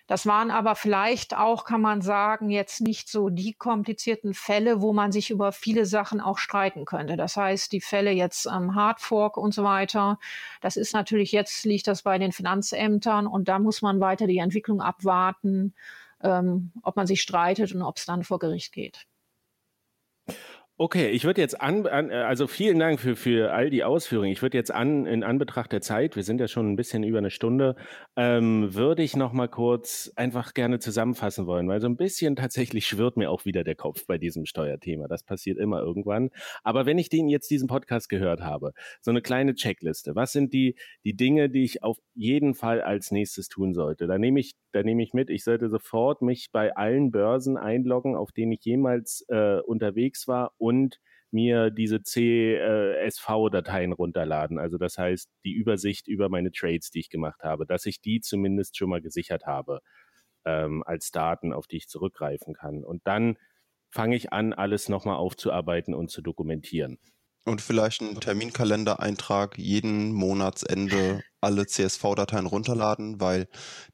[0.07, 4.93] das waren aber vielleicht auch, kann man sagen, jetzt nicht so die komplizierten Fälle, wo
[4.93, 7.17] man sich über viele Sachen auch streiten könnte.
[7.17, 10.19] Das heißt, die Fälle jetzt am ähm, Hardfork und so weiter,
[10.61, 14.39] das ist natürlich jetzt liegt das bei den Finanzämtern und da muss man weiter die
[14.39, 15.75] Entwicklung abwarten,
[16.23, 19.07] ähm, ob man sich streitet und ob es dann vor Gericht geht.
[20.77, 24.33] Okay, ich würde jetzt an, an, also vielen Dank für, für all die Ausführungen.
[24.33, 27.19] Ich würde jetzt an, in Anbetracht der Zeit, wir sind ja schon ein bisschen über
[27.19, 27.77] eine Stunde,
[28.17, 32.89] ähm, würde ich noch mal kurz einfach gerne zusammenfassen wollen, weil so ein bisschen tatsächlich
[32.89, 35.07] schwirrt mir auch wieder der Kopf bei diesem Steuerthema.
[35.07, 36.31] Das passiert immer irgendwann.
[36.65, 40.17] Aber wenn ich den jetzt diesen Podcast gehört habe, so eine kleine Checkliste.
[40.17, 40.75] Was sind die,
[41.05, 44.09] die Dinge, die ich auf jeden Fall als nächstes tun sollte?
[44.09, 48.17] Da nehme ich, da nehme ich mit, ich sollte sofort mich bei allen Börsen einloggen,
[48.17, 50.99] auf denen ich jemals äh, unterwegs war und
[51.31, 54.59] mir diese CSV-Dateien runterladen.
[54.59, 58.21] Also das heißt, die Übersicht über meine Trades, die ich gemacht habe, dass ich die
[58.21, 59.81] zumindest schon mal gesichert habe
[60.47, 62.83] ähm, als Daten, auf die ich zurückgreifen kann.
[62.83, 63.37] Und dann
[63.91, 66.99] fange ich an, alles nochmal aufzuarbeiten und zu dokumentieren.
[67.45, 73.47] Und vielleicht einen Terminkalendereintrag jeden Monatsende alle CSV-Dateien runterladen, weil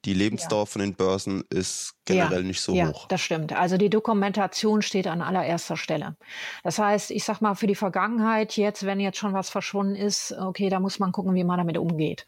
[0.05, 0.67] die Lebensdauer ja.
[0.67, 3.07] von den Börsen ist generell ja, nicht so ja, hoch.
[3.09, 3.53] Das stimmt.
[3.53, 6.17] Also die Dokumentation steht an allererster Stelle.
[6.65, 10.33] Das heißt, ich sag mal, für die Vergangenheit jetzt, wenn jetzt schon was verschwunden ist,
[10.33, 12.27] okay, da muss man gucken, wie man damit umgeht.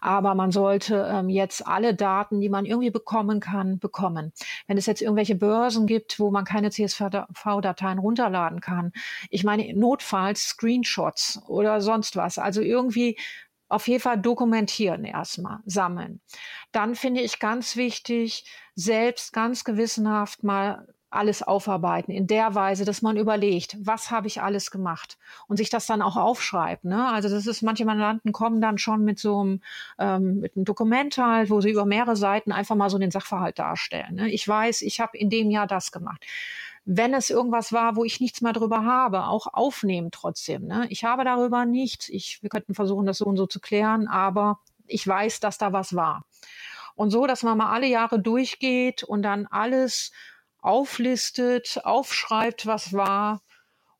[0.00, 4.32] Aber man sollte ähm, jetzt alle Daten, die man irgendwie bekommen kann, bekommen.
[4.66, 8.92] Wenn es jetzt irgendwelche Börsen gibt, wo man keine CSV-Dateien runterladen kann,
[9.30, 12.38] ich meine, notfalls Screenshots oder sonst was.
[12.38, 13.16] Also irgendwie
[13.68, 16.20] auf jeden Fall dokumentieren erstmal, sammeln.
[16.72, 23.00] Dann finde ich ganz wichtig, selbst ganz gewissenhaft mal alles aufarbeiten in der Weise, dass
[23.00, 26.84] man überlegt, was habe ich alles gemacht und sich das dann auch aufschreibt.
[26.84, 27.08] Ne?
[27.08, 29.62] Also das ist, manche Mandanten kommen dann schon mit so einem,
[29.98, 33.58] ähm, mit einem Dokument halt, wo sie über mehrere Seiten einfach mal so den Sachverhalt
[33.58, 34.16] darstellen.
[34.16, 34.30] Ne?
[34.30, 36.24] Ich weiß, ich habe in dem Jahr das gemacht
[36.90, 40.64] wenn es irgendwas war, wo ich nichts mehr drüber habe, auch aufnehmen trotzdem.
[40.64, 40.86] Ne?
[40.88, 42.08] Ich habe darüber nichts.
[42.08, 45.74] Ich, wir könnten versuchen, das so und so zu klären, aber ich weiß, dass da
[45.74, 46.24] was war.
[46.94, 50.12] Und so, dass man mal alle Jahre durchgeht und dann alles
[50.60, 53.42] auflistet, aufschreibt, was war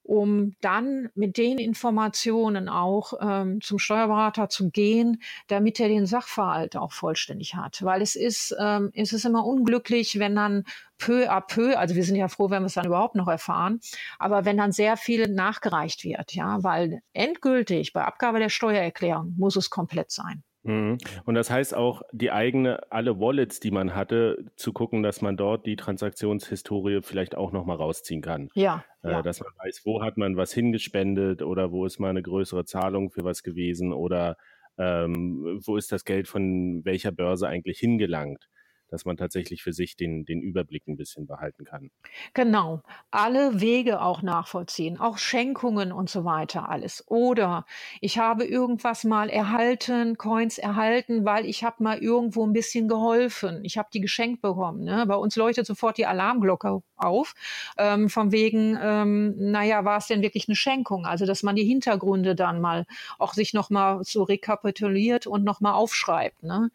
[0.09, 6.77] um dann mit den Informationen auch ähm, zum Steuerberater zu gehen, damit er den Sachverhalt
[6.77, 7.85] auch vollständig hat.
[7.85, 10.65] Weil es ist, ähm, es ist immer unglücklich, wenn dann
[10.97, 13.81] peu à peu, also wir sind ja froh, wenn wir es dann überhaupt noch erfahren,
[14.19, 19.57] aber wenn dann sehr viel nachgereicht wird, ja, weil endgültig bei Abgabe der Steuererklärung muss
[19.57, 20.43] es komplett sein.
[20.69, 20.99] Mhm.
[21.25, 25.39] Und das heißt auch, die eigene, alle Wallets, die man hatte, zu gucken, dass man
[25.39, 28.51] dort die Transaktionshistorie vielleicht auch nochmal rausziehen kann.
[28.55, 29.23] Ja, äh, ja.
[29.23, 33.11] Dass man weiß, wo hat man was hingespendet oder wo ist mal eine größere Zahlung
[33.11, 34.37] für was gewesen oder
[34.77, 38.49] ähm, wo ist das Geld von welcher Börse eigentlich hingelangt
[38.89, 41.91] dass man tatsächlich für sich den, den Überblick ein bisschen behalten kann.
[42.35, 42.83] Genau.
[43.11, 47.05] Alle Wege auch nachvollziehen, auch Schenkungen und so weiter alles.
[47.07, 47.67] Oder
[48.01, 53.61] ich habe irgendwas mal erhalten, Coins erhalten, weil ich habe mal irgendwo ein bisschen geholfen.
[53.65, 54.85] Ich habe die geschenkt bekommen.
[54.85, 55.05] Ne?
[55.07, 57.35] Bei uns leuchtet sofort die Alarmglocke auf,
[57.77, 61.07] ähm, von wegen, ähm, naja, war es denn wirklich eine Schenkung?
[61.07, 62.87] Also, dass man die Hintergründe dann mal
[63.19, 66.43] auch sich nochmal so rekapituliert und nochmal aufschreibt.
[66.43, 66.71] Ne?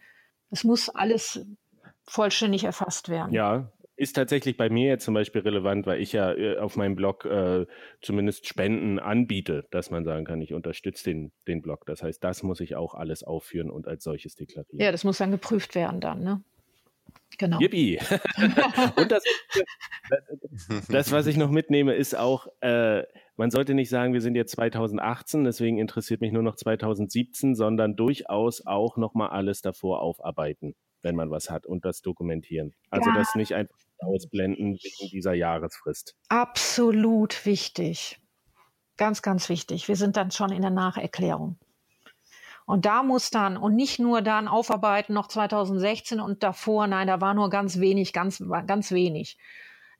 [0.49, 1.45] Es muss alles
[2.05, 3.33] vollständig erfasst werden.
[3.33, 6.95] Ja, ist tatsächlich bei mir jetzt zum Beispiel relevant, weil ich ja äh, auf meinem
[6.95, 7.65] Blog äh,
[8.01, 11.85] zumindest Spenden anbiete, dass man sagen kann, ich unterstütze den, den Blog.
[11.85, 14.79] Das heißt, das muss ich auch alles aufführen und als solches deklarieren.
[14.79, 16.43] Ja, das muss dann geprüft werden dann, ne?
[17.37, 17.59] Genau.
[17.59, 17.99] Yippie.
[18.95, 19.23] und das,
[20.89, 23.03] das, was ich noch mitnehme, ist auch, äh,
[23.37, 27.95] man sollte nicht sagen, wir sind jetzt 2018, deswegen interessiert mich nur noch 2017, sondern
[27.95, 32.73] durchaus auch nochmal alles davor aufarbeiten wenn man was hat und das dokumentieren.
[32.89, 33.15] Also ja.
[33.15, 36.15] das nicht einfach ausblenden wegen dieser Jahresfrist.
[36.29, 38.19] Absolut wichtig.
[38.97, 39.87] Ganz, ganz wichtig.
[39.87, 41.57] Wir sind dann schon in der Nacherklärung.
[42.65, 47.19] Und da muss dann, und nicht nur dann aufarbeiten noch 2016 und davor, nein, da
[47.19, 49.37] war nur ganz wenig, ganz, ganz wenig.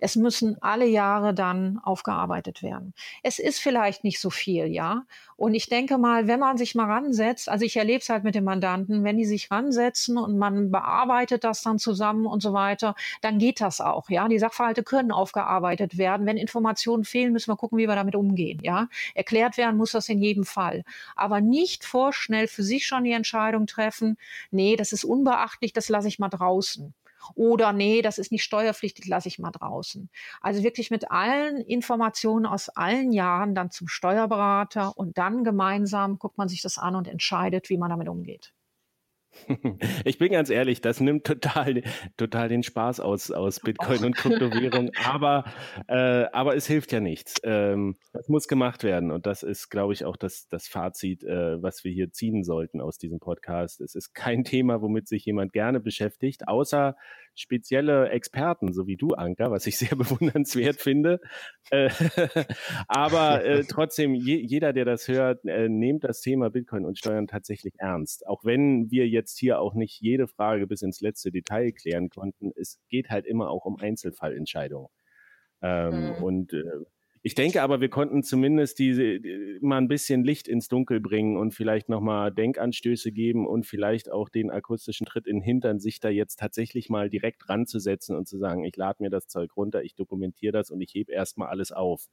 [0.04, 2.94] Es müssen alle Jahre dann aufgearbeitet werden.
[3.24, 5.06] Es ist vielleicht nicht so viel, ja.
[5.38, 8.36] Und ich denke mal, wenn man sich mal ransetzt, also ich erlebe es halt mit
[8.36, 12.96] den Mandanten, wenn die sich ransetzen und man bearbeitet das dann zusammen und so weiter,
[13.22, 14.28] dann geht das auch, ja.
[14.28, 16.26] Die Sachverhalte können aufgearbeitet werden.
[16.26, 18.90] Wenn Informationen fehlen, müssen wir gucken, wie wir damit umgehen, ja.
[19.16, 20.84] Erklärt werden muss das in jedem Fall.
[21.16, 24.18] Aber nicht vorschnell für sich schon die Entscheidung treffen,
[24.52, 26.94] nee, das ist unbeachtlich, das lasse ich mal draußen.
[27.36, 30.10] Oder nee, das ist nicht steuerpflichtig, lasse ich mal draußen.
[30.42, 36.38] Also wirklich mit allen Informationen aus allen Jahren dann zum Steuerberater und dann gemeinsam guckt
[36.38, 38.53] man sich das an und entscheidet, wie man damit umgeht.
[40.06, 41.84] Ich bin ganz ehrlich, das nimmt total,
[42.18, 45.46] total den Spaß aus, aus Bitcoin und Kryptowährung, aber,
[45.88, 47.36] äh, aber es hilft ja nichts.
[47.44, 51.62] Ähm, das muss gemacht werden und das ist, glaube ich, auch das, das Fazit, äh,
[51.62, 53.82] was wir hier ziehen sollten aus diesem Podcast.
[53.82, 56.96] Es ist kein Thema, womit sich jemand gerne beschäftigt, außer
[57.36, 61.20] spezielle Experten, so wie du, Anka, was ich sehr bewundernswert finde.
[61.70, 61.90] Äh,
[62.88, 67.28] aber äh, trotzdem, je, jeder, der das hört, äh, nehmt das Thema Bitcoin und Steuern
[67.28, 68.28] tatsächlich ernst.
[68.28, 72.52] Auch wenn wir jetzt hier auch nicht jede Frage bis ins letzte Detail klären konnten,
[72.56, 74.90] es geht halt immer auch um Einzelfallentscheidungen.
[75.62, 76.24] Ähm, mhm.
[76.24, 76.64] Und äh,
[77.26, 79.20] ich denke aber, wir konnten zumindest diese
[79.62, 84.28] mal ein bisschen Licht ins Dunkel bringen und vielleicht nochmal Denkanstöße geben und vielleicht auch
[84.28, 88.38] den akustischen Tritt in den Hintern, sich da jetzt tatsächlich mal direkt ranzusetzen und zu
[88.38, 91.72] sagen, ich lade mir das Zeug runter, ich dokumentiere das und ich hebe erstmal alles
[91.72, 92.10] auf.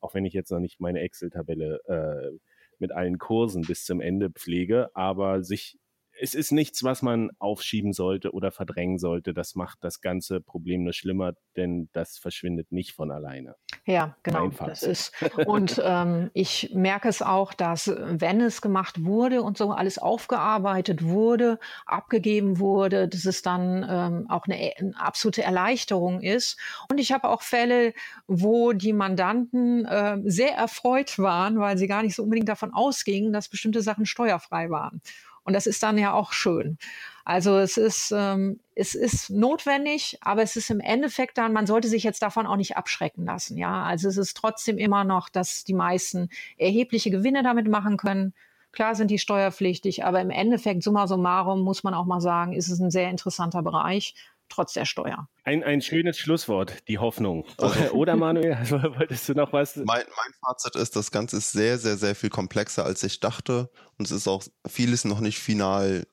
[0.00, 2.38] Auch wenn ich jetzt noch nicht meine Excel-Tabelle äh,
[2.78, 5.80] mit allen Kursen bis zum Ende pflege, aber sich
[6.20, 9.34] es ist nichts, was man aufschieben sollte oder verdrängen sollte.
[9.34, 13.56] Das macht das ganze Problem nur schlimmer, denn das verschwindet nicht von alleine.
[13.84, 14.48] Ja, genau.
[14.48, 15.12] Das ist,
[15.46, 21.04] und ähm, ich merke es auch, dass wenn es gemacht wurde und so alles aufgearbeitet
[21.04, 26.58] wurde, abgegeben wurde, dass es dann ähm, auch eine, eine, absolute Erleichterung ist.
[26.90, 27.92] Und ich habe auch Fälle,
[28.26, 33.32] wo die Mandanten äh, sehr erfreut waren, weil sie gar nicht so unbedingt davon ausgingen,
[33.32, 35.02] dass bestimmte Sachen steuerfrei waren.
[35.44, 36.78] Und das ist dann ja auch schön.
[37.24, 41.88] Also es ist, ähm, es ist notwendig, aber es ist im Endeffekt dann, man sollte
[41.88, 43.56] sich jetzt davon auch nicht abschrecken lassen.
[43.56, 48.34] Ja, also es ist trotzdem immer noch, dass die meisten erhebliche Gewinne damit machen können.
[48.72, 52.68] Klar sind die steuerpflichtig, aber im Endeffekt, summa summarum, muss man auch mal sagen, ist
[52.68, 54.14] es ein sehr interessanter Bereich
[54.54, 55.28] trotz der Steuer.
[55.42, 57.44] Ein, ein schönes Schlusswort, die Hoffnung.
[57.92, 59.76] Oder Manuel, wolltest du noch was?
[59.76, 63.70] Mein, mein Fazit ist, das Ganze ist sehr, sehr, sehr viel komplexer, als ich dachte.
[63.98, 66.06] Und es ist auch vieles noch nicht final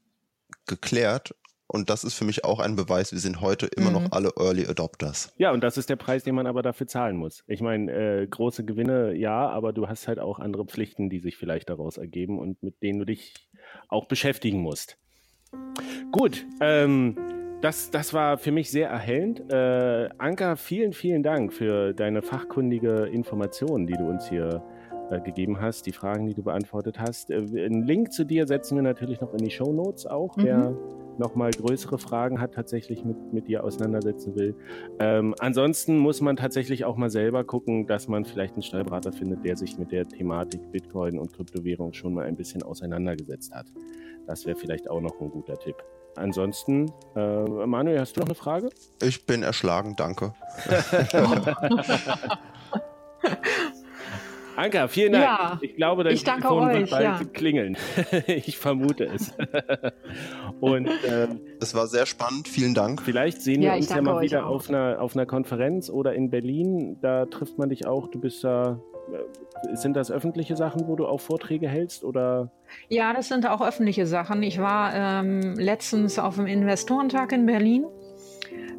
[0.65, 1.35] geklärt.
[1.67, 3.93] Und das ist für mich auch ein Beweis, wir sind heute immer mhm.
[3.93, 5.33] noch alle Early Adopters.
[5.37, 7.45] Ja, und das ist der Preis, den man aber dafür zahlen muss.
[7.47, 11.37] Ich meine, äh, große Gewinne, ja, aber du hast halt auch andere Pflichten, die sich
[11.37, 13.35] vielleicht daraus ergeben und mit denen du dich
[13.87, 14.97] auch beschäftigen musst.
[16.11, 17.15] Gut, ähm,
[17.61, 19.51] das, das war für mich sehr erhellend.
[19.51, 24.63] Äh, Anka, vielen, vielen Dank für deine fachkundige Information, die du uns hier
[25.11, 27.29] äh, gegeben hast, die Fragen, die du beantwortet hast.
[27.29, 30.43] Äh, einen Link zu dir setzen wir natürlich noch in die Show Notes auch, mhm.
[30.43, 30.77] wer
[31.17, 34.55] nochmal größere Fragen hat, tatsächlich mit, mit dir auseinandersetzen will.
[34.99, 39.45] Ähm, ansonsten muss man tatsächlich auch mal selber gucken, dass man vielleicht einen Steuerberater findet,
[39.45, 43.67] der sich mit der Thematik Bitcoin und Kryptowährung schon mal ein bisschen auseinandergesetzt hat.
[44.25, 45.75] Das wäre vielleicht auch noch ein guter Tipp.
[46.15, 48.69] Ansonsten, äh, Manuel, hast du noch eine Frage?
[49.01, 50.33] Ich bin erschlagen, danke.
[54.55, 55.23] Anka, vielen Dank.
[55.23, 57.19] Ja, ich glaube, dein ich Telefon euch, wird bald ja.
[57.33, 57.77] klingeln.
[58.27, 59.33] ich vermute es.
[60.59, 62.47] Und ähm, es war sehr spannend.
[62.47, 63.01] Vielen Dank.
[63.01, 66.29] Vielleicht sehen ja, wir uns ja mal wieder auf einer, auf einer Konferenz oder in
[66.29, 66.97] Berlin.
[67.01, 68.09] Da trifft man dich auch.
[68.09, 68.79] Du bist da.
[69.11, 72.51] Äh, sind das öffentliche Sachen, wo du auch Vorträge hältst oder?
[72.89, 74.43] Ja, das sind auch öffentliche Sachen.
[74.43, 77.85] Ich war ähm, letztens auf dem Investorentag in Berlin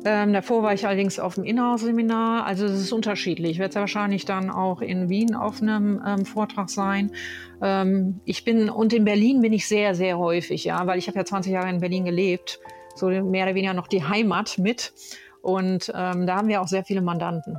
[0.04, 2.44] ähm, davor war ich allerdings auf dem Inhouse-Seminar.
[2.44, 3.52] Also es ist unterschiedlich.
[3.52, 7.12] Ich werde wahrscheinlich dann auch in Wien auf einem ähm, Vortrag sein.
[7.60, 11.18] Ähm, ich bin und in Berlin bin ich sehr, sehr häufig, ja, weil ich habe
[11.18, 12.58] ja 20 Jahre in Berlin gelebt.
[12.94, 14.92] So mehr oder weniger noch die Heimat mit.
[15.40, 17.56] Und ähm, da haben wir auch sehr viele Mandanten.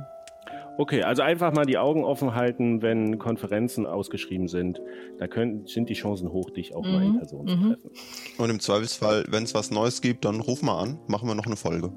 [0.76, 4.80] Okay, also einfach mal die Augen offen halten, wenn Konferenzen ausgeschrieben sind.
[5.18, 6.92] Da können, sind die Chancen hoch, dich auch mhm.
[6.92, 7.18] mal in mhm.
[7.18, 7.62] Person zu mhm.
[7.72, 7.90] treffen.
[8.38, 11.46] Und im Zweifelsfall, wenn es was Neues gibt, dann ruf mal an, machen wir noch
[11.46, 11.92] eine Folge.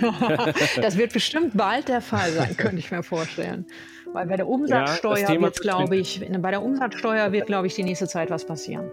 [0.80, 3.66] das wird bestimmt bald der Fall sein, könnte ich mir vorstellen.
[4.12, 7.82] Weil bei der Umsatzsteuer ja, wird, glaube ich, bei der Umsatzsteuer wird, glaube ich, die
[7.82, 8.90] nächste Zeit was passieren.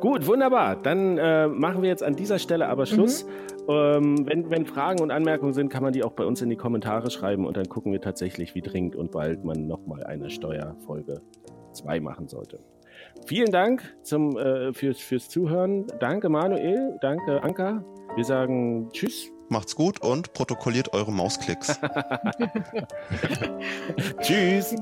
[0.00, 0.76] Gut, wunderbar.
[0.76, 3.24] Dann äh, machen wir jetzt an dieser Stelle aber Schluss.
[3.24, 3.57] Mhm.
[3.68, 6.56] Ähm, wenn, wenn Fragen und Anmerkungen sind, kann man die auch bei uns in die
[6.56, 11.20] Kommentare schreiben und dann gucken wir tatsächlich, wie dringend und bald man nochmal eine Steuerfolge
[11.72, 12.60] 2 machen sollte.
[13.26, 15.86] Vielen Dank zum, äh, fürs, fürs Zuhören.
[16.00, 17.84] Danke Manuel, danke Anka.
[18.16, 21.68] Wir sagen Tschüss Macht's gut und protokolliert eure Mausklicks.
[24.20, 24.74] Tschüss.